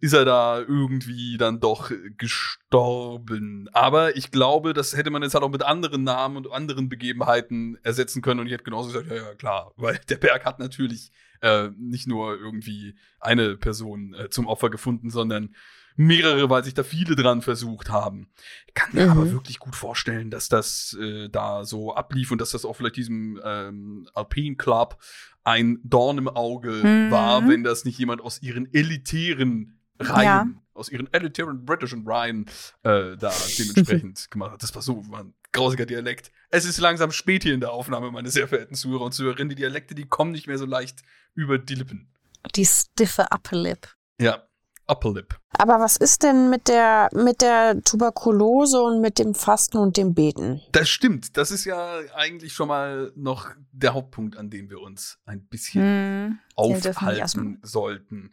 ist 0.00 0.14
er 0.14 0.24
da 0.24 0.60
irgendwie 0.60 1.36
dann 1.36 1.60
doch 1.60 1.92
gestorben. 2.16 3.68
Aber 3.74 4.16
ich 4.16 4.30
glaube, 4.30 4.72
das 4.72 4.96
hätte 4.96 5.10
man 5.10 5.22
jetzt 5.22 5.34
halt 5.34 5.44
auch 5.44 5.50
mit 5.50 5.62
anderen 5.62 6.04
Namen 6.04 6.38
und 6.38 6.50
anderen 6.50 6.88
Begebenheiten 6.88 7.76
ersetzen 7.82 8.22
können 8.22 8.40
und 8.40 8.46
ich 8.46 8.52
hätte 8.54 8.64
genauso 8.64 8.91
gesagt, 8.92 9.10
ja, 9.10 9.16
ja, 9.16 9.34
klar, 9.34 9.72
weil 9.76 10.00
der 10.08 10.16
Berg 10.16 10.44
hat 10.44 10.58
natürlich 10.58 11.12
äh, 11.40 11.70
nicht 11.76 12.06
nur 12.06 12.38
irgendwie 12.38 12.94
eine 13.20 13.56
Person 13.56 14.14
äh, 14.14 14.28
zum 14.30 14.46
Opfer 14.46 14.70
gefunden, 14.70 15.10
sondern 15.10 15.54
mehrere, 15.96 16.48
weil 16.48 16.64
sich 16.64 16.74
da 16.74 16.82
viele 16.82 17.16
dran 17.16 17.42
versucht 17.42 17.90
haben. 17.90 18.30
Ich 18.66 18.74
kann 18.74 18.90
mir 18.92 19.06
mhm. 19.06 19.10
aber 19.10 19.32
wirklich 19.32 19.58
gut 19.58 19.76
vorstellen, 19.76 20.30
dass 20.30 20.48
das 20.48 20.96
äh, 20.98 21.28
da 21.28 21.64
so 21.64 21.94
ablief 21.94 22.30
und 22.30 22.40
dass 22.40 22.50
das 22.50 22.64
auch 22.64 22.74
vielleicht 22.74 22.96
diesem 22.96 23.40
ähm, 23.44 24.08
Alpine 24.14 24.56
Club 24.56 24.98
ein 25.44 25.80
Dorn 25.82 26.18
im 26.18 26.28
Auge 26.28 26.70
mhm. 26.70 27.10
war, 27.10 27.46
wenn 27.48 27.64
das 27.64 27.84
nicht 27.84 27.98
jemand 27.98 28.20
aus 28.20 28.40
ihren 28.42 28.72
elitären 28.72 29.78
Reihen, 29.98 30.24
ja. 30.24 30.61
Aus 30.74 30.88
ihren 30.88 31.12
elitären 31.12 31.64
britischen 31.64 32.06
Reihen 32.06 32.46
äh, 32.82 33.16
da 33.16 33.32
dementsprechend 33.58 34.28
gemacht 34.30 34.52
hat. 34.52 34.62
Das 34.62 34.74
war 34.74 34.82
so 34.82 35.02
ein 35.12 35.34
grausiger 35.52 35.86
Dialekt. 35.86 36.32
Es 36.50 36.64
ist 36.64 36.78
langsam 36.78 37.12
spät 37.12 37.42
hier 37.42 37.54
in 37.54 37.60
der 37.60 37.72
Aufnahme, 37.72 38.10
meine 38.10 38.30
sehr 38.30 38.48
verehrten 38.48 38.74
Zuhörer 38.74 39.04
und 39.04 39.12
Zuhörerinnen. 39.12 39.50
Die 39.50 39.56
Dialekte, 39.56 39.94
die 39.94 40.06
kommen 40.06 40.32
nicht 40.32 40.46
mehr 40.46 40.58
so 40.58 40.66
leicht 40.66 41.02
über 41.34 41.58
die 41.58 41.74
Lippen. 41.74 42.12
Die 42.56 42.66
stiffe 42.66 43.26
Upper 43.30 43.56
Lip. 43.56 43.88
Ja, 44.20 44.42
Upper 44.88 45.12
Lip. 45.12 45.38
Aber 45.58 45.80
was 45.80 45.96
ist 45.96 46.22
denn 46.22 46.50
mit 46.50 46.68
der, 46.68 47.08
mit 47.12 47.40
der 47.40 47.80
Tuberkulose 47.82 48.80
und 48.80 49.00
mit 49.00 49.18
dem 49.18 49.34
Fasten 49.34 49.78
und 49.78 49.96
dem 49.96 50.14
Beten? 50.14 50.60
Das 50.72 50.88
stimmt. 50.88 51.36
Das 51.36 51.50
ist 51.50 51.64
ja 51.64 52.00
eigentlich 52.14 52.52
schon 52.52 52.68
mal 52.68 53.12
noch 53.14 53.50
der 53.70 53.94
Hauptpunkt, 53.94 54.36
an 54.36 54.50
dem 54.50 54.70
wir 54.70 54.80
uns 54.80 55.18
ein 55.24 55.46
bisschen 55.46 55.82
hm, 55.82 56.38
aufhalten 56.56 57.60
sollten. 57.62 58.32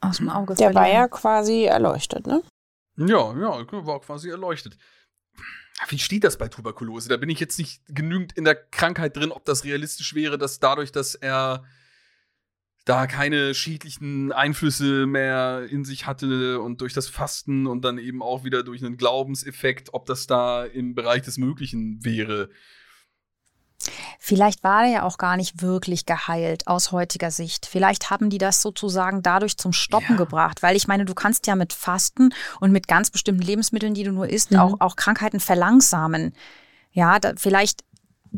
Aus 0.00 0.18
dem 0.18 0.30
Auge 0.30 0.54
Der 0.54 0.74
war 0.74 0.88
ja 0.88 1.08
quasi 1.08 1.64
erleuchtet, 1.64 2.26
ne? 2.26 2.42
Ja, 2.96 3.34
ja, 3.36 3.86
war 3.86 4.00
quasi 4.00 4.30
erleuchtet. 4.30 4.76
Wie 5.88 5.98
steht 5.98 6.24
das 6.24 6.36
bei 6.36 6.48
Tuberkulose? 6.48 7.08
Da 7.08 7.16
bin 7.16 7.30
ich 7.30 7.40
jetzt 7.40 7.58
nicht 7.58 7.82
genügend 7.88 8.32
in 8.36 8.44
der 8.44 8.54
Krankheit 8.54 9.16
drin, 9.16 9.32
ob 9.32 9.44
das 9.44 9.64
realistisch 9.64 10.14
wäre, 10.14 10.36
dass 10.36 10.60
dadurch, 10.60 10.92
dass 10.92 11.14
er 11.14 11.64
da 12.84 13.06
keine 13.06 13.54
schädlichen 13.54 14.32
Einflüsse 14.32 15.06
mehr 15.06 15.66
in 15.70 15.84
sich 15.84 16.06
hatte 16.06 16.60
und 16.60 16.80
durch 16.80 16.92
das 16.92 17.08
Fasten 17.08 17.66
und 17.66 17.82
dann 17.82 17.98
eben 17.98 18.22
auch 18.22 18.44
wieder 18.44 18.62
durch 18.62 18.84
einen 18.84 18.96
Glaubenseffekt, 18.96 19.92
ob 19.94 20.06
das 20.06 20.26
da 20.26 20.64
im 20.64 20.94
Bereich 20.94 21.22
des 21.22 21.38
Möglichen 21.38 22.04
wäre. 22.04 22.50
Vielleicht 24.18 24.62
war 24.62 24.84
er 24.84 24.90
ja 24.90 25.02
auch 25.04 25.18
gar 25.18 25.36
nicht 25.36 25.62
wirklich 25.62 26.06
geheilt 26.06 26.66
aus 26.66 26.92
heutiger 26.92 27.30
Sicht. 27.30 27.66
Vielleicht 27.66 28.10
haben 28.10 28.30
die 28.30 28.38
das 28.38 28.62
sozusagen 28.62 29.22
dadurch 29.22 29.56
zum 29.56 29.72
Stoppen 29.72 30.12
ja. 30.12 30.16
gebracht, 30.16 30.62
weil 30.62 30.76
ich 30.76 30.86
meine, 30.86 31.04
du 31.04 31.14
kannst 31.14 31.46
ja 31.46 31.56
mit 31.56 31.72
Fasten 31.72 32.34
und 32.60 32.72
mit 32.72 32.88
ganz 32.88 33.10
bestimmten 33.10 33.42
Lebensmitteln, 33.42 33.94
die 33.94 34.04
du 34.04 34.12
nur 34.12 34.28
isst, 34.28 34.50
mhm. 34.50 34.58
auch, 34.58 34.74
auch 34.80 34.96
Krankheiten 34.96 35.40
verlangsamen. 35.40 36.34
Ja, 36.92 37.18
da, 37.18 37.32
vielleicht 37.36 37.84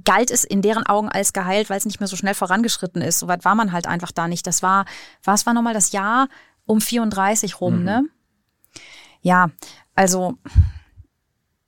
galt 0.04 0.30
es 0.30 0.44
in 0.44 0.62
deren 0.62 0.86
Augen 0.86 1.08
als 1.08 1.32
geheilt, 1.32 1.68
weil 1.68 1.78
es 1.78 1.84
nicht 1.84 2.00
mehr 2.00 2.08
so 2.08 2.16
schnell 2.16 2.34
vorangeschritten 2.34 3.02
ist. 3.02 3.18
Soweit 3.18 3.44
war 3.44 3.54
man 3.54 3.72
halt 3.72 3.86
einfach 3.86 4.12
da 4.12 4.28
nicht. 4.28 4.46
Das 4.46 4.62
war, 4.62 4.86
was 5.24 5.46
war 5.46 5.54
nochmal 5.54 5.74
das 5.74 5.92
Jahr 5.92 6.28
um 6.64 6.80
34 6.80 7.60
rum, 7.60 7.80
mhm. 7.80 7.84
ne? 7.84 8.04
Ja, 9.20 9.50
also 9.94 10.38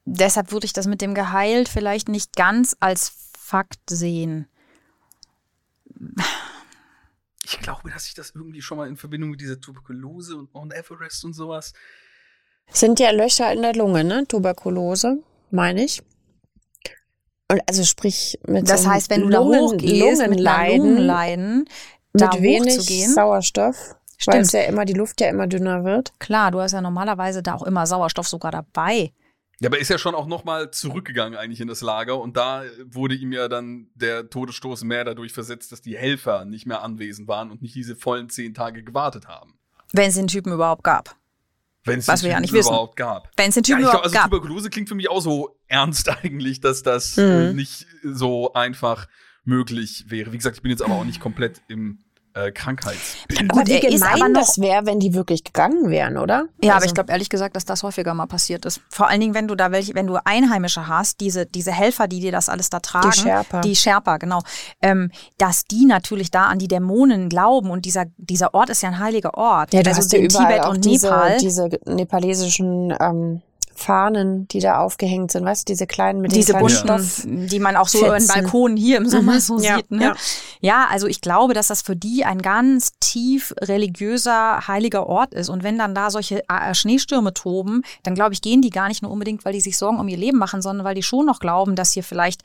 deshalb 0.04 0.52
würde 0.52 0.66
ich 0.66 0.72
das 0.72 0.86
mit 0.86 1.00
dem 1.00 1.14
geheilt 1.14 1.68
vielleicht 1.68 2.08
nicht 2.08 2.34
ganz 2.34 2.76
als 2.80 3.23
Fakt 3.54 3.88
sehen. 3.88 4.48
Ich 7.44 7.56
glaube, 7.60 7.88
dass 7.88 8.08
ich 8.08 8.14
das 8.14 8.32
irgendwie 8.34 8.60
schon 8.60 8.78
mal 8.78 8.88
in 8.88 8.96
Verbindung 8.96 9.30
mit 9.30 9.40
dieser 9.40 9.60
Tuberkulose 9.60 10.36
und 10.36 10.52
Mount 10.52 10.74
Everest 10.74 11.24
und 11.24 11.34
sowas. 11.34 11.72
Sind 12.68 12.98
ja 12.98 13.12
Löcher 13.12 13.52
in 13.52 13.62
der 13.62 13.72
Lunge, 13.72 14.02
ne? 14.02 14.26
Tuberkulose, 14.26 15.22
meine 15.52 15.84
ich. 15.84 16.02
Und 17.46 17.60
also 17.68 17.84
sprich 17.84 18.40
mit 18.44 18.68
Das 18.68 18.82
so 18.82 18.90
heißt, 18.90 19.08
wenn 19.10 19.20
du 19.20 19.28
da 19.28 19.38
hochgehst 19.38 20.00
Lungenleiden, 20.00 20.30
mit 20.30 20.96
Lungenleiden 20.96 21.68
da 22.12 22.32
mit 22.32 22.42
wenig 22.42 23.08
Sauerstoff, 23.08 23.94
weil 24.26 24.40
es 24.40 24.50
ja 24.50 24.62
immer 24.62 24.84
die 24.84 24.94
Luft 24.94 25.20
ja 25.20 25.28
immer 25.28 25.46
dünner 25.46 25.84
wird. 25.84 26.18
Klar, 26.18 26.50
du 26.50 26.58
hast 26.60 26.72
ja 26.72 26.80
normalerweise 26.80 27.40
da 27.40 27.54
auch 27.54 27.62
immer 27.62 27.86
Sauerstoff 27.86 28.26
sogar 28.26 28.50
dabei. 28.50 29.12
Ja, 29.60 29.68
aber 29.68 29.76
er 29.76 29.82
ist 29.82 29.88
ja 29.88 29.98
schon 29.98 30.14
auch 30.14 30.26
noch 30.26 30.44
mal 30.44 30.70
zurückgegangen 30.70 31.38
eigentlich 31.38 31.60
in 31.60 31.68
das 31.68 31.80
Lager 31.80 32.20
und 32.20 32.36
da 32.36 32.64
wurde 32.84 33.14
ihm 33.14 33.32
ja 33.32 33.48
dann 33.48 33.88
der 33.94 34.28
Todesstoß 34.28 34.84
mehr 34.84 35.04
dadurch 35.04 35.32
versetzt, 35.32 35.72
dass 35.72 35.80
die 35.80 35.96
Helfer 35.96 36.44
nicht 36.44 36.66
mehr 36.66 36.82
anwesend 36.82 37.28
waren 37.28 37.50
und 37.50 37.62
nicht 37.62 37.74
diese 37.74 37.94
vollen 37.96 38.28
zehn 38.28 38.54
Tage 38.54 38.82
gewartet 38.82 39.28
haben. 39.28 39.58
Wenn 39.92 40.08
es 40.08 40.16
den 40.16 40.26
Typen 40.26 40.52
überhaupt 40.52 40.82
gab. 40.82 41.16
Wenn 41.84 41.98
es 41.98 42.06
den 42.06 42.16
Typen 42.16 42.30
ja 42.30 42.40
nicht 42.40 42.52
überhaupt 42.52 42.98
wissen. 42.98 43.08
gab. 43.08 43.30
Wenn 43.36 43.48
es 43.50 43.54
den 43.54 43.62
Typen 43.62 43.82
ja, 43.82 43.88
überhaupt 43.88 44.02
glaub, 44.02 44.04
also 44.04 44.14
gab. 44.14 44.24
Tuberkulose 44.30 44.70
klingt 44.70 44.88
für 44.88 44.94
mich 44.94 45.08
auch 45.08 45.20
so 45.20 45.56
ernst 45.68 46.08
eigentlich, 46.24 46.60
dass 46.60 46.82
das 46.82 47.16
äh, 47.18 47.50
mhm. 47.50 47.56
nicht 47.56 47.86
so 48.02 48.52
einfach 48.54 49.06
möglich 49.44 50.06
wäre. 50.08 50.32
Wie 50.32 50.36
gesagt, 50.36 50.56
ich 50.56 50.62
bin 50.62 50.70
jetzt 50.70 50.82
aber 50.82 50.94
auch 50.94 51.04
nicht 51.04 51.20
komplett 51.20 51.62
im 51.68 52.03
äh, 52.34 52.50
Krankheitsbild. 52.50 53.48
Gut, 53.48 53.68
wie 53.68 53.80
gemein 53.80 54.34
das 54.34 54.60
wäre, 54.60 54.86
wenn 54.86 54.98
die 54.98 55.14
wirklich 55.14 55.44
gegangen 55.44 55.90
wären, 55.90 56.18
oder? 56.18 56.46
Ja, 56.62 56.72
also. 56.72 56.76
aber 56.76 56.86
ich 56.86 56.94
glaube 56.94 57.12
ehrlich 57.12 57.28
gesagt, 57.28 57.54
dass 57.56 57.64
das 57.64 57.82
häufiger 57.82 58.12
mal 58.14 58.26
passiert 58.26 58.64
ist. 58.64 58.80
Vor 58.88 59.08
allen 59.08 59.20
Dingen, 59.20 59.34
wenn 59.34 59.48
du 59.48 59.54
da 59.54 59.70
welche, 59.70 59.94
wenn 59.94 60.06
du 60.06 60.16
Einheimische 60.24 60.88
hast, 60.88 61.20
diese, 61.20 61.46
diese 61.46 61.72
Helfer, 61.72 62.08
die 62.08 62.20
dir 62.20 62.32
das 62.32 62.48
alles 62.48 62.70
da 62.70 62.80
tragen. 62.80 63.10
Die 63.10 63.18
Sherpa. 63.18 63.60
Die 63.60 63.76
Sherpa, 63.76 64.16
genau. 64.16 64.40
Ähm, 64.82 65.10
dass 65.38 65.64
die 65.64 65.86
natürlich 65.86 66.30
da 66.30 66.46
an 66.46 66.58
die 66.58 66.68
Dämonen 66.68 67.28
glauben 67.28 67.70
und 67.70 67.84
dieser, 67.84 68.06
dieser 68.16 68.52
Ort 68.52 68.70
ist 68.70 68.82
ja 68.82 68.88
ein 68.88 68.98
heiliger 68.98 69.34
Ort. 69.34 69.72
Ja, 69.72 69.82
du 69.82 69.90
also 69.90 70.16
in 70.16 70.28
Tibet 70.28 70.66
und 70.66 70.84
diese, 70.84 71.06
Nepal. 71.06 71.38
Diese 71.38 71.68
nepalesischen 71.86 72.94
ähm, 73.00 73.42
Fahnen, 73.76 74.48
die 74.48 74.60
da 74.60 74.78
aufgehängt 74.78 75.32
sind, 75.32 75.44
weißt 75.44 75.68
du, 75.68 75.72
diese 75.72 75.86
kleinen 75.86 76.20
mit 76.20 76.34
diese 76.34 76.52
kleinen 76.52 76.68
Stoff, 76.68 77.22
die 77.24 77.58
man 77.58 77.76
auch 77.76 77.88
so 77.88 77.98
Fetzen. 77.98 78.22
in 78.22 78.42
Balkonen 78.42 78.76
hier 78.76 78.96
im 78.96 79.08
Sommer 79.08 79.34
mhm. 79.34 79.40
so 79.40 79.58
ja, 79.60 79.76
sieht. 79.76 79.90
Ne? 79.90 80.02
Ja. 80.02 80.14
ja, 80.60 80.86
also 80.90 81.06
ich 81.06 81.20
glaube, 81.20 81.54
dass 81.54 81.68
das 81.68 81.82
für 81.82 81.96
die 81.96 82.24
ein 82.24 82.42
ganz 82.42 82.92
tief 83.00 83.54
religiöser, 83.60 84.66
heiliger 84.66 85.06
Ort 85.06 85.34
ist. 85.34 85.48
Und 85.48 85.62
wenn 85.62 85.78
dann 85.78 85.94
da 85.94 86.10
solche 86.10 86.42
äh, 86.48 86.74
Schneestürme 86.74 87.34
toben, 87.34 87.82
dann 88.02 88.14
glaube 88.14 88.34
ich, 88.34 88.42
gehen 88.42 88.62
die 88.62 88.70
gar 88.70 88.88
nicht 88.88 89.02
nur 89.02 89.10
unbedingt, 89.10 89.44
weil 89.44 89.52
die 89.52 89.60
sich 89.60 89.78
Sorgen 89.78 89.98
um 89.98 90.08
ihr 90.08 90.16
Leben 90.16 90.38
machen, 90.38 90.62
sondern 90.62 90.84
weil 90.84 90.94
die 90.94 91.02
schon 91.02 91.26
noch 91.26 91.40
glauben, 91.40 91.76
dass 91.76 91.92
hier 91.92 92.04
vielleicht 92.04 92.42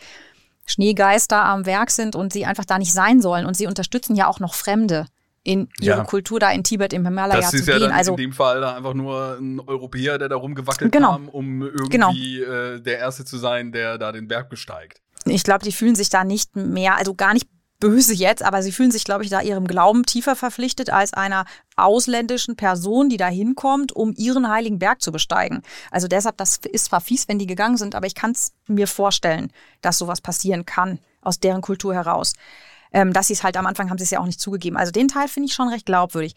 Schneegeister 0.66 1.44
am 1.44 1.66
Werk 1.66 1.92
sind 1.92 2.16
und 2.16 2.32
sie 2.32 2.46
einfach 2.46 2.66
da 2.66 2.78
nicht 2.78 2.94
sein 2.94 3.22
sollen. 3.22 3.46
Und 3.46 3.58
sie 3.58 3.68
unterstützen 3.68 4.16
ja 4.16 4.28
auch 4.28 4.40
noch 4.40 4.54
Fremde 4.54 5.08
in 5.50 5.68
ihre 5.82 5.98
ja. 5.98 6.04
Kultur 6.04 6.40
da 6.40 6.52
in 6.52 6.64
Tibet, 6.64 6.94
im 6.94 7.04
Himalaya 7.06 7.42
das 7.42 7.50
zu 7.50 7.58
gehen. 7.58 7.62
Ist 7.62 7.68
ja 7.70 7.80
dann 7.80 7.92
also 7.92 8.12
in 8.12 8.18
dem 8.18 8.34
Fall 8.34 8.62
da 8.62 8.76
einfach 8.76 8.94
nur 8.94 9.38
ein 9.40 9.60
Europäer, 9.60 10.20
der 10.20 10.30
da 10.30 10.36
rumgewackelt 10.36 10.92
genau. 10.92 11.14
kam, 11.14 11.28
um 11.28 11.64
irgendwie 11.64 11.90
genau. 11.90 12.12
äh, 12.12 12.80
der 12.80 13.00
Erste 13.00 13.26
zu 13.26 13.40
sein, 13.40 13.72
der 13.72 13.98
da 13.98 14.12
den 14.12 14.28
Berg 14.28 14.50
besteigt. 14.50 15.02
Ich 15.26 15.44
glaube, 15.44 15.66
die 15.66 15.72
fühlen 15.72 15.96
sich 15.96 16.10
da 16.10 16.24
nicht 16.24 16.56
mehr, 16.56 16.98
also 16.98 17.16
gar 17.16 17.34
nicht 17.34 17.48
böse 17.80 18.14
jetzt, 18.14 18.44
aber 18.44 18.62
sie 18.62 18.72
fühlen 18.72 18.92
sich, 18.92 19.06
glaube 19.06 19.24
ich, 19.24 19.32
da 19.32 19.42
ihrem 19.42 19.66
Glauben 19.66 20.06
tiefer 20.06 20.36
verpflichtet 20.36 20.92
als 20.92 21.14
einer 21.14 21.46
ausländischen 21.76 22.56
Person, 22.56 23.10
die 23.10 23.18
da 23.18 23.28
hinkommt, 23.28 23.92
um 23.92 24.14
ihren 24.16 24.50
heiligen 24.50 24.78
Berg 24.78 25.02
zu 25.02 25.12
besteigen. 25.12 25.64
Also 25.90 26.08
deshalb, 26.08 26.38
das 26.38 26.58
ist 26.58 26.86
zwar 26.86 27.02
fies, 27.02 27.28
wenn 27.28 27.40
die 27.40 27.48
gegangen 27.48 27.78
sind, 27.78 27.96
aber 27.96 28.06
ich 28.06 28.16
kann 28.16 28.32
es 28.32 28.52
mir 28.68 28.88
vorstellen, 28.88 29.52
dass 29.82 29.98
sowas 29.98 30.22
passieren 30.22 30.66
kann 30.66 31.00
aus 31.22 31.40
deren 31.40 31.62
Kultur 31.62 31.96
heraus. 31.96 32.34
Ähm, 32.92 33.14
dass 33.14 33.28
sie 33.28 33.34
es 33.34 33.44
halt 33.44 33.56
am 33.56 33.68
Anfang 33.68 33.90
haben 33.90 33.98
sie 33.98 34.04
es 34.04 34.10
ja 34.10 34.20
auch 34.20 34.26
nicht 34.26 34.40
zugegeben. 34.40 34.78
Also 34.78 34.92
den 34.92 35.08
Teil 35.08 35.28
finde 35.28 35.48
ich 35.48 35.54
schon 35.54 35.70
recht 35.70 35.86
glaubwürdig. 35.86 36.34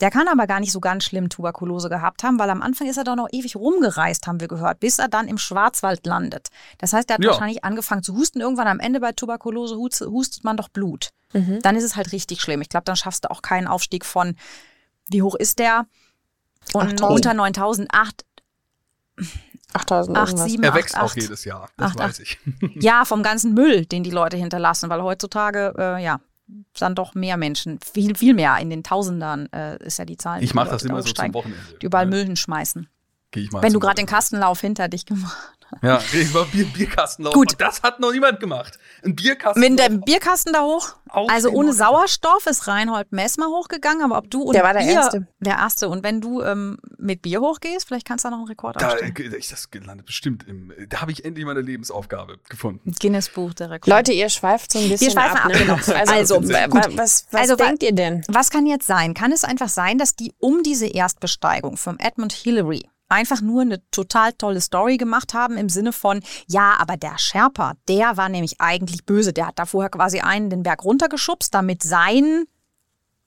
Der 0.00 0.10
kann 0.10 0.28
aber 0.28 0.46
gar 0.46 0.60
nicht 0.60 0.72
so 0.72 0.80
ganz 0.80 1.04
schlimm 1.04 1.30
Tuberkulose 1.30 1.88
gehabt 1.88 2.22
haben, 2.22 2.38
weil 2.38 2.50
am 2.50 2.60
Anfang 2.60 2.86
ist 2.86 2.98
er 2.98 3.04
doch 3.04 3.16
noch 3.16 3.28
ewig 3.32 3.56
rumgereist, 3.56 4.26
haben 4.26 4.40
wir 4.40 4.48
gehört, 4.48 4.78
bis 4.78 4.98
er 4.98 5.08
dann 5.08 5.26
im 5.26 5.38
Schwarzwald 5.38 6.04
landet. 6.06 6.48
Das 6.78 6.92
heißt, 6.92 7.08
er 7.08 7.14
hat 7.14 7.24
ja. 7.24 7.30
wahrscheinlich 7.30 7.64
angefangen 7.64 8.02
zu 8.02 8.14
husten. 8.14 8.40
Irgendwann 8.40 8.68
am 8.68 8.78
Ende 8.78 9.00
bei 9.00 9.12
Tuberkulose 9.12 9.76
hustet 9.76 10.44
man 10.44 10.58
doch 10.58 10.68
Blut. 10.68 11.10
Mhm. 11.32 11.60
Dann 11.62 11.76
ist 11.76 11.84
es 11.84 11.96
halt 11.96 12.12
richtig 12.12 12.42
schlimm. 12.42 12.60
Ich 12.60 12.68
glaube, 12.68 12.84
dann 12.84 12.96
schaffst 12.96 13.24
du 13.24 13.30
auch 13.30 13.40
keinen 13.40 13.66
Aufstieg 13.66 14.04
von, 14.04 14.36
wie 15.08 15.22
hoch 15.22 15.34
ist 15.34 15.58
der? 15.58 15.86
Und 16.74 17.02
8, 17.02 17.10
unter 17.10 17.32
9000, 17.32 17.88
8, 17.92 18.24
8000 19.80 20.16
8, 20.16 20.38
7, 20.38 20.62
Er 20.62 20.74
wächst 20.74 20.96
8, 20.96 21.02
auch 21.02 21.14
jedes 21.16 21.44
Jahr, 21.44 21.68
das 21.76 21.92
8, 21.92 21.98
weiß 21.98 22.18
ich. 22.20 22.38
Ja, 22.80 23.04
vom 23.04 23.22
ganzen 23.22 23.54
Müll, 23.54 23.86
den 23.86 24.02
die 24.02 24.10
Leute 24.10 24.36
hinterlassen, 24.36 24.90
weil 24.90 25.02
heutzutage, 25.02 25.74
äh, 25.78 26.02
ja, 26.02 26.20
dann 26.78 26.94
doch 26.94 27.14
mehr 27.14 27.36
Menschen, 27.36 27.78
viel, 27.80 28.16
viel 28.16 28.34
mehr, 28.34 28.56
in 28.58 28.70
den 28.70 28.82
Tausendern 28.82 29.48
äh, 29.52 29.82
ist 29.84 29.98
ja 29.98 30.04
die 30.04 30.16
Zahl. 30.16 30.42
Ich 30.42 30.54
mache 30.54 30.70
das 30.70 30.84
immer 30.84 31.02
so 31.02 31.12
zum 31.12 31.34
Wochenende. 31.34 31.78
Die 31.80 31.86
überall 31.86 32.06
Müll 32.06 32.24
hinschmeißen. 32.24 32.88
Geh 33.30 33.40
ich 33.40 33.50
mal 33.50 33.62
Wenn 33.62 33.72
du 33.72 33.80
gerade 33.80 33.96
den 33.96 34.06
Kastenlauf 34.06 34.60
hinter 34.60 34.88
dich 34.88 35.04
gemacht 35.06 35.55
ja, 35.82 36.00
ich 36.12 36.32
war 36.32 36.44
Bier, 36.46 36.64
Bierkastenlauf. 36.66 37.34
Gut. 37.34 37.52
Und 37.52 37.60
das 37.60 37.82
hat 37.82 38.00
noch 38.00 38.12
niemand 38.12 38.40
gemacht. 38.40 38.78
Ein 39.04 39.16
Bierkasten. 39.16 39.60
Mit 39.60 39.78
dem 39.78 40.00
Bierkasten 40.00 40.52
da 40.52 40.62
hoch. 40.62 40.96
Also 41.08 41.50
ohne 41.50 41.72
Sauerstoff 41.72 42.46
ist 42.46 42.66
Reinhold 42.66 43.12
Messmer 43.12 43.46
hochgegangen, 43.46 44.02
aber 44.02 44.18
ob 44.18 44.30
du 44.30 44.42
und 44.42 44.54
der 44.54 44.64
war 44.64 44.72
der 44.72 44.80
Bier, 44.80 44.92
Erste. 44.92 45.28
Der 45.40 45.56
Erste. 45.56 45.88
Und 45.88 46.02
wenn 46.02 46.20
du 46.20 46.42
ähm, 46.42 46.78
mit 46.98 47.22
Bier 47.22 47.40
hochgehst, 47.40 47.86
vielleicht 47.86 48.06
kannst 48.06 48.24
du 48.24 48.28
da 48.28 48.30
noch 48.32 48.38
einen 48.38 48.48
Rekord 48.48 48.80
da, 48.80 48.88
aufstellen. 48.88 49.34
Ich 49.38 49.48
das 49.48 49.70
gelandet 49.70 50.06
bestimmt. 50.06 50.44
Im, 50.46 50.72
da 50.88 51.00
habe 51.00 51.12
ich 51.12 51.24
endlich 51.24 51.46
meine 51.46 51.60
Lebensaufgabe 51.60 52.38
gefunden. 52.48 52.92
Guinness 53.00 53.28
Buch 53.28 53.54
der 53.54 53.70
Rekord. 53.70 53.86
Leute, 53.86 54.12
ihr 54.12 54.28
schweift 54.28 54.72
so 54.72 54.78
ein 54.78 54.88
bisschen 54.88 55.08
Wir 55.08 55.12
schweifen 55.12 55.36
ab. 55.36 55.46
ab 55.46 55.52
genau. 55.52 55.74
Also, 55.74 56.34
also 56.36 56.48
was, 56.96 57.26
was 57.30 57.40
also, 57.40 57.56
denkt 57.56 57.82
ihr 57.82 57.92
denn? 57.92 58.22
Was 58.28 58.50
kann 58.50 58.66
jetzt 58.66 58.86
sein? 58.86 59.14
Kann 59.14 59.32
es 59.32 59.44
einfach 59.44 59.68
sein, 59.68 59.98
dass 59.98 60.16
die 60.16 60.32
um 60.38 60.62
diese 60.62 60.86
Erstbesteigung 60.86 61.76
vom 61.76 61.98
Edmund 61.98 62.32
Hillary 62.32 62.88
einfach 63.08 63.40
nur 63.40 63.62
eine 63.62 63.88
total 63.90 64.32
tolle 64.32 64.60
Story 64.60 64.96
gemacht 64.96 65.34
haben 65.34 65.56
im 65.56 65.68
Sinne 65.68 65.92
von, 65.92 66.20
ja, 66.48 66.74
aber 66.78 66.96
der 66.96 67.18
Sherpa, 67.18 67.74
der 67.88 68.16
war 68.16 68.28
nämlich 68.28 68.60
eigentlich 68.60 69.04
böse. 69.04 69.32
Der 69.32 69.48
hat 69.48 69.58
da 69.58 69.66
vorher 69.66 69.90
quasi 69.90 70.20
einen 70.20 70.50
den 70.50 70.62
Berg 70.62 70.84
runtergeschubst, 70.84 71.54
damit 71.54 71.82
sein, 71.82 72.44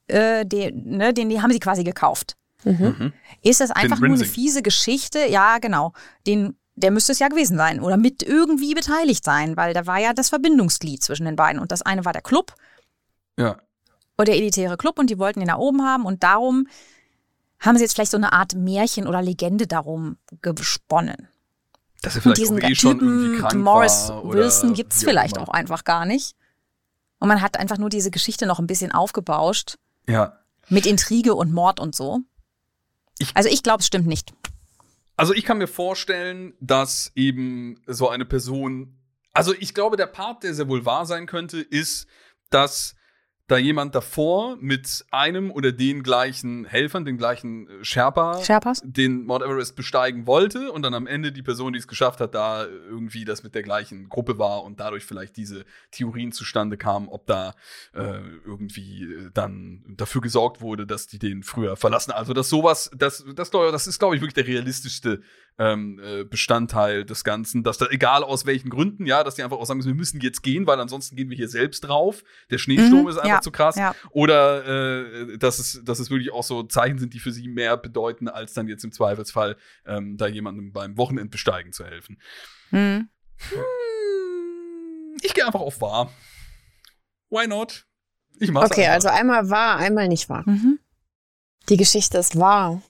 äh, 0.07 0.45
den, 0.45 0.97
ne, 0.97 1.13
den, 1.13 1.29
den 1.29 1.41
haben 1.41 1.51
sie 1.51 1.59
quasi 1.59 1.83
gekauft. 1.83 2.35
Mhm. 2.63 3.13
Ist 3.41 3.61
das 3.61 3.71
einfach 3.71 3.99
nur 3.99 4.15
eine 4.15 4.25
fiese 4.25 4.61
Geschichte? 4.61 5.25
Ja, 5.27 5.59
genau. 5.59 5.93
Den, 6.27 6.57
der 6.75 6.91
müsste 6.91 7.13
es 7.13 7.19
ja 7.19 7.29
gewesen 7.29 7.57
sein 7.57 7.79
oder 7.79 7.95
mit 7.95 8.21
irgendwie 8.21 8.73
beteiligt 8.73 9.23
sein, 9.23 9.55
weil 9.55 9.73
da 9.73 9.85
war 9.85 9.99
ja 9.99 10.13
das 10.13 10.29
Verbindungsglied 10.29 11.01
zwischen 11.01 11.25
den 11.25 11.35
beiden. 11.37 11.61
Und 11.61 11.71
das 11.71 11.81
eine 11.81 12.03
war 12.03 12.13
der 12.13 12.21
Club. 12.21 12.53
Ja. 13.37 13.57
Oder 14.17 14.25
der 14.25 14.35
elitäre 14.35 14.75
Club 14.75 14.99
und 14.99 15.09
die 15.09 15.19
wollten 15.19 15.39
ihn 15.39 15.47
da 15.47 15.55
oben 15.55 15.83
haben 15.83 16.05
und 16.05 16.23
darum 16.23 16.67
haben 17.59 17.77
sie 17.77 17.83
jetzt 17.83 17.93
vielleicht 17.93 18.11
so 18.11 18.17
eine 18.17 18.33
Art 18.33 18.55
Märchen 18.55 19.07
oder 19.07 19.21
Legende 19.21 19.67
darum 19.67 20.17
gesponnen. 20.41 21.27
Dass 22.01 22.15
er 22.15 22.21
vielleicht 22.21 22.41
diesen 22.41 22.63
auch 22.63 22.69
eh 22.69 22.75
schon 22.75 22.99
irgendwie 22.99 23.39
krank 23.39 23.55
Morris 23.55 24.09
Wilson 24.23 24.73
gibt 24.73 24.93
es 24.93 25.03
vielleicht 25.03 25.37
auch 25.37 25.49
einfach 25.49 25.83
gar 25.83 26.05
nicht. 26.05 26.35
Und 27.19 27.27
man 27.27 27.41
hat 27.41 27.59
einfach 27.59 27.77
nur 27.77 27.89
diese 27.89 28.11
Geschichte 28.11 28.45
noch 28.45 28.59
ein 28.59 28.67
bisschen 28.67 28.93
aufgebauscht. 28.93 29.77
Ja. 30.07 30.39
Mit 30.69 30.85
Intrige 30.85 31.35
und 31.35 31.51
Mord 31.51 31.79
und 31.79 31.93
so. 31.95 32.21
Ich, 33.17 33.35
also 33.35 33.49
ich 33.49 33.63
glaube, 33.63 33.81
es 33.81 33.87
stimmt 33.87 34.07
nicht. 34.07 34.33
Also 35.17 35.33
ich 35.33 35.43
kann 35.43 35.57
mir 35.57 35.67
vorstellen, 35.67 36.53
dass 36.61 37.11
eben 37.13 37.81
so 37.85 38.07
eine 38.07 38.23
Person, 38.23 38.97
also 39.33 39.53
ich 39.53 39.73
glaube, 39.73 39.97
der 39.97 40.07
Part, 40.07 40.43
der 40.43 40.53
sehr 40.53 40.69
wohl 40.69 40.85
wahr 40.85 41.05
sein 41.05 41.25
könnte, 41.25 41.59
ist, 41.59 42.07
dass 42.49 42.95
da 43.49 43.57
jemand 43.57 43.95
davor 43.95 44.57
mit 44.61 45.05
einem 45.11 45.51
oder 45.51 45.71
den 45.71 46.03
gleichen 46.03 46.65
Helfern, 46.65 47.03
den 47.03 47.17
gleichen 47.17 47.67
äh, 47.67 47.83
Sherpa, 47.83 48.43
Sherpas? 48.43 48.81
den 48.85 49.25
Mount 49.25 49.43
Everest 49.43 49.75
besteigen 49.75 50.27
wollte 50.27 50.71
und 50.71 50.83
dann 50.83 50.93
am 50.93 51.07
Ende 51.07 51.31
die 51.31 51.41
Person, 51.41 51.73
die 51.73 51.79
es 51.79 51.87
geschafft 51.87 52.21
hat, 52.21 52.35
da 52.35 52.65
irgendwie 52.65 53.25
das 53.25 53.43
mit 53.43 53.55
der 53.55 53.63
gleichen 53.63 54.07
Gruppe 54.07 54.37
war 54.37 54.63
und 54.63 54.79
dadurch 54.79 55.03
vielleicht 55.03 55.35
diese 55.35 55.65
Theorien 55.91 56.31
zustande 56.31 56.77
kamen, 56.77 57.09
ob 57.09 57.25
da 57.25 57.55
äh, 57.93 58.19
irgendwie 58.45 59.03
äh, 59.03 59.31
dann 59.33 59.83
dafür 59.97 60.21
gesorgt 60.21 60.61
wurde, 60.61 60.85
dass 60.85 61.07
die 61.07 61.19
den 61.19 61.41
früher 61.41 61.75
verlassen. 61.75 62.11
Also 62.11 62.33
dass 62.33 62.49
sowas, 62.49 62.91
das, 62.95 63.25
das, 63.35 63.49
das 63.49 63.87
ist, 63.87 63.99
glaube 63.99 64.15
ich, 64.15 64.21
wirklich 64.21 64.35
der 64.35 64.47
realistischste 64.47 65.21
ähm, 65.59 65.99
äh, 66.01 66.23
Bestandteil 66.23 67.03
des 67.03 67.23
Ganzen, 67.25 67.63
dass 67.63 67.77
da, 67.77 67.87
egal 67.89 68.23
aus 68.23 68.45
welchen 68.45 68.69
Gründen, 68.69 69.05
ja, 69.05 69.23
dass 69.23 69.35
die 69.35 69.43
einfach 69.43 69.57
auch 69.57 69.65
sagen 69.65 69.77
müssen, 69.77 69.89
wir 69.89 69.95
müssen 69.95 70.21
jetzt 70.21 70.41
gehen, 70.41 70.65
weil 70.65 70.79
ansonsten 70.79 71.17
gehen 71.17 71.29
wir 71.29 71.35
hier 71.35 71.49
selbst 71.49 71.81
drauf. 71.81 72.23
Der 72.49 72.57
Schneesturm 72.57 73.03
mhm, 73.03 73.09
ist 73.09 73.17
einfach 73.17 73.29
ja, 73.29 73.41
zu 73.41 73.51
krass. 73.51 73.75
Ja. 73.75 73.93
Oder 74.11 74.65
äh, 74.65 75.37
dass, 75.37 75.59
es, 75.59 75.81
dass 75.83 75.99
es 75.99 76.09
wirklich 76.09 76.31
auch 76.31 76.45
so 76.45 76.63
Zeichen 76.63 76.97
sind, 76.97 77.13
die 77.13 77.19
für 77.19 77.33
sie 77.33 77.49
mehr 77.49 77.75
bedeuten, 77.75 78.29
als 78.29 78.53
dann 78.53 78.69
jetzt 78.69 78.85
im 78.85 78.93
Zweifelsfall 78.93 79.57
ähm, 79.85 80.15
da 80.17 80.27
jemandem 80.27 80.71
beim 80.71 80.97
Wochenendbesteigen 80.97 81.73
zu 81.73 81.85
helfen. 81.85 82.21
Mhm. 82.71 83.09
Hm, 83.49 85.17
ich 85.21 85.33
gehe 85.33 85.45
einfach 85.45 85.59
auf 85.59 85.81
wahr. 85.81 86.11
Why 87.29 87.47
not? 87.47 87.85
Ich 88.39 88.51
mach's 88.51 88.71
Okay, 88.71 88.85
einfach. 88.85 88.93
also 88.93 89.07
einmal 89.09 89.49
wahr, 89.49 89.77
einmal 89.77 90.07
nicht 90.07 90.29
wahr. 90.29 90.43
Mhm. 90.45 90.79
Die 91.67 91.75
Geschichte 91.75 92.17
ist 92.17 92.39
wahr. 92.39 92.81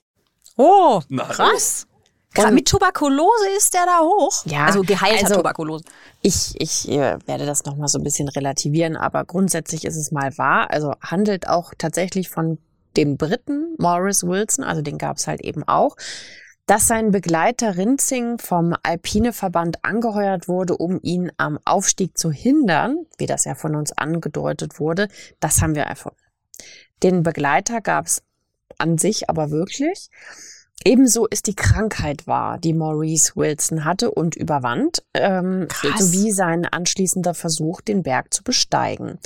Oh, 0.56 1.02
Na, 1.08 1.24
krass. 1.24 1.88
Und 2.36 2.54
mit 2.54 2.68
Tuberkulose 2.68 3.48
ist 3.56 3.74
der 3.74 3.86
da 3.86 4.00
hoch? 4.00 4.44
Ja. 4.46 4.66
Also 4.66 4.82
geheilter 4.82 5.24
also, 5.24 5.36
Tuberkulose. 5.36 5.84
Ich, 6.22 6.54
ich 6.60 6.88
äh, 6.88 7.18
werde 7.26 7.44
das 7.44 7.64
nochmal 7.64 7.88
so 7.88 7.98
ein 7.98 8.04
bisschen 8.04 8.28
relativieren, 8.28 8.96
aber 8.96 9.24
grundsätzlich 9.24 9.84
ist 9.84 9.96
es 9.96 10.12
mal 10.12 10.36
wahr. 10.38 10.70
Also 10.70 10.94
handelt 11.00 11.48
auch 11.48 11.72
tatsächlich 11.76 12.30
von 12.30 12.58
dem 12.96 13.16
Briten 13.16 13.74
Morris 13.78 14.22
Wilson, 14.24 14.64
also 14.64 14.82
den 14.82 14.98
gab 14.98 15.16
es 15.16 15.26
halt 15.26 15.40
eben 15.40 15.66
auch, 15.66 15.96
dass 16.66 16.86
sein 16.86 17.10
Begleiter 17.10 17.76
Rinzing 17.76 18.38
vom 18.38 18.74
Alpineverband 18.84 19.84
angeheuert 19.84 20.46
wurde, 20.46 20.76
um 20.76 21.00
ihn 21.02 21.32
am 21.36 21.58
Aufstieg 21.64 22.16
zu 22.16 22.30
hindern, 22.30 23.06
wie 23.18 23.26
das 23.26 23.44
ja 23.44 23.56
von 23.56 23.74
uns 23.74 23.90
angedeutet 23.92 24.78
wurde, 24.78 25.08
das 25.40 25.62
haben 25.62 25.74
wir 25.74 25.82
erfunden. 25.82 26.18
Den 27.02 27.24
Begleiter 27.24 27.80
gab 27.80 28.06
es 28.06 28.22
an 28.78 28.98
sich 28.98 29.28
aber 29.28 29.50
wirklich. 29.50 30.10
Ebenso 30.84 31.26
ist 31.26 31.46
die 31.46 31.54
Krankheit 31.54 32.26
wahr, 32.26 32.56
die 32.58 32.72
Maurice 32.72 33.32
Wilson 33.36 33.84
hatte 33.84 34.10
und 34.10 34.34
überwand, 34.34 35.02
ähm, 35.12 35.68
sowie 35.98 36.32
sein 36.32 36.64
anschließender 36.64 37.34
Versuch, 37.34 37.82
den 37.82 38.02
Berg 38.02 38.32
zu 38.32 38.42
besteigen. 38.42 39.18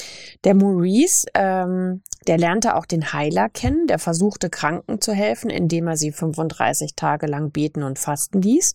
Der 0.42 0.54
Maurice, 0.54 1.26
ähm, 1.34 2.02
der 2.26 2.38
lernte 2.38 2.74
auch 2.74 2.86
den 2.86 3.12
Heiler 3.12 3.48
kennen, 3.48 3.86
der 3.86 4.00
versuchte 4.00 4.50
Kranken 4.50 5.00
zu 5.00 5.12
helfen, 5.12 5.48
indem 5.48 5.86
er 5.86 5.96
sie 5.96 6.10
35 6.10 6.96
Tage 6.96 7.26
lang 7.26 7.52
beten 7.52 7.84
und 7.84 8.00
fasten 8.00 8.42
ließ. 8.42 8.74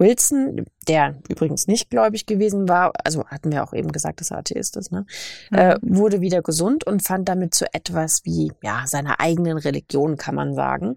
Wilson, 0.00 0.64
der 0.88 1.16
übrigens 1.28 1.66
nicht 1.66 1.90
gläubig 1.90 2.24
gewesen 2.26 2.68
war, 2.68 2.92
also 3.04 3.26
hatten 3.26 3.52
wir 3.52 3.62
auch 3.62 3.74
eben 3.74 3.92
gesagt, 3.92 4.20
dass 4.20 4.30
er 4.30 4.38
Atheist 4.38 4.76
ist, 4.76 4.90
ne? 4.92 5.04
Mhm. 5.50 5.58
Äh, 5.58 5.76
wurde 5.82 6.22
wieder 6.22 6.40
gesund 6.42 6.84
und 6.84 7.02
fand 7.02 7.28
damit 7.28 7.54
so 7.54 7.66
etwas 7.72 8.24
wie, 8.24 8.50
ja, 8.62 8.84
seiner 8.86 9.20
eigenen 9.20 9.58
Religion, 9.58 10.16
kann 10.16 10.34
man 10.34 10.54
sagen. 10.54 10.96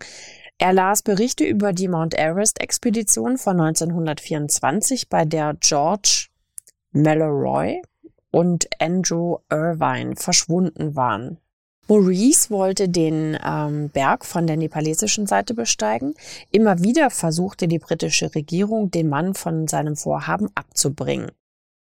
Er 0.63 0.71
las 0.71 1.01
Berichte 1.01 1.43
über 1.43 1.73
die 1.73 1.89
Mount 1.89 2.17
Everest-Expedition 2.17 3.37
von 3.37 3.59
1924, 3.59 5.09
bei 5.09 5.25
der 5.25 5.57
George 5.59 6.27
Mallory 6.93 7.81
und 8.31 8.69
Andrew 8.79 9.39
Irvine 9.51 10.15
verschwunden 10.15 10.95
waren. 10.95 11.37
Maurice 11.89 12.49
wollte 12.49 12.87
den 12.87 13.37
ähm, 13.45 13.89
Berg 13.89 14.23
von 14.23 14.47
der 14.47 14.55
nepalesischen 14.55 15.27
Seite 15.27 15.53
besteigen. 15.53 16.13
Immer 16.49 16.81
wieder 16.81 17.09
versuchte 17.09 17.67
die 17.67 17.79
britische 17.79 18.33
Regierung, 18.33 18.89
den 18.89 19.09
Mann 19.09 19.33
von 19.33 19.67
seinem 19.67 19.97
Vorhaben 19.97 20.47
abzubringen. 20.55 21.29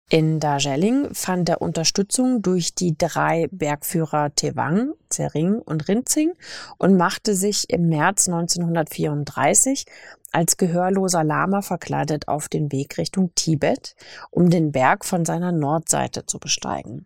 In 0.09 0.39
Darjeeling 0.39 1.13
fand 1.13 1.49
er 1.49 1.61
Unterstützung 1.61 2.41
durch 2.41 2.73
die 2.73 2.97
drei 2.97 3.49
Bergführer 3.51 4.33
Tewang, 4.33 4.93
Zering 5.09 5.59
und 5.59 5.89
Rinzing 5.89 6.31
und 6.77 6.95
machte 6.95 7.35
sich 7.35 7.69
im 7.69 7.89
März 7.89 8.29
1934 8.29 9.85
als 10.31 10.55
gehörloser 10.55 11.25
Lama 11.25 11.61
verkleidet 11.61 12.29
auf 12.29 12.47
den 12.47 12.71
Weg 12.71 12.97
Richtung 12.97 13.35
Tibet, 13.35 13.97
um 14.31 14.49
den 14.49 14.71
Berg 14.71 15.03
von 15.03 15.25
seiner 15.25 15.51
Nordseite 15.51 16.25
zu 16.25 16.39
besteigen. 16.39 17.05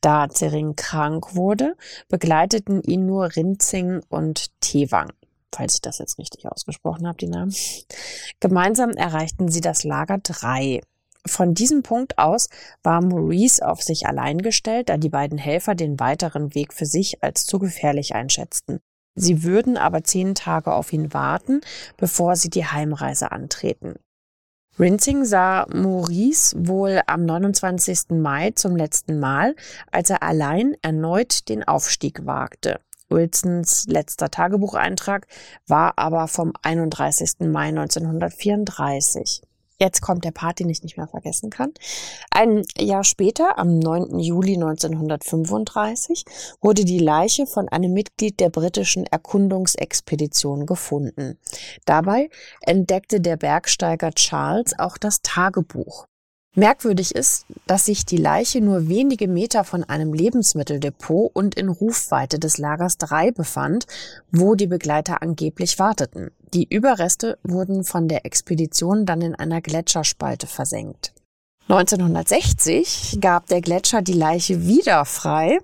Da 0.00 0.30
Zering 0.30 0.74
krank 0.74 1.34
wurde, 1.34 1.76
begleiteten 2.08 2.82
ihn 2.82 3.04
nur 3.04 3.36
Rinzing 3.36 4.00
und 4.08 4.58
Tewang 4.60 5.10
falls 5.54 5.74
ich 5.74 5.80
das 5.80 5.98
jetzt 5.98 6.18
richtig 6.18 6.46
ausgesprochen 6.46 7.08
habe, 7.08 7.18
die 7.18 7.26
Namen. 7.26 7.54
Gemeinsam 8.38 8.90
erreichten 8.90 9.48
sie 9.48 9.60
das 9.60 9.82
Lager 9.82 10.18
3. 10.18 10.82
Von 11.28 11.54
diesem 11.54 11.82
Punkt 11.82 12.18
aus 12.18 12.48
war 12.82 13.00
Maurice 13.00 13.66
auf 13.66 13.82
sich 13.82 14.06
allein 14.06 14.38
gestellt, 14.38 14.88
da 14.88 14.96
die 14.96 15.08
beiden 15.08 15.38
Helfer 15.38 15.74
den 15.74 16.00
weiteren 16.00 16.54
Weg 16.54 16.72
für 16.72 16.86
sich 16.86 17.22
als 17.22 17.46
zu 17.46 17.58
gefährlich 17.58 18.14
einschätzten. 18.14 18.80
Sie 19.14 19.42
würden 19.42 19.76
aber 19.76 20.04
zehn 20.04 20.34
Tage 20.34 20.72
auf 20.72 20.92
ihn 20.92 21.12
warten, 21.12 21.60
bevor 21.96 22.36
sie 22.36 22.50
die 22.50 22.66
Heimreise 22.66 23.32
antreten. 23.32 23.96
Rinsing 24.78 25.24
sah 25.24 25.66
Maurice 25.74 26.54
wohl 26.56 27.00
am 27.06 27.24
29. 27.24 28.10
Mai 28.10 28.52
zum 28.52 28.76
letzten 28.76 29.18
Mal, 29.18 29.56
als 29.90 30.10
er 30.10 30.22
allein 30.22 30.76
erneut 30.82 31.48
den 31.48 31.64
Aufstieg 31.64 32.26
wagte. 32.26 32.80
Wilsons 33.10 33.86
letzter 33.88 34.30
Tagebucheintrag 34.30 35.26
war 35.66 35.94
aber 35.96 36.28
vom 36.28 36.52
31. 36.62 37.40
Mai 37.40 37.68
1934. 37.68 39.42
Jetzt 39.80 40.00
kommt 40.00 40.24
der 40.24 40.32
Part, 40.32 40.58
den 40.58 40.68
ich 40.68 40.82
nicht 40.82 40.96
mehr 40.96 41.06
vergessen 41.06 41.50
kann. 41.50 41.72
Ein 42.30 42.64
Jahr 42.76 43.04
später, 43.04 43.58
am 43.58 43.78
9. 43.78 44.18
Juli 44.18 44.54
1935, 44.54 46.24
wurde 46.60 46.84
die 46.84 46.98
Leiche 46.98 47.46
von 47.46 47.68
einem 47.68 47.92
Mitglied 47.92 48.40
der 48.40 48.50
britischen 48.50 49.06
Erkundungsexpedition 49.06 50.66
gefunden. 50.66 51.38
Dabei 51.84 52.28
entdeckte 52.62 53.20
der 53.20 53.36
Bergsteiger 53.36 54.10
Charles 54.10 54.76
auch 54.78 54.98
das 54.98 55.22
Tagebuch. 55.22 56.06
Merkwürdig 56.56 57.14
ist, 57.14 57.46
dass 57.68 57.84
sich 57.84 58.04
die 58.04 58.16
Leiche 58.16 58.60
nur 58.60 58.88
wenige 58.88 59.28
Meter 59.28 59.62
von 59.62 59.84
einem 59.84 60.12
Lebensmitteldepot 60.12 61.30
und 61.32 61.54
in 61.54 61.68
Rufweite 61.68 62.40
des 62.40 62.58
Lagers 62.58 62.98
3 62.98 63.30
befand, 63.30 63.86
wo 64.32 64.56
die 64.56 64.66
Begleiter 64.66 65.22
angeblich 65.22 65.78
warteten. 65.78 66.32
Die 66.54 66.66
Überreste 66.68 67.38
wurden 67.42 67.84
von 67.84 68.08
der 68.08 68.24
Expedition 68.24 69.06
dann 69.06 69.20
in 69.20 69.34
einer 69.34 69.60
Gletscherspalte 69.60 70.46
versenkt. 70.46 71.12
1960 71.68 73.18
gab 73.20 73.46
der 73.46 73.60
Gletscher 73.60 74.00
die 74.00 74.14
Leiche 74.14 74.66
wieder 74.66 75.04
frei. 75.04 75.58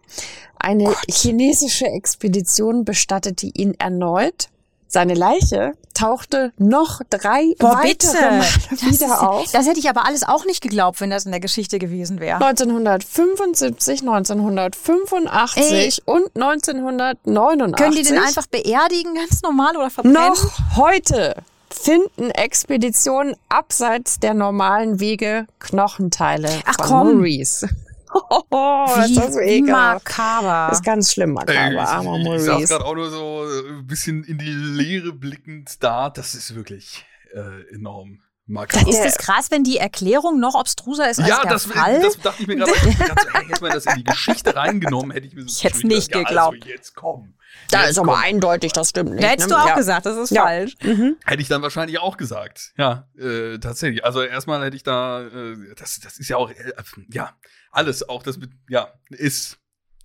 Eine 0.59 0.85
Gott. 0.85 0.97
chinesische 1.11 1.87
Expedition 1.87 2.85
bestattete 2.85 3.47
ihn 3.47 3.74
erneut 3.78 4.49
seine 4.95 5.15
Leiche 5.15 5.73
tauchte 5.93 6.53
noch 6.57 7.03
drei 7.11 7.55
Boah, 7.59 7.75
weitere 7.83 8.31
Mal 8.39 8.47
wieder 8.81 9.09
das, 9.09 9.19
auf. 9.19 9.53
Das 9.53 9.67
hätte 9.67 9.79
ich 9.79 9.91
aber 9.91 10.07
alles 10.07 10.23
auch 10.23 10.47
nicht 10.47 10.63
geglaubt, 10.63 11.01
wenn 11.01 11.11
das 11.11 11.27
in 11.27 11.33
der 11.33 11.41
Geschichte 11.41 11.79
gewesen 11.79 12.21
wäre. 12.21 12.37
1975, 12.37 14.01
1985 14.01 15.63
Ey. 15.63 15.93
und 16.07 16.35
1989. 16.35 17.77
Können 17.77 17.95
die 17.95 18.03
den 18.03 18.19
einfach 18.19 18.47
beerdigen, 18.47 19.15
ganz 19.15 19.43
normal 19.43 19.77
oder 19.77 19.91
verbrennen? 19.91 20.23
Noch 20.23 20.77
heute 20.77 21.35
finden 21.71 22.31
Expeditionen 22.31 23.35
abseits 23.49 24.21
der 24.21 24.35
normalen 24.35 25.01
Wege 25.01 25.47
Knochenteile 25.59 26.51
Ach, 26.67 26.77
von 26.77 26.87
komm. 26.87 27.15
Maurice. 27.15 27.69
Oh, 28.15 28.87
Wie 28.87 29.11
ist 29.11 29.17
das 29.17 29.35
so 29.35 29.41
ekelhaft. 29.41 30.05
makaber. 30.05 30.69
Das 30.71 30.79
ist 30.79 30.85
ganz 30.85 31.12
schlimm 31.12 31.33
makaber, 31.33 31.89
armer 31.89 32.17
Ich, 32.19 32.27
ich, 32.27 32.35
ich 32.35 32.43
saß 32.43 32.69
gerade 32.69 32.85
auch 32.85 32.95
nur 32.95 33.11
so 33.11 33.45
ein 33.69 33.87
bisschen 33.87 34.23
in 34.25 34.39
die 34.39 34.53
Leere 34.53 35.12
blickend 35.12 35.83
da. 35.83 36.11
Das 36.11 36.35
ist 36.35 36.55
wirklich 36.55 37.05
äh, 37.33 37.75
enorm. 37.75 38.21
Makaber. 38.47 38.91
Ist 38.91 39.03
das 39.03 39.17
krass, 39.17 39.51
wenn 39.51 39.65
die 39.65 39.79
Erklärung 39.79 40.39
noch 40.39 40.55
obstruser 40.55 41.09
ist 41.09 41.19
als 41.19 41.29
ja, 41.29 41.41
der 41.41 41.53
das, 41.53 41.65
Fall? 41.65 42.03
das 42.03 42.19
dachte 42.19 42.43
ich 42.43 42.47
mir 42.47 42.57
gerade. 42.57 42.73
hey, 42.77 43.47
hätte 43.47 43.62
man 43.62 43.73
das 43.73 43.87
in 43.87 43.95
die 43.97 44.05
Geschichte 44.05 44.55
reingenommen, 44.55 45.12
hätte 45.12 45.27
ich 45.27 45.35
mir 45.35 45.43
so 45.43 45.49
Ich 45.49 45.65
hätte 45.65 45.79
es 45.79 45.85
nicht 45.85 46.12
geglaubt. 46.12 46.57
Ja, 46.59 46.62
also 46.62 46.69
jetzt 46.69 46.95
komm. 46.95 47.35
Da 47.71 47.85
ist 47.85 47.99
aber 47.99 48.19
eindeutig, 48.19 48.73
das 48.73 48.91
stimmt 48.91 49.12
nicht. 49.12 49.23
Da 49.23 49.29
hättest 49.29 49.49
ne? 49.49 49.55
du 49.55 49.61
auch 49.62 49.69
ja. 49.69 49.75
gesagt, 49.77 50.05
das 50.05 50.17
ist 50.17 50.31
ja. 50.31 50.43
falsch. 50.43 50.75
Mhm. 50.83 51.17
Hätte 51.25 51.41
ich 51.41 51.49
dann 51.49 51.62
wahrscheinlich 51.62 51.99
auch 51.99 52.17
gesagt. 52.17 52.73
Ja, 52.77 53.09
äh, 53.19 53.59
tatsächlich. 53.59 54.05
Also 54.05 54.23
erstmal 54.23 54.62
hätte 54.62 54.77
ich 54.77 54.83
da, 54.83 55.23
äh, 55.23 55.57
das, 55.77 56.01
das 56.01 56.19
ist 56.19 56.29
ja 56.29 56.37
auch, 56.37 56.51
äh, 56.51 56.73
ja, 57.09 57.33
alles, 57.75 58.09
auch 58.09 58.22
das 58.22 58.39
mit, 58.39 58.51
ja, 58.68 58.93
ist. 59.11 59.59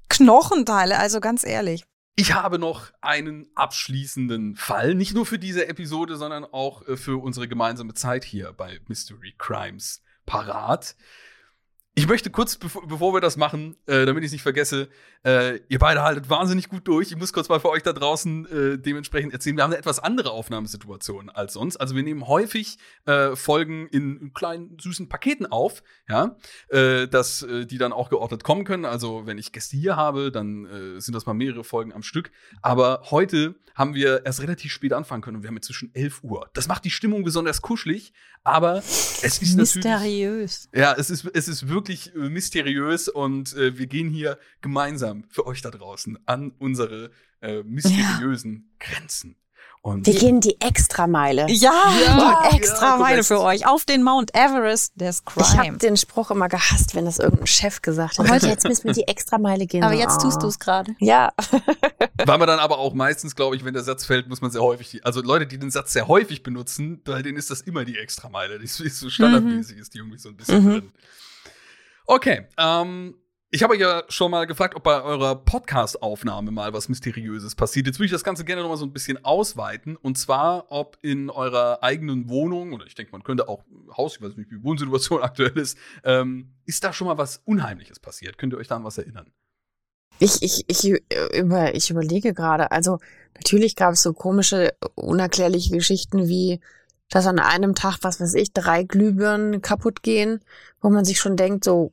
Knochenteile, 0.10 0.98
also 0.98 1.20
ganz 1.20 1.44
ehrlich. 1.44 1.84
Ich 2.16 2.34
habe 2.34 2.60
noch 2.60 2.92
einen 3.00 3.48
abschließenden 3.56 4.56
Fall, 4.58 4.94
nicht 4.94 5.14
nur 5.14 5.26
für 5.26 5.40
diese 5.40 5.68
Episode, 5.68 6.18
sondern 6.18 6.44
auch 6.44 6.86
äh, 6.88 6.98
für 6.98 7.22
unsere 7.24 7.48
gemeinsame 7.48 7.94
Zeit 7.94 8.26
hier 8.26 8.52
bei 8.52 8.82
Mystery 8.88 9.36
Crimes 9.38 10.02
parat. 10.26 10.96
Ich 11.96 12.08
möchte 12.08 12.30
kurz, 12.30 12.56
bevor, 12.56 12.88
bevor 12.88 13.14
wir 13.14 13.20
das 13.20 13.36
machen, 13.36 13.76
äh, 13.86 14.06
damit 14.06 14.24
ich 14.24 14.28
es 14.28 14.32
nicht 14.32 14.44
vergesse, 14.44 14.88
äh, 15.26 15.58
ihr 15.68 15.80
beide 15.80 16.02
haltet 16.02 16.30
wahnsinnig 16.30 16.70
gut 16.70 16.88
durch. 16.88 17.12
Ich 17.12 17.18
muss 17.18 17.34
kurz 17.34 17.50
mal 17.50 17.60
für 17.60 17.70
euch 17.70 17.84
da 17.84 17.92
draußen 17.92 18.46
äh, 18.46 18.78
dementsprechend 18.78 19.34
erzählen. 19.34 19.58
Wir 19.58 19.64
haben 19.64 19.72
eine 19.72 19.80
etwas 19.80 20.00
andere 20.00 20.32
Aufnahmesituation 20.32 21.30
als 21.30 21.54
sonst. 21.54 21.78
Also 21.78 21.96
wir 21.96 22.04
nehmen 22.04 22.28
häufig 22.28 22.78
äh, 23.06 23.36
Folgen 23.36 23.88
in 23.88 24.34
kleinen 24.34 24.78
süßen 24.80 25.10
Paketen 25.10 25.48
auf, 25.48 25.84
ja, 26.08 26.38
äh, 26.70 27.08
dass 27.08 27.42
äh, 27.42 27.66
die 27.66 27.78
dann 27.78 27.92
auch 27.92 28.10
geordnet 28.10 28.44
kommen 28.44 28.64
können. 28.64 28.86
Also 28.86 29.26
wenn 29.26 29.38
ich 29.38 29.52
Gäste 29.52 29.76
hier 29.76 29.98
habe, 29.98 30.32
dann 30.32 30.68
sind 31.00 31.14
das 31.14 31.26
mal 31.26 31.34
mehrere 31.34 31.64
Folgen 31.64 31.92
am 31.92 32.04
Stück. 32.04 32.32
Aber 32.62 33.02
heute 33.10 33.56
haben 33.76 33.96
wir 33.96 34.26
erst 34.26 34.42
relativ 34.42 34.72
spät 34.74 34.94
anfangen 34.94 35.22
können 35.22 35.38
und 35.38 35.44
wir 35.44 35.48
haben 35.48 35.56
inzwischen 35.56 35.94
11 35.96 36.24
Uhr. 36.24 36.50
Das 36.54 36.68
macht 36.68 36.84
die 36.84 36.90
Stimmung 36.90 37.24
besonders 37.24 37.62
kuschelig, 37.62 38.14
aber 38.44 38.78
es 38.78 39.22
ist 39.24 39.56
mysteriös. 39.56 40.70
Natürlich, 40.72 40.86
ja, 40.86 40.94
es 40.98 41.10
ist 41.10 41.26
es 41.34 41.48
ist 41.48 41.70
wirklich 41.70 41.79
äh, 41.88 42.30
mysteriös 42.30 43.08
und 43.08 43.56
äh, 43.56 43.78
wir 43.78 43.88
gehen 43.88 44.10
hier 44.10 44.38
gemeinsam 44.62 45.24
für 45.30 45.48
euch 45.48 45.62
da 45.62 45.72
draußen 45.72 46.18
an 46.26 46.52
unsere 46.60 47.12
äh, 47.42 47.64
mysteriösen 47.64 48.70
ja. 48.80 48.88
Grenzen. 48.88 49.36
Und 49.82 50.06
wir 50.06 50.14
gehen 50.14 50.42
die 50.42 50.60
Extrameile. 50.60 51.46
Ja, 51.50 51.72
ja 52.06 52.50
die 52.50 52.58
Extrameile 52.58 53.18
ja, 53.18 53.24
für 53.24 53.40
euch 53.40 53.66
auf 53.66 53.86
den 53.86 54.04
Mount 54.04 54.36
Everest 54.36 54.92
des 54.96 55.24
Crime. 55.24 55.48
Ich 55.48 55.58
habe 55.58 55.78
den 55.78 55.96
Spruch 55.96 56.32
immer 56.32 56.50
gehasst, 56.50 56.96
wenn 56.96 57.06
das 57.06 57.18
irgendein 57.18 57.48
Chef 57.48 57.82
gesagt 57.82 58.20
hat. 58.20 58.30
Heute 58.30 58.48
jetzt 58.48 58.68
müssen 58.68 58.84
wir 58.84 58.94
die 58.94 59.08
Extrameile 59.08 59.66
gehen. 59.68 59.84
Aber 59.84 59.94
jetzt 59.94 60.22
tust 60.22 60.44
du 60.44 60.48
es 60.48 60.60
gerade. 60.60 60.96
Ja. 61.00 61.32
Weil 62.26 62.38
man 62.38 62.48
dann 62.48 62.60
aber 62.60 62.78
auch 62.78 62.94
meistens, 62.94 63.38
glaube 63.38 63.56
ich, 63.56 63.64
wenn 63.64 63.74
der 63.74 63.84
Satz 63.84 64.06
fällt, 64.06 64.28
muss 64.28 64.42
man 64.42 64.52
sehr 64.52 64.62
häufig, 64.62 65.06
also 65.06 65.22
Leute, 65.22 65.48
die 65.48 65.58
den 65.58 65.72
Satz 65.72 65.94
sehr 65.94 66.10
häufig 66.10 66.44
benutzen, 66.44 67.02
bei 67.02 67.22
denen 67.22 67.38
ist 67.38 67.50
das 67.50 67.62
immer 67.62 67.86
die 67.86 67.98
Extrameile. 67.98 68.60
Die 68.60 68.66
ist 68.66 68.78
so 68.78 69.10
standardmäßig, 69.10 69.78
mhm. 69.78 69.82
ist 69.82 69.94
die 69.94 70.00
irgendwie 70.00 70.18
so 70.18 70.28
ein 70.28 70.36
bisschen 70.36 70.66
mhm. 70.66 70.72
drin. 70.72 70.92
Okay, 72.12 72.48
ähm, 72.58 73.14
ich 73.52 73.62
habe 73.62 73.78
ja 73.78 74.02
schon 74.10 74.32
mal 74.32 74.48
gefragt, 74.48 74.74
ob 74.76 74.82
bei 74.82 75.04
eurer 75.04 75.36
Podcast-Aufnahme 75.36 76.50
mal 76.50 76.74
was 76.74 76.90
Mysteriöses 76.90 77.54
passiert. 77.54 77.86
Jetzt 77.86 78.00
würde 78.00 78.08
ich 78.08 78.12
das 78.12 78.24
Ganze 78.24 78.44
gerne 78.46 78.64
noch 78.64 78.70
mal 78.70 78.78
so 78.78 78.86
ein 78.86 78.94
bisschen 78.94 79.24
ausweiten. 79.24 79.96
Und 79.96 80.18
zwar, 80.18 80.72
ob 80.72 80.98
in 81.04 81.30
eurer 81.30 81.84
eigenen 81.84 82.28
Wohnung, 82.28 82.74
oder 82.74 82.88
ich 82.88 82.96
denke, 82.96 83.12
man 83.12 83.22
könnte 83.22 83.48
auch 83.48 83.64
Haus, 83.96 84.16
ich 84.16 84.24
weiß 84.24 84.38
nicht, 84.38 84.50
wie 84.50 84.56
die 84.56 84.64
Wohnsituation 84.64 85.22
aktuell 85.22 85.56
ist, 85.56 85.78
ähm, 86.04 86.56
ist 86.66 86.84
da 86.84 86.94
schon 86.94 87.06
mal 87.06 87.20
was 87.20 87.44
Unheimliches 87.46 88.00
passiert? 88.00 88.40
Könnt 88.40 88.54
ihr 88.54 88.58
euch 88.58 88.70
da 88.70 88.78
an 88.78 88.84
was 88.84 88.98
erinnern? 88.98 89.32
Ich, 90.18 90.42
ich, 90.42 90.66
ich, 90.68 91.00
über, 91.38 91.76
ich 91.76 91.92
überlege 91.92 92.34
gerade, 92.34 92.72
also 92.72 92.98
natürlich 93.36 93.76
gab 93.76 93.94
es 93.94 94.02
so 94.02 94.14
komische, 94.14 94.74
unerklärliche 94.96 95.76
Geschichten 95.76 96.28
wie, 96.28 96.60
dass 97.10 97.26
an 97.26 97.40
einem 97.40 97.76
Tag, 97.76 98.00
was 98.02 98.20
weiß 98.20 98.36
ich, 98.36 98.54
drei 98.54 98.84
Glühbirnen 98.84 99.62
kaputt 99.62 100.04
gehen, 100.04 100.44
wo 100.82 100.90
man 100.90 101.06
sich 101.06 101.20
schon 101.20 101.38
denkt, 101.38 101.64
so, 101.64 101.92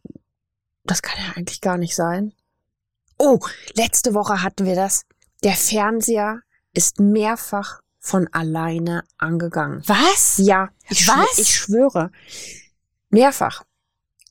das 0.84 1.02
kann 1.02 1.18
ja 1.24 1.32
eigentlich 1.34 1.60
gar 1.60 1.78
nicht 1.78 1.96
sein. 1.96 2.32
Oh, 3.18 3.40
letzte 3.74 4.14
Woche 4.14 4.42
hatten 4.42 4.66
wir 4.66 4.74
das. 4.74 5.04
Der 5.42 5.54
Fernseher 5.54 6.40
ist 6.74 7.00
mehrfach 7.00 7.80
von 7.98 8.28
alleine 8.32 9.04
angegangen. 9.18 9.82
Was? 9.86 10.38
Ja, 10.38 10.68
ich, 10.88 11.08
Was? 11.08 11.16
Schwö 11.34 11.42
ich 11.42 11.54
schwöre. 11.56 12.10
Mehrfach. 13.10 13.64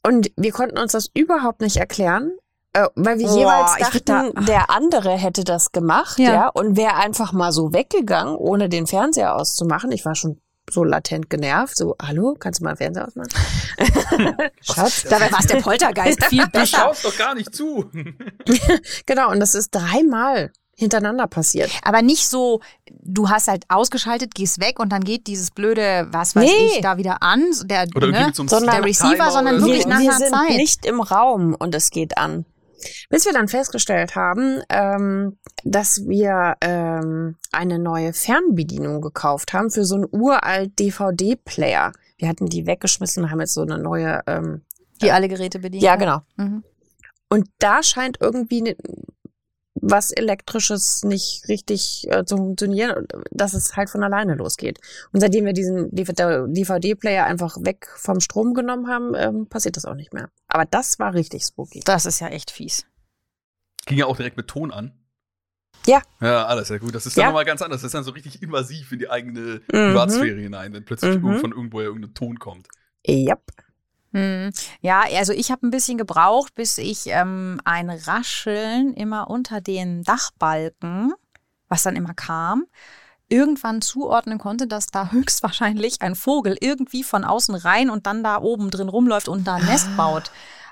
Und 0.04 0.32
wir 0.38 0.52
konnten 0.52 0.78
uns 0.78 0.92
das 0.92 1.10
überhaupt 1.14 1.62
nicht 1.62 1.78
erklären, 1.78 2.38
äh, 2.74 2.88
weil 2.96 3.18
wir 3.18 3.28
Boah, 3.28 3.38
jeweils 3.38 3.76
dachten, 3.80 4.34
da, 4.36 4.42
der 4.42 4.70
andere 4.70 5.18
hätte 5.18 5.44
das 5.44 5.72
gemacht, 5.72 6.20
ja. 6.20 6.34
ja, 6.34 6.48
und 6.50 6.78
wäre 6.78 6.96
einfach 6.96 7.34
mal 7.34 7.52
so 7.52 7.74
weggegangen, 7.74 8.36
ohne 8.36 8.70
den 8.70 8.86
Fernseher 8.86 9.36
auszumachen. 9.36 9.92
Ich 9.92 10.06
war 10.06 10.14
schon 10.14 10.40
so 10.70 10.84
latent 10.84 11.30
genervt, 11.30 11.78
so, 11.78 11.96
hallo, 12.02 12.36
kannst 12.40 12.60
du 12.60 12.64
mal 12.64 12.76
Fernseher 12.76 13.08
ausmachen? 13.08 13.30
Schatz. 14.62 15.04
Dabei 15.10 15.32
war 15.32 15.40
es 15.40 15.48
der 15.48 15.62
Poltergeist 15.62 16.24
viel 16.30 16.48
besser. 16.48 16.78
Du 16.78 16.84
schaust 16.84 17.06
doch 17.06 17.18
gar 17.18 17.36
nicht 17.36 17.54
zu. 17.54 17.90
genau, 19.06 19.32
und 19.32 19.40
das 19.40 19.56
ist 19.56 19.70
dreimal 19.72 20.52
hintereinander 20.78 21.28
passiert. 21.28 21.72
Aber 21.84 22.02
nicht 22.02 22.28
so, 22.28 22.60
du 23.02 23.30
hast 23.30 23.48
halt 23.48 23.64
ausgeschaltet, 23.70 24.36
gehst 24.36 24.60
weg 24.60 24.80
und 24.80 24.92
dann 24.92 25.04
geht 25.04 25.28
dieses 25.28 25.52
blöde, 25.52 26.08
was 26.12 26.36
weiß 26.36 26.44
nee. 26.44 26.76
ich, 26.76 26.82
da 26.82 26.98
wieder 26.98 27.24
an, 27.24 27.46
der, 27.64 27.88
oder 27.96 28.08
ne, 28.08 28.32
sondern 28.34 28.66
der 28.66 28.84
Receiver, 28.84 29.32
sondern 29.32 29.62
wirklich 29.62 29.84
so. 29.84 29.90
nach 29.90 30.00
wir 30.00 30.10
einer 30.10 30.20
sind 30.20 30.36
Zeit. 30.36 30.58
nicht 30.58 30.86
im 30.86 31.00
Raum 31.00 31.56
und 31.58 31.74
es 31.76 31.92
geht 31.92 32.18
an. 32.18 32.46
Bis 33.10 33.26
wir 33.26 33.34
dann 33.34 33.48
festgestellt 33.48 34.16
haben, 34.16 34.62
ähm, 34.70 35.38
dass 35.64 36.08
wir 36.08 36.56
ähm, 36.62 37.36
eine 37.52 37.80
neue 37.80 38.14
Fernbedienung 38.14 39.02
gekauft 39.02 39.54
haben 39.54 39.72
für 39.72 39.86
so 39.86 39.96
einen 39.96 40.08
uralt 40.12 40.78
DVD-Player. 40.80 41.92
Wir 42.18 42.28
hatten 42.28 42.48
die 42.48 42.66
weggeschmissen 42.66 43.24
und 43.24 43.32
haben 43.32 43.42
jetzt 43.42 43.54
so 43.54 43.62
eine 43.62 43.78
neue. 43.78 44.22
Ähm, 44.28 44.62
die 45.02 45.12
alle 45.12 45.28
Geräte 45.28 45.60
bedienen. 45.60 45.84
Ja, 45.84 45.98
genau. 45.98 46.22
Mhm. 46.38 46.64
Und 47.30 47.50
da 47.60 47.84
scheint 47.84 48.18
irgendwie 48.22 48.76
was 49.88 50.12
elektrisches 50.12 51.04
nicht 51.04 51.48
richtig 51.48 52.08
äh, 52.10 52.26
zu 52.26 52.38
funktionieren, 52.38 53.08
dass 53.32 53.54
es 53.54 53.76
halt 53.76 53.90
von 53.90 54.04
alleine 54.04 54.36
losgeht. 54.36 54.80
Und 55.12 55.20
seitdem 55.20 55.46
wir 55.46 55.54
diesen 55.54 55.94
DVD-Player 55.94 57.26
einfach 57.26 57.58
weg 57.62 57.88
vom 57.96 58.20
Strom 58.20 58.54
genommen 58.54 58.88
haben, 58.88 59.14
ähm, 59.16 59.48
passiert 59.48 59.78
das 59.78 59.86
auch 59.86 59.94
nicht 59.94 60.14
mehr. 60.14 60.30
Aber 60.48 60.66
das 60.66 60.98
war 61.00 61.14
richtig 61.14 61.44
spooky. 61.44 61.82
Das 61.86 62.06
ist 62.06 62.20
ja 62.20 62.28
echt 62.30 62.52
fies. 62.52 62.86
Ging 63.86 64.00
ja 64.00 64.08
auch 64.08 64.18
direkt 64.18 64.38
mit 64.38 64.48
Ton 64.48 64.72
an. 64.72 64.94
Ja. 65.86 66.02
Ja, 66.20 66.46
alles 66.48 66.70
ja 66.70 66.80
gut. 66.80 66.96
Das 66.96 67.06
ist 67.06 67.16
dann 67.16 67.24
ja. 67.24 67.28
nochmal 67.28 67.46
ganz 67.46 67.62
anders. 67.62 67.82
Das 67.82 67.90
ist 67.90 67.94
dann 67.94 68.04
so 68.04 68.12
richtig 68.12 68.42
invasiv 68.42 68.92
in 68.92 69.00
die 69.00 69.10
eigene 69.10 69.40
mhm. 69.40 69.62
Privatsphäre 69.68 70.40
hinein, 70.40 70.74
wenn 70.74 70.84
plötzlich 70.84 71.22
mhm. 71.22 71.40
von 71.40 71.52
irgendwoher 71.52 71.86
irgendein 71.86 72.16
Ton 72.16 72.40
kommt. 72.40 72.68
Yep. 73.08 73.44
Hm. 74.16 74.52
Ja, 74.80 75.04
also 75.14 75.34
ich 75.34 75.52
habe 75.52 75.68
ein 75.68 75.72
bisschen 75.72 75.98
gebraucht, 75.98 76.56
bis 76.56 76.78
ich 76.78 77.08
ähm, 77.08 77.60
ein 77.66 77.90
Rascheln 77.90 78.94
immer 78.94 79.30
unter 79.30 79.60
den 79.60 80.04
Dachbalken, 80.04 81.14
was 81.68 81.84
dann 81.84 81.98
immer 81.98 82.14
kam, 82.14 82.64
irgendwann 83.28 83.82
zuordnen 83.82 84.38
konnte, 84.38 84.68
dass 84.68 84.88
da 84.88 85.12
höchstwahrscheinlich 85.12 86.02
ein 86.02 86.16
Vogel 86.16 86.56
irgendwie 86.62 87.04
von 87.04 87.26
außen 87.26 87.56
rein 87.56 87.90
und 87.90 88.06
dann 88.08 88.24
da 88.24 88.40
oben 88.40 88.72
drin 88.72 88.88
rumläuft 88.88 89.28
und 89.28 89.46
da 89.46 89.56
ein 89.56 89.66
Nest 89.66 89.90
ah. 89.92 89.98
baut. 89.98 90.32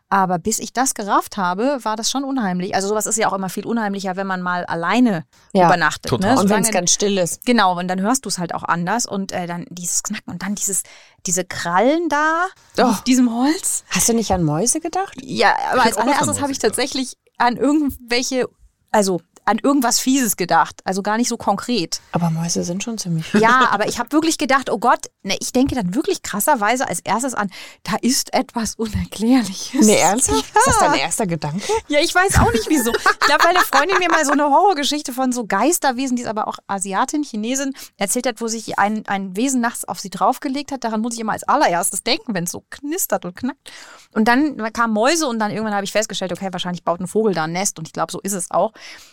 Aber 0.10 0.38
bis 0.38 0.60
ich 0.60 0.74
das 0.74 0.94
gerafft 0.94 1.38
habe, 1.38 1.80
war 1.82 1.96
das 1.96 2.12
schon 2.12 2.24
unheimlich. 2.24 2.76
Also 2.76 2.88
sowas 2.88 3.08
ist 3.08 3.18
ja 3.18 3.30
auch 3.30 3.34
immer 3.34 3.50
viel 3.50 3.66
unheimlicher, 3.66 4.16
wenn 4.16 4.28
man 4.28 4.42
mal 4.42 4.64
alleine 4.66 5.26
ja, 5.54 5.66
übernachtet. 5.66 6.12
Ne? 6.12 6.18
Total. 6.18 6.36
Ne? 6.36 6.42
Und 6.42 6.50
wenn 6.50 6.62
es 6.62 6.72
ganz 6.72 6.92
still 6.92 7.18
ist. 7.18 7.44
Genau, 7.46 7.78
und 7.80 7.88
dann 7.88 8.00
hörst 8.00 8.26
du 8.26 8.30
es 8.30 8.38
halt 8.38 8.54
auch 8.54 8.64
anders 8.64 9.08
und 9.08 9.32
äh, 9.32 9.48
dann 9.48 9.66
dieses 9.70 10.04
Knacken 10.04 10.32
und 10.32 10.44
dann 10.44 10.54
dieses, 10.54 10.84
diese 11.26 11.46
Krallen 11.46 12.10
da 12.10 12.46
oh. 12.78 12.84
auf 12.84 13.04
diesem 13.04 13.34
Holz. 13.34 13.86
Hast 13.90 14.08
du 14.08 14.14
nicht 14.14 14.32
an 14.32 14.44
Mäuse 14.44 14.80
gedacht? 14.80 15.16
Ja, 15.22 15.56
aber 15.72 15.84
als 15.84 15.98
allererstes 15.98 16.42
habe 16.42 16.52
ich 16.52 16.60
tatsächlich 16.60 17.18
an 17.40 17.58
irgendwelche, 17.58 18.48
also 18.92 19.20
an 19.46 19.60
irgendwas 19.60 20.00
Fieses 20.00 20.38
gedacht, 20.38 20.82
also 20.86 21.02
gar 21.02 21.18
nicht 21.18 21.30
so 21.30 21.38
konkret. 21.38 22.02
Aber 22.12 22.30
Mäuse 22.30 22.64
sind 22.64 22.84
schon 22.84 22.98
ziemlich 22.98 23.26
fies. 23.26 23.42
Ja, 23.42 23.68
aber 23.72 23.88
ich 23.88 24.00
habe 24.00 24.12
wirklich 24.12 24.38
gedacht, 24.38 24.70
oh 24.70 24.80
Gott, 24.80 25.08
ne, 25.24 25.36
ich 25.40 25.52
denke 25.52 25.76
dann 25.76 25.96
wirklich 25.96 26.22
krasserweise 26.22 26.88
als 26.88 27.00
erstes 27.02 27.34
an, 27.34 27.50
da 27.84 27.96
ist 28.02 28.34
etwas 28.34 28.76
Unerklärliches. 28.76 29.86
Ne, 29.86 29.98
ernsthaft? 29.98 30.46
Ja. 30.54 30.60
Ist 30.60 30.68
das 30.68 30.80
dein 30.80 30.94
erster 30.96 31.28
Gedanke? 31.28 31.62
Ja, 31.88 32.00
ich 32.00 32.14
weiß 32.14 32.40
auch 32.40 32.52
nicht 32.52 32.70
wieso. 32.70 32.92
Ich 32.92 33.20
glaube, 33.20 33.44
weil 33.44 33.56
eine 33.56 33.66
Freundin 33.66 33.98
mir 34.00 34.10
mal 34.10 34.26
so 34.26 34.32
eine 34.32 34.44
Horrorgeschichte 34.44 35.14
von 35.14 35.32
so 35.32 35.46
Geisterwesen, 35.46 36.16
die 36.16 36.24
ist 36.24 36.30
aber 36.30 36.48
auch 36.48 36.58
Asiatin, 36.68 37.24
Chinesin, 37.24 37.74
erzählt 37.98 38.28
hat, 38.28 38.42
wo 38.42 38.48
sich 38.48 38.80
ein, 38.80 39.06
ein 39.08 39.36
Wesen 39.36 39.62
nachts 39.62 39.86
auf 39.86 40.00
sie 40.00 40.10
draufgelegt 40.10 40.72
hat. 40.72 40.84
Daran 40.84 41.02
muss 41.02 41.14
ich 41.16 41.20
immer 41.20 41.34
als 41.34 41.44
allererstes 41.44 42.04
denken, 42.04 42.34
wenn 42.34 42.46
es 42.46 42.52
so 42.52 42.64
knistert 42.70 43.26
und 43.26 43.36
knackt. 43.36 43.72
Und 44.14 44.28
dann 44.28 44.58
kamen 44.74 44.94
Mäuse 44.94 45.28
und 45.28 45.40
dann 45.40 45.52
irgendwann 45.52 45.74
habe 45.74 45.86
ich 45.86 45.92
festgestellt, 45.92 46.32
okay, 46.32 46.50
wahrscheinlich 46.52 46.84
baut 46.84 47.00
ein 47.00 47.08
Vogel 47.08 47.34
da 47.34 47.46
ein 47.46 47.52
Nest 47.52 47.80
und 47.80 47.88
ich 47.88 47.94
glaube, 47.94 48.12
so 48.12 48.20
ist 48.22 48.34
es 48.34 48.52
auch. 48.52 48.72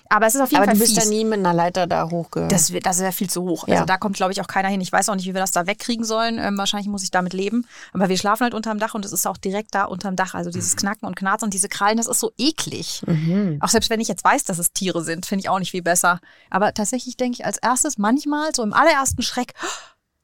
Aber 0.09 0.20
es 0.27 0.35
ist 0.35 0.41
auf 0.41 0.51
jeden 0.51 0.63
Aber 0.63 0.73
Fall 0.73 0.75
du 0.75 0.81
bist 0.81 0.95
fies. 0.97 1.05
da 1.05 1.11
nie 1.11 1.25
mit 1.25 1.39
einer 1.39 1.55
Leiter 1.55 1.87
da 1.87 2.11
hochge... 2.11 2.49
Das, 2.49 2.73
das 2.83 2.99
wäre 2.99 3.13
viel 3.13 3.31
zu 3.31 3.43
hoch. 3.43 3.63
Also 3.63 3.73
ja. 3.73 3.75
Also 3.77 3.87
da 3.87 3.97
kommt, 3.97 4.17
glaube 4.17 4.33
ich, 4.33 4.41
auch 4.41 4.47
keiner 4.47 4.69
hin. 4.69 4.81
Ich 4.81 4.91
weiß 4.91 5.09
auch 5.09 5.15
nicht, 5.15 5.27
wie 5.27 5.35
wir 5.35 5.41
das 5.41 5.53
da 5.53 5.67
wegkriegen 5.67 6.05
sollen. 6.05 6.39
Ähm, 6.39 6.59
wahrscheinlich 6.59 6.89
muss 6.89 7.03
ich 7.03 7.11
damit 7.11 7.33
leben. 7.33 7.67
Aber 7.93 8.09
wir 8.09 8.19
schlafen 8.19 8.45
halt 8.45 8.55
unterm 8.55 8.79
Dach 8.79 8.95
und 8.95 9.05
es 9.05 9.13
ist 9.13 9.27
auch 9.27 9.37
direkt 9.37 9.75
da 9.75 9.85
unterm 9.85 10.17
Dach. 10.17 10.35
Also 10.35 10.51
dieses. 10.51 10.81
Knacken 10.81 11.07
und 11.07 11.17
Knarzen 11.17 11.47
und 11.47 11.55
diese 11.55 11.69
Krallen, 11.69 11.97
das 11.97 12.07
ist 12.07 12.21
so 12.21 12.33
eklig. 12.39 13.03
Mhm. 13.07 13.59
Auch 13.61 13.69
selbst 13.69 13.91
wenn 13.91 14.01
ich 14.01 14.09
jetzt 14.09 14.25
weiß, 14.25 14.45
dass 14.45 14.59
es 14.59 14.73
Tiere 14.73 15.05
sind, 15.05 15.27
finde 15.27 15.41
ich 15.41 15.49
auch 15.49 15.59
nicht 15.59 15.71
viel 15.71 15.83
besser. 15.83 16.21
Aber 16.49 16.73
tatsächlich 16.75 17.17
denke 17.17 17.39
ich 17.41 17.47
als 17.47 17.59
erstes 17.59 17.99
manchmal, 17.99 18.55
so 18.55 18.63
im 18.63 18.73
allerersten 18.73 19.23
Schreck, 19.23 19.53
oh, 19.63 19.67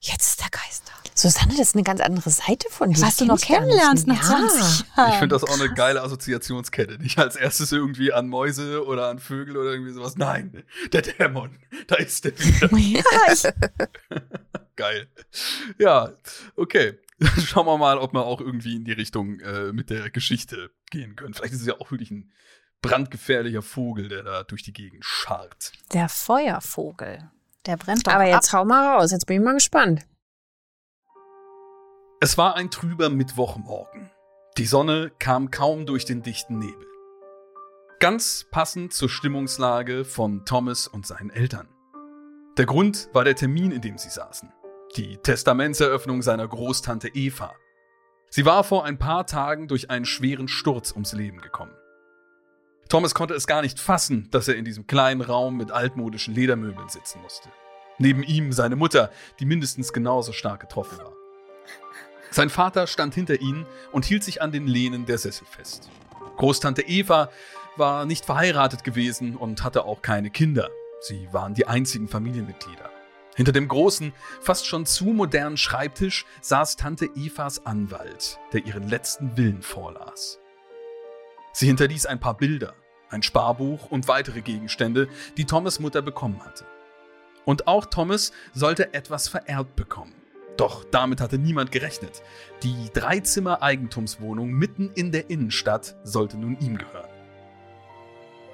jetzt 0.00 0.28
ist 0.28 0.40
der 0.40 0.50
Geist 0.50 0.84
da. 0.86 1.05
Susanne, 1.18 1.52
das 1.52 1.68
ist 1.68 1.74
eine 1.74 1.82
ganz 1.82 2.00
andere 2.00 2.28
Seite 2.28 2.68
von 2.70 2.90
dir. 2.90 3.00
Was 3.00 3.16
du 3.16 3.24
noch 3.24 3.40
kennenlernst 3.40 4.06
nach 4.06 4.22
20 4.22 4.84
Jahren. 4.96 5.12
Ich 5.12 5.18
finde 5.18 5.34
das 5.34 5.44
auch 5.44 5.58
eine 5.58 5.72
geile 5.72 6.02
Assoziationskette. 6.02 6.98
Nicht 6.98 7.18
als 7.18 7.36
erstes 7.36 7.72
irgendwie 7.72 8.12
an 8.12 8.28
Mäuse 8.28 8.84
oder 8.86 9.08
an 9.08 9.18
Vögel 9.18 9.56
oder 9.56 9.72
irgendwie 9.72 9.92
sowas. 9.92 10.16
Nein, 10.16 10.64
der 10.92 11.02
Dämon, 11.02 11.58
da 11.86 11.96
ist 11.96 12.24
der 12.26 12.38
wieder. 12.38 12.68
Geil. 14.76 15.08
Ja, 15.78 16.12
okay. 16.54 16.98
Schauen 17.46 17.64
wir 17.64 17.78
mal, 17.78 17.96
ob 17.96 18.12
wir 18.12 18.26
auch 18.26 18.42
irgendwie 18.42 18.76
in 18.76 18.84
die 18.84 18.92
Richtung 18.92 19.40
äh, 19.40 19.72
mit 19.72 19.88
der 19.88 20.10
Geschichte 20.10 20.70
gehen 20.90 21.16
können. 21.16 21.32
Vielleicht 21.32 21.54
ist 21.54 21.62
es 21.62 21.66
ja 21.66 21.80
auch 21.80 21.90
wirklich 21.90 22.10
ein 22.10 22.30
brandgefährlicher 22.82 23.62
Vogel, 23.62 24.08
der 24.08 24.22
da 24.22 24.44
durch 24.44 24.62
die 24.62 24.74
Gegend 24.74 25.02
scharrt. 25.02 25.72
Der 25.94 26.10
Feuervogel. 26.10 27.30
Der 27.64 27.78
brennt 27.78 28.06
doch 28.06 28.12
Aber 28.12 28.26
jetzt 28.26 28.52
ab. 28.52 28.60
hau 28.60 28.64
mal 28.66 28.96
raus, 28.96 29.12
jetzt 29.12 29.26
bin 29.26 29.38
ich 29.38 29.44
mal 29.44 29.54
gespannt. 29.54 30.02
Es 32.26 32.36
war 32.36 32.56
ein 32.56 32.72
trüber 32.72 33.08
Mittwochmorgen. 33.08 34.10
Die 34.58 34.66
Sonne 34.66 35.12
kam 35.20 35.52
kaum 35.52 35.86
durch 35.86 36.06
den 36.06 36.24
dichten 36.24 36.58
Nebel. 36.58 36.88
Ganz 38.00 38.46
passend 38.50 38.92
zur 38.92 39.08
Stimmungslage 39.08 40.04
von 40.04 40.44
Thomas 40.44 40.88
und 40.88 41.06
seinen 41.06 41.30
Eltern. 41.30 41.68
Der 42.58 42.66
Grund 42.66 43.10
war 43.12 43.22
der 43.22 43.36
Termin, 43.36 43.70
in 43.70 43.80
dem 43.80 43.96
sie 43.96 44.10
saßen. 44.10 44.52
Die 44.96 45.18
Testamentseröffnung 45.18 46.20
seiner 46.20 46.48
Großtante 46.48 47.10
Eva. 47.14 47.54
Sie 48.28 48.44
war 48.44 48.64
vor 48.64 48.84
ein 48.84 48.98
paar 48.98 49.28
Tagen 49.28 49.68
durch 49.68 49.88
einen 49.90 50.04
schweren 50.04 50.48
Sturz 50.48 50.90
ums 50.90 51.12
Leben 51.12 51.40
gekommen. 51.40 51.76
Thomas 52.88 53.14
konnte 53.14 53.34
es 53.34 53.46
gar 53.46 53.62
nicht 53.62 53.78
fassen, 53.78 54.26
dass 54.32 54.48
er 54.48 54.56
in 54.56 54.64
diesem 54.64 54.88
kleinen 54.88 55.20
Raum 55.20 55.56
mit 55.56 55.70
altmodischen 55.70 56.34
Ledermöbeln 56.34 56.88
sitzen 56.88 57.22
musste. 57.22 57.50
Neben 57.98 58.24
ihm 58.24 58.50
seine 58.50 58.74
Mutter, 58.74 59.12
die 59.38 59.46
mindestens 59.46 59.92
genauso 59.92 60.32
stark 60.32 60.58
getroffen 60.58 60.98
war. 60.98 61.15
Sein 62.30 62.50
Vater 62.50 62.86
stand 62.86 63.14
hinter 63.14 63.40
ihnen 63.40 63.66
und 63.92 64.04
hielt 64.04 64.24
sich 64.24 64.42
an 64.42 64.52
den 64.52 64.66
Lehnen 64.66 65.06
der 65.06 65.18
Sessel 65.18 65.46
fest. 65.46 65.90
Großtante 66.36 66.82
Eva 66.82 67.30
war 67.76 68.04
nicht 68.04 68.24
verheiratet 68.24 68.84
gewesen 68.84 69.36
und 69.36 69.62
hatte 69.62 69.84
auch 69.84 70.02
keine 70.02 70.30
Kinder. 70.30 70.70
Sie 71.00 71.28
waren 71.32 71.54
die 71.54 71.66
einzigen 71.66 72.08
Familienmitglieder. 72.08 72.90
Hinter 73.36 73.52
dem 73.52 73.68
großen, 73.68 74.14
fast 74.40 74.66
schon 74.66 74.86
zu 74.86 75.06
modernen 75.06 75.58
Schreibtisch 75.58 76.24
saß 76.40 76.76
Tante 76.76 77.06
Evas 77.14 77.66
Anwalt, 77.66 78.38
der 78.52 78.64
ihren 78.64 78.88
letzten 78.88 79.36
Willen 79.36 79.60
vorlas. 79.60 80.38
Sie 81.52 81.66
hinterließ 81.66 82.06
ein 82.06 82.18
paar 82.18 82.36
Bilder, 82.36 82.74
ein 83.10 83.22
Sparbuch 83.22 83.90
und 83.90 84.08
weitere 84.08 84.40
Gegenstände, 84.40 85.08
die 85.36 85.44
Thomas 85.44 85.80
Mutter 85.80 86.00
bekommen 86.00 86.42
hatte. 86.44 86.64
Und 87.44 87.66
auch 87.66 87.86
Thomas 87.86 88.32
sollte 88.54 88.94
etwas 88.94 89.28
vererbt 89.28 89.76
bekommen. 89.76 90.14
Doch 90.56 90.84
damit 90.84 91.20
hatte 91.20 91.38
niemand 91.38 91.70
gerechnet. 91.72 92.22
Die 92.62 92.90
Dreizimmer-Eigentumswohnung 92.94 94.50
mitten 94.50 94.90
in 94.94 95.12
der 95.12 95.28
Innenstadt 95.30 95.96
sollte 96.02 96.38
nun 96.38 96.58
ihm 96.60 96.78
gehören. 96.78 97.10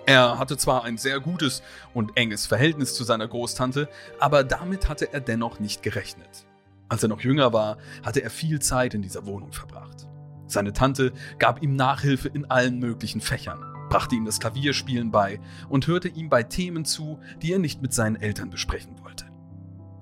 Er 0.05 0.39
hatte 0.39 0.57
zwar 0.57 0.85
ein 0.85 0.99
sehr 0.99 1.21
gutes 1.21 1.63
und 1.95 2.17
enges 2.17 2.47
Verhältnis 2.47 2.95
zu 2.95 3.05
seiner 3.05 3.29
Großtante, 3.29 3.89
aber 4.19 4.43
damit 4.43 4.89
hatte 4.89 5.13
er 5.13 5.21
dennoch 5.21 5.61
nicht 5.61 5.83
gerechnet. 5.83 6.45
Als 6.89 7.05
er 7.05 7.09
noch 7.09 7.21
jünger 7.21 7.53
war, 7.53 7.79
hatte 8.03 8.23
er 8.23 8.31
viel 8.31 8.61
Zeit 8.61 8.95
in 8.95 9.03
dieser 9.03 9.27
Wohnung 9.27 9.53
verbracht. 9.53 10.09
Seine 10.49 10.73
Tante 10.73 11.13
gab 11.39 11.63
ihm 11.63 11.77
Nachhilfe 11.77 12.29
in 12.29 12.51
allen 12.51 12.81
möglichen 12.81 13.21
Fächern, 13.21 13.61
brachte 13.89 14.17
ihm 14.17 14.25
das 14.25 14.41
Klavierspielen 14.41 15.13
bei 15.13 15.41
und 15.69 15.87
hörte 15.87 16.09
ihm 16.09 16.29
bei 16.29 16.43
Themen 16.43 16.85
zu, 16.85 17.21
die 17.41 17.53
er 17.53 17.61
nicht 17.61 17.81
mit 17.81 17.95
seinen 17.95 18.17
Eltern 18.17 18.51
besprechen 18.51 19.03
wollte. 19.03 19.27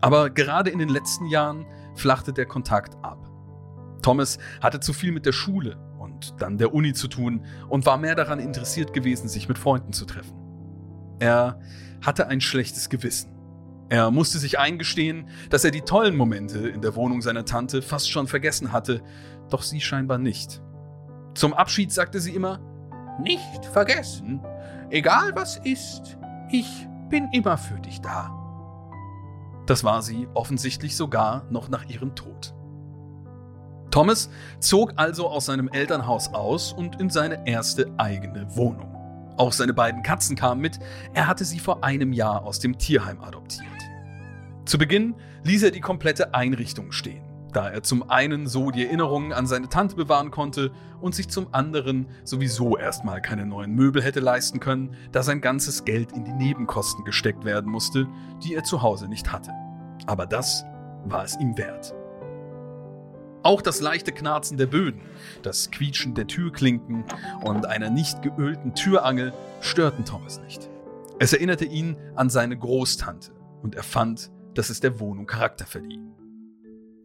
Aber 0.00 0.30
gerade 0.30 0.70
in 0.70 0.78
den 0.78 0.88
letzten 0.88 1.26
Jahren 1.26 1.66
flachte 1.94 2.32
der 2.32 2.46
Kontakt 2.46 2.96
ab. 3.02 3.30
Thomas 4.02 4.38
hatte 4.60 4.80
zu 4.80 4.92
viel 4.92 5.12
mit 5.12 5.26
der 5.26 5.32
Schule 5.32 5.76
und 5.98 6.40
dann 6.40 6.58
der 6.58 6.74
Uni 6.74 6.92
zu 6.92 7.08
tun 7.08 7.44
und 7.68 7.86
war 7.86 7.98
mehr 7.98 8.14
daran 8.14 8.38
interessiert 8.38 8.92
gewesen, 8.92 9.28
sich 9.28 9.48
mit 9.48 9.58
Freunden 9.58 9.92
zu 9.92 10.04
treffen. 10.04 10.36
Er 11.18 11.60
hatte 12.02 12.28
ein 12.28 12.40
schlechtes 12.40 12.88
Gewissen. 12.88 13.36
Er 13.90 14.10
musste 14.10 14.38
sich 14.38 14.58
eingestehen, 14.58 15.28
dass 15.50 15.64
er 15.64 15.72
die 15.72 15.82
tollen 15.82 16.16
Momente 16.16 16.68
in 16.68 16.80
der 16.80 16.94
Wohnung 16.94 17.22
seiner 17.22 17.44
Tante 17.44 17.82
fast 17.82 18.10
schon 18.10 18.28
vergessen 18.28 18.72
hatte, 18.72 19.02
doch 19.50 19.62
sie 19.62 19.80
scheinbar 19.80 20.18
nicht. 20.18 20.62
Zum 21.34 21.52
Abschied 21.52 21.92
sagte 21.92 22.20
sie 22.20 22.34
immer, 22.34 22.60
Nicht 23.20 23.66
vergessen, 23.66 24.40
egal 24.90 25.32
was 25.34 25.56
ist, 25.58 26.16
ich 26.50 26.86
bin 27.08 27.28
immer 27.32 27.58
für 27.58 27.80
dich 27.80 28.00
da. 28.00 28.39
Das 29.70 29.84
war 29.84 30.02
sie 30.02 30.26
offensichtlich 30.34 30.96
sogar 30.96 31.44
noch 31.48 31.68
nach 31.68 31.88
ihrem 31.88 32.16
Tod. 32.16 32.52
Thomas 33.92 34.28
zog 34.58 34.94
also 34.96 35.28
aus 35.28 35.46
seinem 35.46 35.68
Elternhaus 35.68 36.34
aus 36.34 36.72
und 36.72 37.00
in 37.00 37.08
seine 37.08 37.46
erste 37.46 37.86
eigene 37.96 38.48
Wohnung. 38.56 38.92
Auch 39.36 39.52
seine 39.52 39.72
beiden 39.72 40.02
Katzen 40.02 40.34
kamen 40.34 40.60
mit, 40.60 40.80
er 41.14 41.28
hatte 41.28 41.44
sie 41.44 41.60
vor 41.60 41.84
einem 41.84 42.12
Jahr 42.12 42.42
aus 42.42 42.58
dem 42.58 42.78
Tierheim 42.78 43.20
adoptiert. 43.20 43.68
Zu 44.64 44.76
Beginn 44.76 45.14
ließ 45.44 45.62
er 45.62 45.70
die 45.70 45.78
komplette 45.80 46.34
Einrichtung 46.34 46.90
stehen, 46.90 47.22
da 47.52 47.68
er 47.68 47.82
zum 47.82 48.08
einen 48.08 48.46
so 48.46 48.70
die 48.70 48.84
Erinnerungen 48.84 49.32
an 49.32 49.46
seine 49.46 49.68
Tante 49.68 49.96
bewahren 49.96 50.30
konnte 50.30 50.70
und 51.00 51.14
sich 51.14 51.28
zum 51.28 51.52
anderen 51.52 52.06
sowieso 52.24 52.76
erstmal 52.76 53.20
keine 53.20 53.46
neuen 53.46 53.74
Möbel 53.74 54.02
hätte 54.02 54.20
leisten 54.20 54.60
können, 54.60 54.94
da 55.12 55.22
sein 55.22 55.40
ganzes 55.40 55.84
Geld 55.84 56.12
in 56.12 56.24
die 56.24 56.32
Nebenkosten 56.32 57.04
gesteckt 57.04 57.44
werden 57.44 57.70
musste, 57.70 58.06
die 58.44 58.54
er 58.54 58.64
zu 58.64 58.82
Hause 58.82 59.08
nicht 59.08 59.32
hatte. 59.32 59.52
Aber 60.06 60.26
das 60.26 60.64
war 61.04 61.24
es 61.24 61.38
ihm 61.38 61.56
wert. 61.56 61.94
Auch 63.42 63.62
das 63.62 63.80
leichte 63.80 64.12
Knarzen 64.12 64.58
der 64.58 64.66
Böden, 64.66 65.00
das 65.42 65.70
Quietschen 65.70 66.14
der 66.14 66.26
Türklinken 66.26 67.04
und 67.42 67.64
einer 67.64 67.88
nicht 67.88 68.20
geölten 68.22 68.74
Türangel 68.74 69.32
störten 69.62 70.04
Thomas 70.04 70.40
nicht. 70.40 70.68
Es 71.18 71.32
erinnerte 71.32 71.64
ihn 71.64 71.96
an 72.14 72.28
seine 72.28 72.56
Großtante 72.56 73.32
und 73.62 73.74
er 73.74 73.82
fand, 73.82 74.30
dass 74.54 74.68
es 74.68 74.80
der 74.80 75.00
Wohnung 75.00 75.26
Charakter 75.26 75.64
verlieh. 75.64 76.00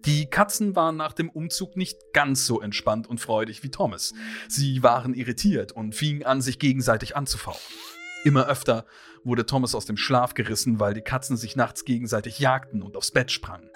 Die 0.05 0.27
Katzen 0.27 0.75
waren 0.75 0.97
nach 0.97 1.13
dem 1.13 1.29
Umzug 1.29 1.75
nicht 1.75 2.13
ganz 2.13 2.45
so 2.45 2.61
entspannt 2.61 3.07
und 3.07 3.19
freudig 3.19 3.63
wie 3.63 3.71
Thomas. 3.71 4.13
Sie 4.47 4.83
waren 4.83 5.15
irritiert 5.15 5.71
und 5.71 5.95
fingen 5.95 6.23
an, 6.23 6.41
sich 6.41 6.59
gegenseitig 6.59 7.15
anzufauchen. 7.15 7.75
Immer 8.23 8.47
öfter 8.47 8.85
wurde 9.23 9.47
Thomas 9.47 9.73
aus 9.73 9.85
dem 9.85 9.97
Schlaf 9.97 10.35
gerissen, 10.35 10.79
weil 10.79 10.93
die 10.93 11.01
Katzen 11.01 11.37
sich 11.37 11.55
nachts 11.55 11.85
gegenseitig 11.85 12.37
jagten 12.37 12.83
und 12.83 12.95
aufs 12.97 13.11
Bett 13.11 13.31
sprangen. 13.31 13.69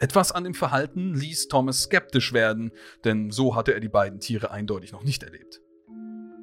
Etwas 0.00 0.30
an 0.30 0.44
dem 0.44 0.54
Verhalten 0.54 1.14
ließ 1.14 1.48
Thomas 1.48 1.82
skeptisch 1.82 2.32
werden, 2.32 2.70
denn 3.04 3.32
so 3.32 3.56
hatte 3.56 3.74
er 3.74 3.80
die 3.80 3.88
beiden 3.88 4.20
Tiere 4.20 4.52
eindeutig 4.52 4.92
noch 4.92 5.02
nicht 5.02 5.24
erlebt. 5.24 5.60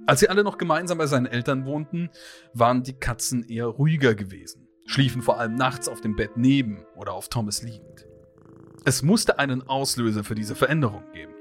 Als 0.06 0.20
sie 0.20 0.30
alle 0.30 0.44
noch 0.44 0.58
gemeinsam 0.58 0.98
bei 0.98 1.08
seinen 1.08 1.26
Eltern 1.26 1.66
wohnten, 1.66 2.10
waren 2.54 2.84
die 2.84 2.94
Katzen 3.00 3.48
eher 3.48 3.68
ruhiger 3.68 4.14
gewesen, 4.14 4.68
schliefen 4.86 5.22
vor 5.22 5.40
allem 5.40 5.56
nachts 5.56 5.88
auf 5.88 6.02
dem 6.02 6.18
Bett 6.18 6.36
neben 6.36 6.86
oder 6.98 7.14
auf 7.14 7.30
Thomas 7.30 7.62
liegend. 7.62 8.05
Es 8.88 9.02
musste 9.02 9.40
einen 9.40 9.68
Auslöser 9.68 10.24
für 10.24 10.36
diese 10.36 10.54
Veränderung 10.54 11.04
geben. 11.12 11.34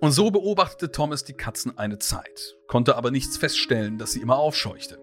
Und 0.00 0.12
so 0.12 0.30
beobachtete 0.30 0.90
Thomas 0.90 1.24
die 1.24 1.34
Katzen 1.34 1.76
eine 1.76 1.98
Zeit, 1.98 2.56
konnte 2.68 2.96
aber 2.96 3.10
nichts 3.10 3.36
feststellen, 3.36 3.98
das 3.98 4.12
sie 4.12 4.22
immer 4.22 4.38
aufscheuchte. 4.38 4.98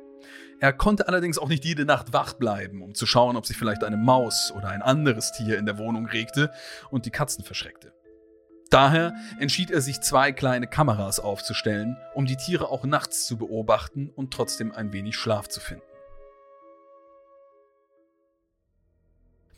Er 0.60 0.74
konnte 0.74 1.08
allerdings 1.08 1.38
auch 1.38 1.48
nicht 1.48 1.64
jede 1.64 1.86
Nacht 1.86 2.14
wach 2.14 2.34
bleiben, 2.34 2.82
um 2.82 2.96
zu 2.96 3.06
schauen, 3.06 3.38
ob 3.38 3.46
sich 3.46 3.58
vielleicht 3.58 3.84
eine 3.84 3.96
Maus 3.96 4.52
oder 4.58 4.70
ein 4.70 4.82
anderes 4.82 5.32
Tier 5.32 5.60
in 5.60 5.68
der 5.68 5.78
Wohnung 5.78 6.08
regte 6.08 6.52
und 6.90 7.06
die 7.06 7.12
Katzen 7.12 7.44
verschreckte. 7.44 7.94
Daher 8.72 9.14
entschied 9.40 9.70
er 9.70 9.82
sich, 9.82 10.02
zwei 10.02 10.32
kleine 10.32 10.66
Kameras 10.66 11.20
aufzustellen, 11.20 11.96
um 12.16 12.26
die 12.26 12.38
Tiere 12.38 12.70
auch 12.70 12.86
nachts 12.86 13.28
zu 13.28 13.38
beobachten 13.38 14.10
und 14.10 14.34
trotzdem 14.34 14.72
ein 14.72 14.94
wenig 14.94 15.16
Schlaf 15.16 15.48
zu 15.48 15.60
finden. 15.60 15.89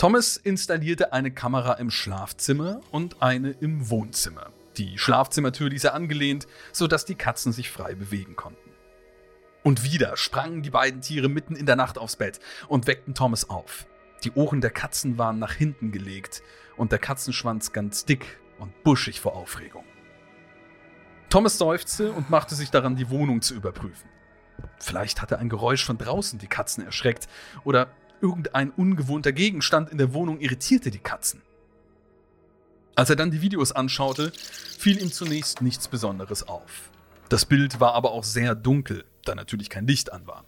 Thomas 0.01 0.35
installierte 0.35 1.13
eine 1.13 1.29
Kamera 1.29 1.73
im 1.73 1.91
Schlafzimmer 1.91 2.81
und 2.89 3.21
eine 3.21 3.51
im 3.51 3.91
Wohnzimmer. 3.91 4.49
Die 4.77 4.97
Schlafzimmertür 4.97 5.69
ließ 5.69 5.83
er 5.83 5.93
angelehnt, 5.93 6.47
sodass 6.71 7.05
die 7.05 7.13
Katzen 7.13 7.51
sich 7.51 7.69
frei 7.69 7.93
bewegen 7.93 8.35
konnten. 8.35 8.71
Und 9.61 9.83
wieder 9.83 10.17
sprangen 10.17 10.63
die 10.63 10.71
beiden 10.71 11.01
Tiere 11.01 11.29
mitten 11.29 11.55
in 11.55 11.67
der 11.67 11.75
Nacht 11.75 11.99
aufs 11.99 12.15
Bett 12.15 12.39
und 12.67 12.87
weckten 12.87 13.13
Thomas 13.13 13.47
auf. 13.47 13.85
Die 14.23 14.31
Ohren 14.31 14.59
der 14.59 14.71
Katzen 14.71 15.19
waren 15.19 15.37
nach 15.37 15.53
hinten 15.53 15.91
gelegt 15.91 16.41
und 16.77 16.91
der 16.91 16.97
Katzenschwanz 16.97 17.71
ganz 17.71 18.03
dick 18.03 18.39
und 18.57 18.81
buschig 18.81 19.21
vor 19.21 19.35
Aufregung. 19.35 19.83
Thomas 21.29 21.59
seufzte 21.59 22.11
und 22.11 22.31
machte 22.31 22.55
sich 22.55 22.71
daran, 22.71 22.95
die 22.95 23.11
Wohnung 23.11 23.43
zu 23.43 23.53
überprüfen. 23.53 24.09
Vielleicht 24.79 25.21
hatte 25.21 25.37
ein 25.37 25.49
Geräusch 25.49 25.85
von 25.85 25.99
draußen 25.99 26.39
die 26.39 26.47
Katzen 26.47 26.83
erschreckt 26.83 27.27
oder 27.63 27.91
irgendein 28.21 28.71
ungewohnter 28.71 29.31
Gegenstand 29.31 29.89
in 29.89 29.97
der 29.97 30.13
Wohnung 30.13 30.39
irritierte 30.39 30.91
die 30.91 30.99
Katzen. 30.99 31.41
Als 32.95 33.09
er 33.09 33.15
dann 33.15 33.31
die 33.31 33.41
Videos 33.41 33.71
anschaute, 33.71 34.31
fiel 34.77 35.01
ihm 35.01 35.11
zunächst 35.11 35.61
nichts 35.61 35.87
Besonderes 35.87 36.47
auf. 36.47 36.91
Das 37.29 37.45
Bild 37.45 37.79
war 37.79 37.93
aber 37.93 38.11
auch 38.11 38.23
sehr 38.23 38.55
dunkel, 38.55 39.05
da 39.23 39.35
natürlich 39.35 39.69
kein 39.69 39.87
Licht 39.87 40.11
an 40.11 40.27
war. 40.27 40.45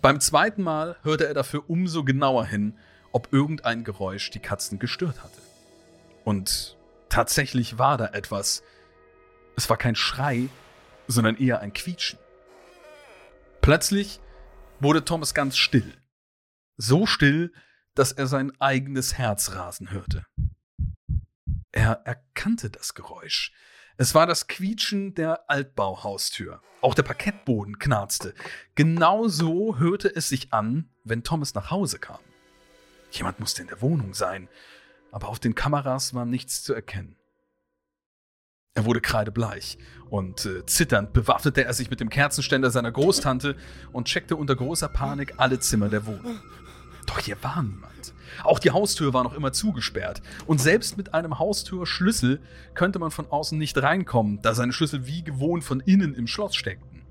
Beim 0.00 0.18
zweiten 0.20 0.62
Mal 0.62 0.96
hörte 1.02 1.26
er 1.26 1.34
dafür 1.34 1.70
umso 1.70 2.02
genauer 2.02 2.44
hin, 2.46 2.74
ob 3.12 3.32
irgendein 3.32 3.84
Geräusch 3.84 4.30
die 4.30 4.40
Katzen 4.40 4.80
gestört 4.80 5.22
hatte. 5.22 5.40
Und 6.24 6.76
tatsächlich 7.08 7.78
war 7.78 7.98
da 7.98 8.06
etwas. 8.06 8.62
Es 9.56 9.70
war 9.70 9.76
kein 9.76 9.94
Schrei, 9.94 10.48
sondern 11.06 11.36
eher 11.36 11.60
ein 11.60 11.72
Quietschen. 11.72 12.18
Plötzlich 13.60 14.18
wurde 14.80 15.04
Thomas 15.04 15.34
ganz 15.34 15.56
still. 15.56 15.94
So 16.76 17.06
still, 17.06 17.52
dass 17.94 18.12
er 18.12 18.26
sein 18.26 18.52
eigenes 18.60 19.18
Herz 19.18 19.52
rasen 19.52 19.90
hörte. 19.90 20.24
Er 21.72 22.02
erkannte 22.04 22.70
das 22.70 22.94
Geräusch. 22.94 23.52
Es 23.96 24.14
war 24.14 24.26
das 24.26 24.46
Quietschen 24.46 25.14
der 25.14 25.50
Altbauhaustür. 25.50 26.60
Auch 26.80 26.94
der 26.94 27.02
Parkettboden 27.02 27.78
knarzte. 27.78 28.34
Genau 28.74 29.28
so 29.28 29.78
hörte 29.78 30.14
es 30.14 30.28
sich 30.28 30.52
an, 30.52 30.90
wenn 31.04 31.22
Thomas 31.22 31.54
nach 31.54 31.70
Hause 31.70 31.98
kam. 31.98 32.18
Jemand 33.10 33.40
musste 33.40 33.62
in 33.62 33.68
der 33.68 33.82
Wohnung 33.82 34.14
sein, 34.14 34.48
aber 35.10 35.28
auf 35.28 35.38
den 35.38 35.54
Kameras 35.54 36.14
war 36.14 36.24
nichts 36.24 36.62
zu 36.62 36.72
erkennen. 36.72 37.16
Er 38.74 38.86
wurde 38.86 39.02
kreidebleich 39.02 39.76
und 40.08 40.46
äh, 40.46 40.64
zitternd 40.64 41.12
bewaffnete 41.12 41.64
er 41.64 41.74
sich 41.74 41.90
mit 41.90 42.00
dem 42.00 42.08
Kerzenständer 42.08 42.70
seiner 42.70 42.90
Großtante 42.90 43.56
und 43.92 44.08
checkte 44.08 44.34
unter 44.34 44.56
großer 44.56 44.88
Panik 44.88 45.34
alle 45.36 45.60
Zimmer 45.60 45.90
der 45.90 46.06
Wohnung. 46.06 46.40
Doch 47.06 47.18
hier 47.18 47.36
war 47.42 47.62
niemand. 47.62 48.14
Auch 48.44 48.58
die 48.58 48.70
Haustür 48.70 49.12
war 49.12 49.24
noch 49.24 49.34
immer 49.34 49.52
zugesperrt. 49.52 50.22
Und 50.46 50.60
selbst 50.60 50.96
mit 50.96 51.14
einem 51.14 51.38
Haustürschlüssel 51.38 52.40
könnte 52.74 52.98
man 52.98 53.10
von 53.10 53.26
außen 53.26 53.58
nicht 53.58 53.80
reinkommen, 53.82 54.40
da 54.42 54.54
seine 54.54 54.72
Schlüssel 54.72 55.06
wie 55.06 55.22
gewohnt 55.22 55.64
von 55.64 55.80
innen 55.80 56.14
im 56.14 56.26
Schloss 56.26 56.54
steckten. 56.54 57.02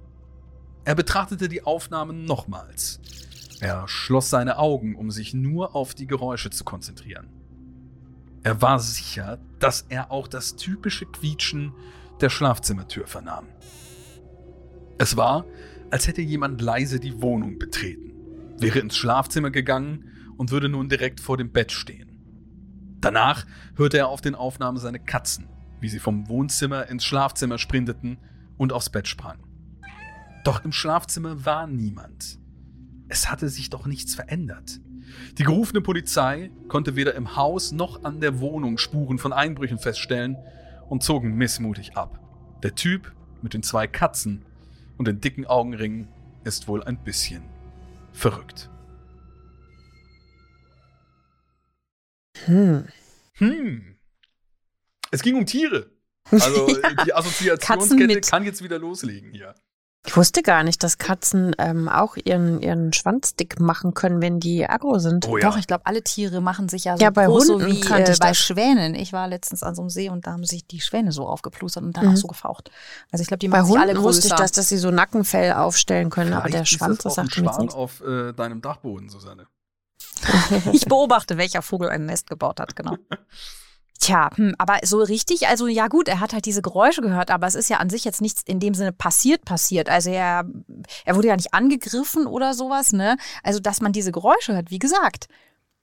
Er 0.83 0.95
betrachtete 0.95 1.47
die 1.47 1.63
Aufnahmen 1.63 2.25
nochmals. 2.25 2.99
Er 3.59 3.87
schloss 3.87 4.31
seine 4.31 4.57
Augen, 4.57 4.95
um 4.95 5.11
sich 5.11 5.35
nur 5.35 5.75
auf 5.75 5.93
die 5.93 6.07
Geräusche 6.07 6.49
zu 6.49 6.63
konzentrieren. 6.63 7.29
Er 8.43 8.61
war 8.61 8.79
sicher, 8.79 9.37
dass 9.59 9.85
er 9.89 10.09
auch 10.09 10.27
das 10.27 10.55
typische 10.55 11.05
Quietschen 11.05 11.73
der 12.21 12.29
Schlafzimmertür 12.29 13.05
vernahm. 13.05 13.45
Es 14.97 15.15
war, 15.15 15.45
als 15.91 16.07
hätte 16.07 16.21
jemand 16.21 16.61
leise 16.61 16.99
die 16.99 17.21
Wohnung 17.21 17.59
betreten, 17.59 18.11
wäre 18.62 18.80
ins 18.80 18.95
Schlafzimmer 18.95 19.51
gegangen 19.51 20.05
und 20.38 20.51
würde 20.51 20.70
nun 20.70 20.89
direkt 20.89 21.20
vor 21.20 21.38
dem 21.38 21.51
Bett 21.51 21.72
stehen. 21.72 22.12
Danach 23.01 23.45
hörte 23.76 23.97
er 23.97 24.07
auf 24.07 24.22
den 24.22 24.36
Aufnahmen 24.36 24.78
seine 24.78 24.99
Katzen, 24.99 25.49
wie 25.80 25.89
sie 25.89 25.99
vom 25.99 26.30
Wohnzimmer 26.30 26.88
ins 26.88 27.03
Schlafzimmer 27.03 27.57
sprinteten 27.57 28.20
und 28.57 28.74
aufs 28.74 28.91
Bett 28.91 29.07
sprangen. 29.07 29.43
Doch 30.43 30.64
im 30.64 30.72
Schlafzimmer 30.72 31.45
war 31.45 31.68
niemand. 31.68 32.39
Es 33.09 33.30
hatte 33.30 33.49
sich 33.49 33.70
doch 33.70 33.88
nichts 33.88 34.16
verändert. 34.16 34.80
Die 35.38 35.43
gerufene 35.43 35.82
Polizei 35.82 36.51
konnte 36.68 36.95
weder 36.95 37.16
im 37.16 37.36
Haus 37.36 37.72
noch 37.72 38.03
an 38.03 38.22
der 38.22 38.39
Wohnung 38.39 38.78
Spuren 38.78 39.18
von 39.18 39.34
Einbrüchen 39.34 39.80
feststellen 39.80 40.38
und 40.89 41.03
zogen 41.03 41.36
missmutig 41.36 41.97
ab. 41.97 42.20
Der 42.64 42.76
Typ 42.76 43.12
mit 43.41 43.53
den 43.53 43.64
zwei 43.64 43.88
Katzen 43.88 44.45
und 44.97 45.07
den 45.07 45.20
dicken 45.20 45.45
Augenringen 45.45 46.07
ist 46.43 46.68
wohl 46.68 46.84
ein 46.84 47.03
bisschen 47.03 47.51
verrückt. 48.14 48.70
Hm. 52.45 52.88
Hm. 53.36 53.97
Es 55.12 55.22
ging 55.22 55.36
um 55.36 55.45
Tiere. 55.45 55.91
Also 56.32 56.70
ja. 56.70 57.03
die 57.03 57.14
Assoziationskette 57.14 58.22
kann 58.22 58.45
jetzt 58.45 58.64
wieder 58.64 58.80
loslegen 58.80 59.32
hier. 59.32 59.55
Ich 60.08 60.18
wusste 60.18 60.41
gar 60.41 60.64
nicht, 60.64 60.82
dass 60.82 60.97
Katzen 60.97 61.56
ähm, 61.60 61.88
auch 61.88 62.18
ihren, 62.18 62.60
ihren 62.60 62.91
Schwanz 62.91 63.36
dick 63.36 63.60
machen 63.60 63.93
können, 63.93 64.20
wenn 64.20 64.39
die 64.39 64.68
aggro 64.68 64.97
sind. 64.97 65.28
Oh, 65.28 65.38
ja. 65.38 65.47
Doch, 65.47 65.58
ich 65.58 65.68
glaube, 65.68 65.86
alle 65.86 66.02
Tiere 66.02 66.41
machen 66.41 66.70
sich 66.70 66.86
ja 66.86 66.97
so 66.97 67.04
ja, 67.04 67.12
bei 67.12 67.28
groß, 67.28 67.49
Hunden 67.49 67.62
so 67.62 67.68
wie 67.68 67.82
äh, 67.82 68.16
bei 68.20 68.34
Schwänen. 68.34 68.95
Ich 68.95 69.14
war 69.14 69.28
letztens 69.28 69.62
an 69.62 69.76
so 69.76 69.84
einem 69.84 69.91
See 69.91 70.10
und 70.10 70.26
da 70.26 70.32
haben 70.32 70.43
sich 70.43 70.66
die 70.66 70.82
Schwäne 70.82 71.12
so 71.12 71.28
aufgeplustert 71.28 71.84
und 71.84 71.95
danach 71.95 72.12
mhm. 72.12 72.18
so 72.18 72.28
gefaucht. 72.28 72.72
Also 73.12 73.22
ich 73.22 73.28
glaube, 73.28 73.39
die 73.39 73.47
machen 73.47 73.62
bei 73.62 73.66
sich 73.66 73.72
Hunden 73.74 73.84
alle 73.84 73.93
größer. 73.93 74.08
wusste 74.08 74.28
ich, 74.30 74.34
dass, 74.34 74.52
dass 74.52 74.70
sie 74.70 74.78
so 74.78 74.89
Nackenfell 74.89 75.54
aufstellen 75.54 76.10
können, 76.10 76.30
Vielleicht 76.30 76.45
aber 76.45 76.49
der 76.49 76.66
Schwanz, 76.66 76.97
das, 76.97 77.16
das 77.16 77.16
sagt 77.16 77.38
mir 77.38 77.58
nichts. 77.60 77.76
auf 77.76 78.02
äh, 78.02 78.34
deinem 78.34 78.62
Dachboden, 78.62 79.08
Susanne. 79.08 79.45
ich 80.72 80.86
beobachte, 80.86 81.38
welcher 81.38 81.62
Vogel 81.62 81.89
ein 81.89 82.08
Nest 82.08 82.28
gebaut 82.28 82.60
hat, 82.60 82.76
genau. 82.76 82.97
Tja, 84.02 84.32
hm, 84.36 84.56
aber 84.58 84.80
so 84.82 84.97
richtig, 84.97 85.47
also 85.47 85.68
ja 85.68 85.88
gut, 85.88 86.08
er 86.08 86.20
hat 86.20 86.34
halt 86.34 86.45
diese 86.45 86.64
Geräusche 86.64 87.04
gehört, 87.04 87.30
aber 87.30 87.45
es 87.45 87.54
ist 87.54 87.70
ja 87.70 87.78
an 87.78 87.91
sich 87.91 88.04
jetzt 88.04 88.20
nichts 88.20 88.41
in 88.43 88.60
dem 88.60 88.74
Sinne 88.74 88.91
passiert, 88.91 89.45
passiert. 89.45 89.89
Also 89.89 90.10
er, 90.10 90.43
er 91.06 91.16
wurde 91.16 91.28
ja 91.28 91.36
nicht 91.36 91.54
angegriffen 91.54 92.26
oder 92.26 92.56
sowas, 92.56 92.93
ne? 92.93 93.16
Also, 93.43 93.60
dass 93.60 93.80
man 93.80 93.93
diese 93.93 94.12
Geräusche 94.12 94.56
hört, 94.56 94.72
wie 94.72 94.80
gesagt. 94.80 95.28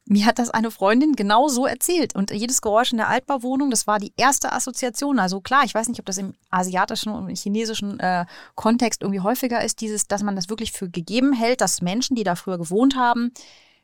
Mir 0.05 0.27
hat 0.27 0.41
das 0.41 0.51
eine 0.51 0.73
Freundin 0.73 1.13
genau 1.15 1.47
so 1.47 1.65
erzählt. 1.65 2.17
Und 2.17 2.33
jedes 2.33 2.61
Geräusch 2.61 2.91
in 2.91 2.99
der 2.99 3.09
Altbauwohnung, 3.09 3.71
das 3.71 3.87
war 3.87 4.01
die 4.01 4.13
erste 4.17 4.53
Assoziation. 4.53 5.21
Also 5.21 5.41
klar, 5.41 5.63
ich 5.65 5.75
weiß 5.75 5.87
nicht, 5.89 6.01
ob 6.01 6.07
das 6.07 6.19
im 6.19 6.35
asiatischen 6.51 7.13
und 7.13 7.29
chinesischen 7.39 8.01
äh, 8.01 8.25
Kontext 8.57 9.03
irgendwie 9.03 9.21
häufiger 9.21 9.63
ist, 9.63 9.81
dieses, 9.81 10.09
dass 10.09 10.25
man 10.25 10.35
das 10.35 10.49
wirklich 10.49 10.73
für 10.73 10.89
gegeben 10.89 11.35
hält, 11.35 11.61
dass 11.61 11.83
Menschen, 11.83 12.17
die 12.17 12.25
da 12.25 12.35
früher 12.35 12.59
gewohnt 12.59 12.97
haben, 12.97 13.33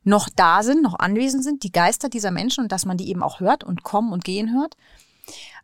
noch 0.04 0.28
da 0.34 0.62
sind, 0.62 0.82
noch 0.82 0.98
anwesend 0.98 1.42
sind, 1.44 1.62
die 1.62 1.72
Geister 1.72 2.08
dieser 2.08 2.30
Menschen 2.30 2.62
und 2.62 2.72
dass 2.72 2.86
man 2.86 2.96
die 2.96 3.08
eben 3.08 3.22
auch 3.22 3.40
hört 3.40 3.64
und 3.64 3.82
kommen 3.82 4.12
und 4.12 4.24
gehen 4.24 4.54
hört. 4.54 4.76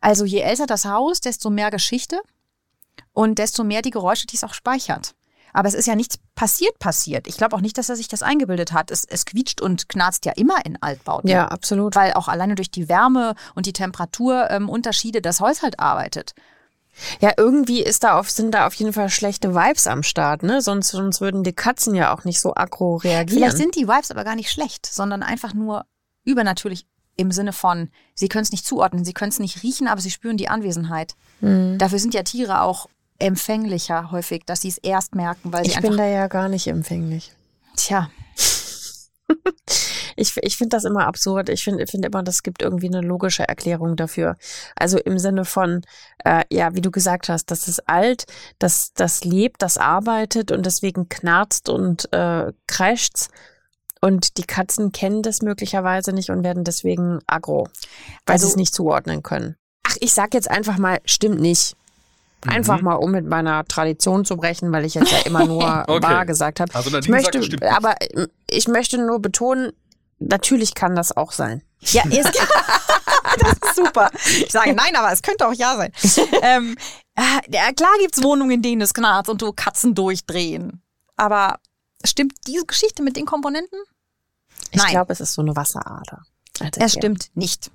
Also 0.01 0.25
je 0.25 0.41
älter 0.41 0.67
das 0.67 0.85
Haus, 0.85 1.21
desto 1.21 1.51
mehr 1.51 1.71
Geschichte 1.71 2.21
und 3.13 3.39
desto 3.39 3.65
mehr 3.65 3.83
die 3.83 3.91
Geräusche, 3.91 4.27
die 4.27 4.37
es 4.37 4.45
auch 4.45 4.55
speichert. 4.55 5.15
Aber 5.53 5.69
es 5.69 5.75
ist 5.75 5.87
ja 5.87 5.97
nichts 5.97 6.19
passiert, 6.35 6.79
passiert. 6.79 7.27
Ich 7.27 7.37
glaube 7.37 7.57
auch 7.57 7.61
nicht, 7.61 7.77
dass 7.77 7.89
er 7.89 7.97
sich 7.97 8.09
das 8.09 8.23
eingebildet 8.23 8.73
hat. 8.73 8.91
Es, 8.91 9.05
es 9.05 9.27
quietscht 9.27 9.61
und 9.61 9.89
knarzt 9.89 10.25
ja 10.25 10.33
immer 10.33 10.65
in 10.65 10.81
Altbauten. 10.81 11.29
Ja, 11.29 11.49
absolut. 11.49 11.97
Weil 11.97 12.13
auch 12.13 12.29
alleine 12.29 12.55
durch 12.55 12.71
die 12.71 12.89
Wärme 12.89 13.35
und 13.55 13.67
die 13.67 13.73
Temperaturunterschiede 13.73 15.19
ähm, 15.19 15.23
das 15.23 15.41
Holz 15.41 15.63
halt 15.63 15.81
arbeitet. 15.81 16.35
Ja, 17.21 17.33
irgendwie 17.37 17.83
ist 17.83 18.05
da 18.05 18.19
auf, 18.19 18.31
sind 18.31 18.53
da 18.53 18.67
auf 18.67 18.75
jeden 18.75 18.93
Fall 18.93 19.09
schlechte 19.09 19.55
Vibes 19.55 19.87
am 19.87 20.03
Start, 20.03 20.43
ne? 20.43 20.63
Sonst, 20.63 20.89
sonst 20.89 21.21
würden 21.21 21.43
die 21.43 21.53
Katzen 21.53 21.95
ja 21.95 22.15
auch 22.15 22.25
nicht 22.25 22.41
so 22.41 22.55
aggro 22.55 22.97
reagieren. 22.97 23.39
Vielleicht 23.39 23.57
sind 23.57 23.77
die 23.77 23.89
Vibes 23.89 24.11
aber 24.11 24.25
gar 24.25 24.37
nicht 24.37 24.51
schlecht, 24.51 24.87
sondern 24.87 25.23
einfach 25.23 25.55
nur 25.55 25.85
übernatürlich 26.25 26.87
im 27.17 27.33
Sinne 27.33 27.53
von, 27.53 27.91
sie 28.15 28.29
können 28.29 28.45
es 28.45 28.53
nicht 28.53 28.67
zuordnen, 28.67 29.05
sie 29.05 29.13
können 29.13 29.31
es 29.31 29.39
nicht 29.39 29.63
riechen, 29.63 29.89
aber 29.89 30.01
sie 30.01 30.11
spüren 30.11 30.37
die 30.37 30.49
Anwesenheit. 30.49 31.15
Mhm. 31.41 31.77
Dafür 31.79 31.99
sind 31.99 32.15
ja 32.15 32.23
Tiere 32.23 32.63
auch 32.63 32.87
empfänglicher 33.19 34.11
häufig, 34.11 34.45
dass 34.47 34.63
sie 34.63 34.69
es 34.69 34.79
erst 34.79 35.15
merken, 35.15 35.53
weil 35.53 35.65
sie 35.65 35.71
ich 35.71 35.77
einfach. 35.77 35.91
Ich 35.91 35.97
bin 35.97 36.05
da 36.05 36.11
ja 36.11 36.27
gar 36.29 36.49
nicht 36.49 36.67
empfänglich. 36.67 37.33
Tja. 37.77 38.11
ich 40.17 40.37
ich 40.39 40.57
finde 40.57 40.77
das 40.77 40.85
immer 40.85 41.07
absurd. 41.07 41.49
Ich 41.49 41.65
finde 41.65 41.87
find 41.87 42.05
immer, 42.05 42.23
das 42.23 42.43
gibt 42.43 42.63
irgendwie 42.63 42.89
eine 42.89 43.01
logische 43.01 43.47
Erklärung 43.49 43.97
dafür. 43.97 44.37
Also 44.77 44.99
im 44.99 45.19
Sinne 45.19 45.45
von, 45.45 45.83
äh, 46.25 46.45
ja, 46.51 46.75
wie 46.75 46.81
du 46.81 46.91
gesagt 46.91 47.29
hast, 47.29 47.51
das 47.51 47.69
ist 47.69 47.89
alt, 47.89 48.27
das, 48.59 48.93
das 48.95 49.25
lebt, 49.25 49.63
das 49.63 49.79
arbeitet 49.79 50.53
und 50.53 50.67
deswegen 50.67 51.09
knarzt 51.09 51.69
und 51.69 52.13
äh, 52.13 52.53
kreischt's. 52.67 53.29
Und 54.03 54.39
die 54.39 54.45
Katzen 54.45 54.93
kennen 54.93 55.23
das 55.23 55.43
möglicherweise 55.43 56.13
nicht 56.13 56.31
und 56.31 56.43
werden 56.43 56.65
deswegen 56.65 57.19
aggro, 57.27 57.69
weil 58.25 58.35
also, 58.35 58.47
sie 58.47 58.53
es 58.53 58.57
nicht 58.57 58.75
zuordnen 58.75 59.23
können. 59.23 59.57
Ach, 59.87 59.97
ich 60.01 60.15
sag 60.15 60.33
jetzt 60.33 60.51
einfach 60.51 60.79
mal, 60.79 61.01
stimmt 61.05 61.41
nicht. 61.41 61.77
Einfach 62.47 62.79
mhm. 62.79 62.85
mal, 62.85 62.95
um 62.95 63.11
mit 63.11 63.27
meiner 63.27 63.65
Tradition 63.67 64.25
zu 64.25 64.37
brechen, 64.37 64.73
weil 64.73 64.87
ich 64.87 64.95
jetzt 64.95 65.13
ja 65.13 65.19
immer 65.27 65.45
nur 65.47 65.85
okay. 65.87 66.03
wahr 66.03 66.25
gesagt 66.25 66.61
habe. 66.61 66.75
Also 66.75 66.97
ich 66.97 67.09
möchte, 67.09 67.43
sagt, 67.43 67.63
aber 67.65 67.95
ich 68.49 68.67
möchte 68.67 68.97
nur 68.99 69.21
betonen, 69.21 69.73
natürlich 70.21 70.75
kann 70.75 70.95
das 70.95 71.17
auch 71.17 71.33
sein. 71.33 71.63
Ja, 71.81 72.05
ist, 72.05 72.25
das 73.39 73.53
ist 73.53 73.77
super. 73.77 74.11
Ich 74.25 74.53
sage 74.53 74.75
nein, 74.75 74.95
aber 74.95 75.11
es 75.13 75.23
könnte 75.23 75.49
auch 75.49 75.55
ja 75.55 75.77
sein. 75.77 75.93
ähm, 76.43 76.77
äh, 77.15 77.73
klar 77.73 77.91
gibt's 77.99 78.23
Wohnungen, 78.23 78.53
in 78.53 78.63
denen 78.63 78.83
es 78.83 78.95
knarzt 78.95 79.29
und 79.29 79.43
du 79.43 79.53
Katzen 79.53 79.95
durchdrehen. 79.95 80.83
Aber 81.17 81.59
stimmt 82.05 82.35
diese 82.47 82.65
Geschichte 82.65 83.03
mit 83.03 83.17
den 83.17 83.27
Komponenten? 83.27 83.79
Ich 84.73 84.87
glaube, 84.87 85.13
es 85.13 85.21
ist 85.21 85.35
so 85.35 85.43
eine 85.43 85.57
Wasserader. 85.57 86.23
Es 86.77 86.93
stimmt 86.93 87.31
nicht. 87.35 87.71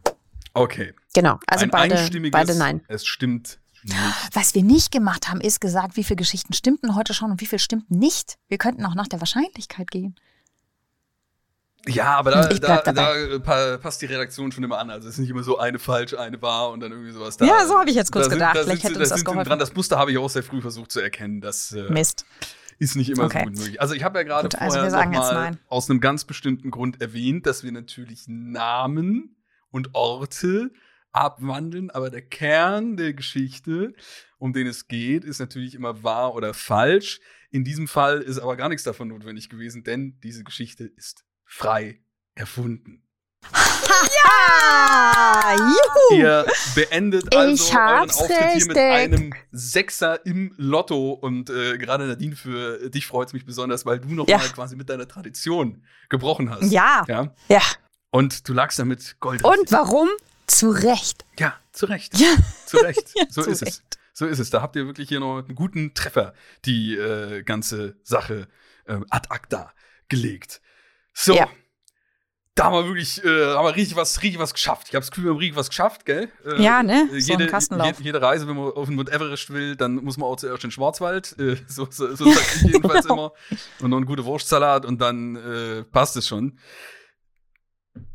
Okay. 0.53 0.93
Genau, 1.13 1.39
also 1.47 1.65
Ein 1.65 1.71
beide, 1.71 2.29
beide 2.31 2.55
nein. 2.55 2.81
Es 2.87 3.05
stimmt 3.05 3.59
nicht. 3.83 3.95
Was 4.33 4.55
wir 4.55 4.63
nicht 4.63 4.91
gemacht 4.91 5.29
haben, 5.29 5.41
ist 5.41 5.61
gesagt, 5.61 5.95
wie 5.97 6.03
viele 6.03 6.17
Geschichten 6.17 6.53
stimmten 6.53 6.95
heute 6.95 7.13
schon 7.13 7.31
und 7.31 7.41
wie 7.41 7.45
viele 7.45 7.59
stimmten 7.59 7.97
nicht. 7.99 8.37
Wir 8.47 8.57
könnten 8.57 8.85
auch 8.85 8.95
nach 8.95 9.07
der 9.07 9.19
Wahrscheinlichkeit 9.19 9.91
gehen. 9.91 10.15
Ja, 11.87 12.17
aber 12.17 12.31
da, 12.31 12.47
da, 12.47 12.81
da, 12.81 13.77
passt 13.77 14.01
die 14.01 14.07
Redaktion 14.07 14.51
schon 14.51 14.63
immer 14.63 14.79
an. 14.79 14.89
Also 14.89 15.07
es 15.07 15.15
ist 15.15 15.19
nicht 15.19 15.29
immer 15.29 15.43
so 15.43 15.59
eine 15.59 15.77
falsch, 15.77 16.13
eine 16.15 16.41
wahr 16.41 16.71
und 16.71 16.79
dann 16.79 16.91
irgendwie 16.91 17.11
sowas 17.11 17.37
da. 17.37 17.45
Ja, 17.45 17.65
so 17.67 17.77
habe 17.77 17.89
ich 17.89 17.95
jetzt 17.95 18.11
kurz 18.11 18.29
gedacht. 18.29 18.55
Sind, 18.55 18.65
Vielleicht 18.65 18.83
hätte 18.83 18.99
uns 18.99 19.09
das 19.09 19.23
geholfen. 19.23 19.49
Dran. 19.49 19.59
Das 19.59 19.75
Muster 19.75 19.97
habe 19.97 20.11
ich 20.11 20.17
auch 20.17 20.29
sehr 20.29 20.43
früh 20.43 20.61
versucht 20.61 20.91
zu 20.91 20.99
erkennen. 20.99 21.41
Das 21.41 21.71
äh, 21.73 21.91
Mist. 21.91 22.25
ist 22.79 22.95
nicht 22.95 23.09
immer 23.09 23.25
okay. 23.25 23.39
so 23.39 23.49
gut 23.49 23.57
möglich. 23.57 23.81
Also 23.81 23.93
ich 23.93 24.03
habe 24.03 24.17
ja 24.19 24.23
gerade 24.23 24.45
also 24.59 24.79
vorher 24.79 24.83
also 24.83 25.33
mal 25.33 25.57
aus 25.67 25.89
einem 25.89 25.99
ganz 25.99 26.25
bestimmten 26.25 26.71
Grund 26.71 27.01
erwähnt, 27.01 27.45
dass 27.45 27.63
wir 27.63 27.71
natürlich 27.71 28.23
Namen 28.27 29.35
und 29.69 29.93
Orte 29.93 30.71
abwandeln, 31.11 31.91
aber 31.91 32.09
der 32.09 32.21
Kern 32.21 32.97
der 32.97 33.13
Geschichte, 33.13 33.93
um 34.37 34.53
den 34.53 34.67
es 34.67 34.87
geht, 34.87 35.23
ist 35.23 35.39
natürlich 35.39 35.75
immer 35.75 36.03
wahr 36.03 36.33
oder 36.35 36.53
falsch. 36.53 37.21
In 37.51 37.63
diesem 37.63 37.87
Fall 37.87 38.21
ist 38.21 38.39
aber 38.39 38.57
gar 38.57 38.69
nichts 38.69 38.83
davon 38.83 39.07
notwendig 39.07 39.49
gewesen, 39.49 39.83
denn 39.83 40.19
diese 40.21 40.43
Geschichte 40.43 40.83
ist 40.83 41.24
frei 41.45 42.01
erfunden. 42.35 43.01
ja! 43.53 45.55
Juhu! 45.55 46.19
Ihr 46.19 46.45
beendet 46.73 47.35
also 47.35 47.77
euren 47.77 48.09
Auftritt 48.09 48.51
hier 48.53 48.67
mit 48.67 48.77
einem 48.77 49.33
Sechser 49.51 50.25
im 50.25 50.53
Lotto 50.57 51.11
und 51.11 51.49
äh, 51.49 51.77
gerade 51.77 52.07
Nadine, 52.07 52.35
für 52.35 52.89
dich 52.89 53.07
freut 53.07 53.29
es 53.29 53.33
mich 53.33 53.45
besonders, 53.45 53.85
weil 53.85 53.99
du 53.99 54.09
noch 54.09 54.27
ja. 54.27 54.37
mal 54.37 54.49
quasi 54.49 54.75
mit 54.75 54.89
deiner 54.89 55.07
Tradition 55.07 55.83
gebrochen 56.09 56.49
hast. 56.49 56.71
Ja. 56.71 57.03
Ja. 57.07 57.33
ja. 57.47 57.61
Und 58.11 58.47
du 58.47 58.53
lagst 58.53 58.79
damit 58.79 59.17
Gold. 59.19 59.43
Und 59.43 59.71
warum? 59.71 60.09
Zu 60.47 60.69
Recht. 60.69 61.25
Ja, 61.39 61.55
zu 61.71 61.85
Recht. 61.85 62.17
Ja. 62.17 62.35
Zu 62.65 62.77
Recht. 62.77 63.13
So 63.29 63.41
ja, 63.41 63.47
ist 63.47 63.61
es. 63.61 63.83
So 64.13 64.25
ist 64.25 64.39
es. 64.39 64.49
Da 64.49 64.61
habt 64.61 64.75
ihr 64.75 64.85
wirklich 64.85 65.09
hier 65.09 65.19
noch 65.19 65.39
einen 65.39 65.55
guten 65.55 65.93
Treffer, 65.93 66.33
die 66.63 66.95
äh, 66.95 67.43
ganze 67.43 67.97
Sache 68.03 68.47
äh, 68.85 68.99
ad 69.09 69.27
acta 69.29 69.73
gelegt. 70.07 70.61
So. 71.15 71.33
Ja. 71.33 71.49
Da 72.53 72.65
haben 72.65 72.73
wir 72.73 72.85
wirklich, 72.85 73.23
äh, 73.23 73.53
haben 73.53 73.65
wir 73.65 73.75
richtig 73.75 73.97
was, 73.97 74.21
richtig 74.21 74.39
was 74.39 74.53
geschafft. 74.53 74.87
Ich 74.87 74.95
habe 74.95 75.01
das 75.01 75.11
Gefühl, 75.11 75.25
wir 75.25 75.31
haben 75.31 75.39
richtig 75.39 75.57
was 75.57 75.69
geschafft, 75.69 76.05
gell? 76.05 76.29
Äh, 76.45 76.61
ja, 76.61 76.83
ne? 76.83 77.09
So 77.11 77.17
jede, 77.17 77.47
Kastenlauf. 77.47 77.87
Jede, 77.87 78.03
jede, 78.03 78.21
Reise, 78.21 78.47
wenn 78.47 78.55
man 78.55 78.71
auf 78.71 78.87
den 78.87 78.95
Mount 78.95 79.09
Everest 79.09 79.51
will, 79.51 79.75
dann 79.75 79.95
muss 79.95 80.15
man 80.17 80.29
auch 80.29 80.37
zuerst 80.37 80.63
in 80.63 80.69
den 80.69 80.71
Schwarzwald. 80.71 81.37
Äh, 81.37 81.57
so 81.67 81.87
so, 81.89 82.15
so 82.15 82.31
sag 82.31 82.55
ich 82.55 82.61
jedenfalls 82.73 83.07
genau. 83.07 83.33
immer. 83.49 83.59
Und 83.81 83.89
noch 83.89 83.97
einen 83.97 84.05
guten 84.05 84.23
Wurstsalat 84.23 84.85
und 84.85 85.01
dann 85.01 85.35
äh, 85.35 85.83
passt 85.83 86.15
es 86.15 86.27
schon. 86.27 86.57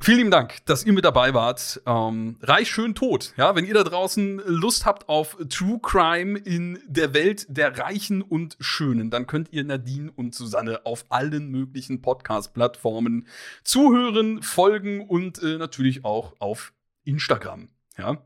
Vielen 0.03 0.19
lieben 0.19 0.31
Dank, 0.31 0.65
dass 0.67 0.85
ihr 0.85 0.93
mit 0.93 1.05
dabei 1.05 1.35
wart. 1.35 1.81
Ähm, 1.87 2.37
Reich 2.43 2.71
schön 2.71 2.95
tot. 2.95 3.35
Ja, 3.37 3.55
wenn 3.55 3.67
ihr 3.67 3.75
da 3.75 3.85
draußen 3.85 4.43
Lust 4.47 4.87
habt 4.87 5.09
auf 5.09 5.37
True 5.49 5.79
Crime 5.83 6.39
in 6.39 6.79
der 6.87 7.13
Welt 7.13 7.47
der 7.49 7.79
Reichen 7.79 8.23
und 8.23 8.57
Schönen, 8.61 9.11
dann 9.11 9.27
könnt 9.27 9.53
ihr 9.53 9.63
Nadine 9.65 10.11
und 10.11 10.35
Susanne 10.35 10.85
auf 10.85 11.05
allen 11.11 11.51
möglichen 11.51 12.01
Podcast-Plattformen 12.03 13.27
zuhören, 13.63 14.43
folgen 14.43 15.07
und 15.07 15.43
äh, 15.43 15.59
natürlich 15.59 16.05
auch 16.05 16.35
auf 16.41 16.73
Instagram. 17.05 17.69
Ja. 17.99 18.23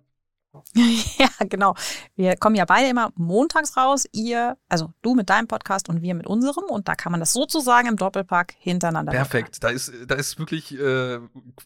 ja, 1.19 1.29
genau. 1.49 1.75
Wir 2.17 2.37
kommen 2.37 2.57
ja 2.57 2.65
beide 2.65 2.89
immer 2.89 3.13
montags 3.17 3.77
raus. 3.77 4.05
Ihr, 4.13 4.57
also 4.69 4.93
du 5.03 5.15
mit 5.15 5.31
deinem 5.31 5.49
Podcast 5.49 5.89
und 5.89 6.03
wir 6.03 6.15
mit 6.15 6.27
unserem. 6.27 6.65
Und 6.65 6.89
da 6.89 6.95
kann 6.95 7.13
man 7.13 7.21
das 7.21 7.33
sozusagen 7.33 7.89
im 7.89 7.97
Doppelpack 7.97 8.55
hintereinander 8.59 9.13
Perfekt. 9.13 9.63
Da 9.63 9.69
ist, 9.69 9.93
da 10.07 10.15
ist 10.15 10.39
wirklich, 10.39 10.75
äh, 10.75 11.21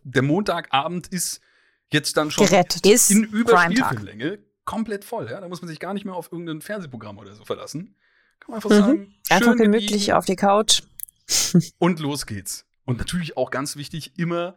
der 0.04 0.22
Montagabend 0.22 1.08
ist 1.08 1.40
jetzt 1.92 2.16
dann 2.16 2.30
schon 2.30 2.46
Gerettet. 2.46 2.86
in 3.10 3.24
Überspielfilmlänge 3.24 4.38
komplett 4.64 5.04
voll. 5.04 5.30
Ja? 5.30 5.40
Da 5.40 5.48
muss 5.48 5.62
man 5.62 5.68
sich 5.68 5.80
gar 5.80 5.94
nicht 5.94 6.04
mehr 6.04 6.14
auf 6.14 6.30
irgendein 6.30 6.60
Fernsehprogramm 6.60 7.16
oder 7.18 7.34
so 7.34 7.44
verlassen. 7.44 7.96
Kann 8.38 8.50
man 8.50 8.56
einfach 8.56 8.70
mhm. 8.70 8.74
sagen, 8.74 9.14
einfach 9.30 9.56
gemütlich 9.56 10.12
auf 10.12 10.26
die 10.26 10.36
Couch. 10.36 10.82
und 11.78 12.00
los 12.00 12.26
geht's. 12.26 12.66
Und 12.84 12.98
natürlich 12.98 13.36
auch 13.36 13.50
ganz 13.50 13.76
wichtig, 13.76 14.18
immer, 14.18 14.56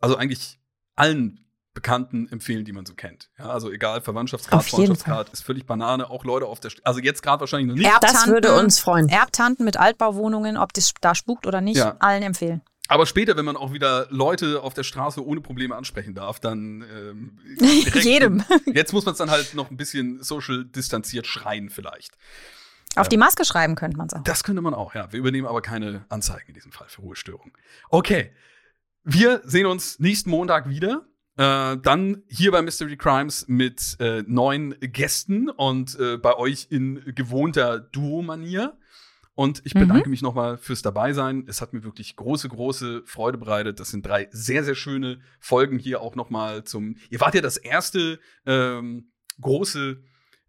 also 0.00 0.16
eigentlich 0.16 0.58
allen 0.96 1.44
Bekannten 1.74 2.28
empfehlen, 2.30 2.64
die 2.64 2.72
man 2.72 2.86
so 2.86 2.94
kennt. 2.94 3.30
Ja, 3.38 3.50
also 3.50 3.70
egal, 3.70 4.00
Verwandtschaftsgrad, 4.00 4.64
Freundschaftsgrad 4.64 5.28
ist 5.30 5.42
völlig 5.42 5.66
Banane. 5.66 6.08
Auch 6.08 6.24
Leute 6.24 6.46
auf 6.46 6.60
der, 6.60 6.70
St 6.70 6.86
also 6.86 7.00
jetzt 7.00 7.22
gerade 7.22 7.40
wahrscheinlich 7.40 7.68
noch 7.68 7.74
nicht. 7.74 7.86
Erbtanten, 7.86 8.16
das 8.18 8.26
würde 8.28 8.54
uns 8.54 8.78
freuen. 8.78 9.08
Erbtanten 9.08 9.64
mit 9.64 9.76
Altbauwohnungen, 9.76 10.56
ob 10.56 10.72
das 10.72 10.92
da 11.00 11.14
spukt 11.14 11.46
oder 11.46 11.60
nicht, 11.60 11.76
ja. 11.76 11.96
allen 11.98 12.22
empfehlen. 12.22 12.62
Aber 12.86 13.06
später, 13.06 13.36
wenn 13.36 13.44
man 13.44 13.56
auch 13.56 13.72
wieder 13.72 14.06
Leute 14.10 14.62
auf 14.62 14.74
der 14.74 14.82
Straße 14.84 15.24
ohne 15.24 15.40
Probleme 15.40 15.74
ansprechen 15.74 16.14
darf, 16.14 16.38
dann 16.38 16.84
ähm, 16.94 17.38
jedem. 18.02 18.44
Jetzt 18.66 18.92
muss 18.92 19.04
man 19.04 19.12
es 19.12 19.18
dann 19.18 19.30
halt 19.30 19.54
noch 19.54 19.70
ein 19.70 19.76
bisschen 19.76 20.22
social 20.22 20.64
distanziert 20.64 21.26
schreien 21.26 21.70
vielleicht. 21.70 22.16
Auf 22.96 23.08
die 23.08 23.16
Maske 23.16 23.44
schreiben 23.44 23.74
könnte 23.74 23.96
man 23.96 24.06
es 24.06 24.14
auch. 24.14 24.22
Das 24.22 24.44
könnte 24.44 24.62
man 24.62 24.74
auch, 24.74 24.94
ja. 24.94 25.10
Wir 25.12 25.18
übernehmen 25.18 25.48
aber 25.48 25.62
keine 25.62 26.04
Anzeigen 26.08 26.48
in 26.48 26.54
diesem 26.54 26.70
Fall 26.70 26.88
für 26.88 27.02
Ruhestörung. 27.02 27.50
Okay. 27.88 28.32
Wir 29.02 29.42
sehen 29.44 29.66
uns 29.66 29.98
nächsten 29.98 30.30
Montag 30.30 30.68
wieder. 30.68 31.04
Äh, 31.36 31.76
dann 31.78 32.22
hier 32.28 32.52
bei 32.52 32.62
Mystery 32.62 32.96
Crimes 32.96 33.46
mit 33.48 33.96
äh, 33.98 34.22
neun 34.26 34.76
Gästen 34.80 35.50
und 35.50 35.98
äh, 35.98 36.16
bei 36.16 36.36
euch 36.36 36.68
in 36.70 37.02
gewohnter 37.14 37.80
Duo-Manier. 37.80 38.78
Und 39.36 39.62
ich 39.64 39.74
bedanke 39.74 40.04
mhm. 40.04 40.10
mich 40.10 40.22
nochmal 40.22 40.58
fürs 40.58 40.82
Dabeisein. 40.82 41.44
Es 41.48 41.60
hat 41.60 41.72
mir 41.72 41.82
wirklich 41.82 42.14
große, 42.14 42.48
große 42.48 43.02
Freude 43.04 43.36
bereitet. 43.36 43.80
Das 43.80 43.90
sind 43.90 44.06
drei 44.06 44.28
sehr, 44.30 44.62
sehr 44.62 44.76
schöne 44.76 45.18
Folgen 45.40 45.80
hier 45.80 46.00
auch 46.02 46.14
nochmal 46.14 46.62
zum. 46.62 46.96
Ihr 47.10 47.18
wart 47.18 47.34
ja 47.34 47.40
das 47.40 47.56
erste 47.56 48.20
ähm, 48.46 49.10
große 49.40 50.00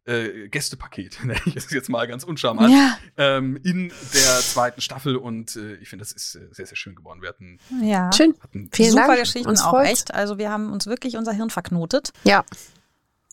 äh, 0.06 0.48
Gästepaket, 0.50 1.20
nenne 1.24 1.40
ich 1.46 1.56
es 1.56 1.72
jetzt 1.72 1.90
mal 1.90 2.08
ganz 2.08 2.24
uncharmant, 2.24 2.72
ja. 2.72 2.98
ähm, 3.18 3.60
in 3.64 3.90
der 4.14 4.40
zweiten 4.40 4.82
Staffel. 4.82 5.16
Und 5.16 5.56
äh, 5.56 5.76
ich 5.76 5.90
finde, 5.90 6.04
das 6.04 6.12
ist 6.12 6.36
äh, 6.36 6.48
sehr, 6.52 6.66
sehr 6.66 6.78
schön 6.78 6.96
geworden. 6.96 7.22
Wir 7.22 7.30
hatten, 7.30 7.60
ja. 7.82 8.12
schön. 8.14 8.36
Hatten 8.42 8.70
Vielen 8.72 8.92
super 8.92 9.08
Dank. 9.08 9.20
Geschichten 9.20 9.50
uns 9.50 9.62
auch 9.62 9.72
freut. 9.72 9.88
echt. 9.88 10.14
Also 10.14 10.38
wir 10.38 10.50
haben 10.50 10.72
uns 10.72 10.88
wirklich 10.88 11.18
unser 11.18 11.34
Hirn 11.34 11.50
verknotet. 11.50 12.12
Ja. 12.24 12.46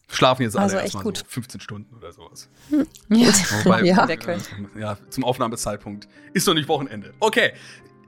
Schlafen 0.08 0.42
jetzt 0.42 0.56
alle 0.56 0.64
also 0.64 0.76
erstmal 0.76 1.04
so 1.04 1.12
15 1.26 1.60
Stunden 1.60 1.96
oder 1.96 2.12
sowas. 2.12 2.48
Hm. 2.68 2.86
Ja. 3.08 3.28
Wobei, 3.64 3.82
ja. 3.82 4.06
Äh, 4.06 4.18
ja, 4.78 4.98
zum 5.08 5.24
Aufnahmezeitpunkt 5.24 6.06
ist 6.34 6.46
noch 6.46 6.54
nicht 6.54 6.68
Wochenende. 6.68 7.14
Okay. 7.20 7.52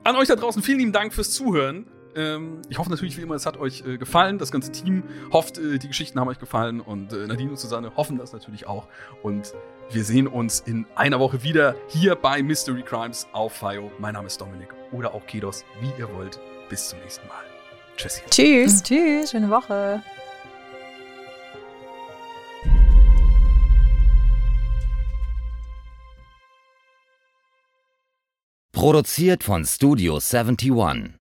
An 0.05 0.17
euch 0.17 0.29
da 0.29 0.37
draußen 0.37 0.63
vielen 0.63 0.79
lieben 0.79 0.93
Dank 0.93 1.15
fürs 1.15 1.31
Zuhören. 1.31 1.87
Ähm, 2.17 2.63
ich 2.69 2.79
hoffe 2.79 2.91
natürlich 2.91 3.17
wie 3.17 3.23
immer, 3.23 3.35
es 3.35 3.47
hat 3.47 3.57
euch 3.57 3.85
äh, 3.87 3.99
gefallen. 3.99 4.39
Das 4.39 4.53
ganze 4.53 4.71
Team 4.73 5.03
hofft, 5.33 5.59
äh, 5.59 5.79
die 5.79 5.89
Geschichten 5.89 6.19
haben 6.21 6.29
euch 6.29 6.39
gefallen 6.39 6.81
und 6.81 7.13
äh, 7.13 7.27
Nadine 7.27 7.51
und 7.51 7.59
Susanne 7.59 7.97
hoffen 7.97 8.19
das 8.19 8.33
natürlich 8.33 8.67
auch. 8.67 8.89
Und 9.23 9.55
wir 9.91 10.05
sehen 10.05 10.27
uns 10.27 10.61
in 10.61 10.87
einer 10.95 11.21
Woche 11.21 11.43
wieder 11.43 11.75
hier 11.89 12.15
bei 12.15 12.43
Mystery 12.43 12.83
Crimes 12.83 13.27
auf 13.33 13.53
FIO. 13.55 13.91
Mein 13.99 14.15
Name 14.15 14.27
ist 14.27 14.41
Dominik 14.41 14.69
oder 14.93 15.15
auch 15.15 15.27
Kedos, 15.27 15.65
wie 15.81 15.91
ihr 15.99 16.13
wollt. 16.15 16.39
Bis 16.69 16.89
zum 16.89 17.01
nächsten 17.01 17.27
Mal. 17.29 17.45
Tschüss. 17.97 18.23
Tschüss. 18.31 18.83
Tschüss. 18.85 19.31
Schöne 19.31 19.51
Woche. 19.51 20.03
Produziert 28.73 29.45
von 29.45 29.65
Studio 29.65 30.17
71. 30.17 31.24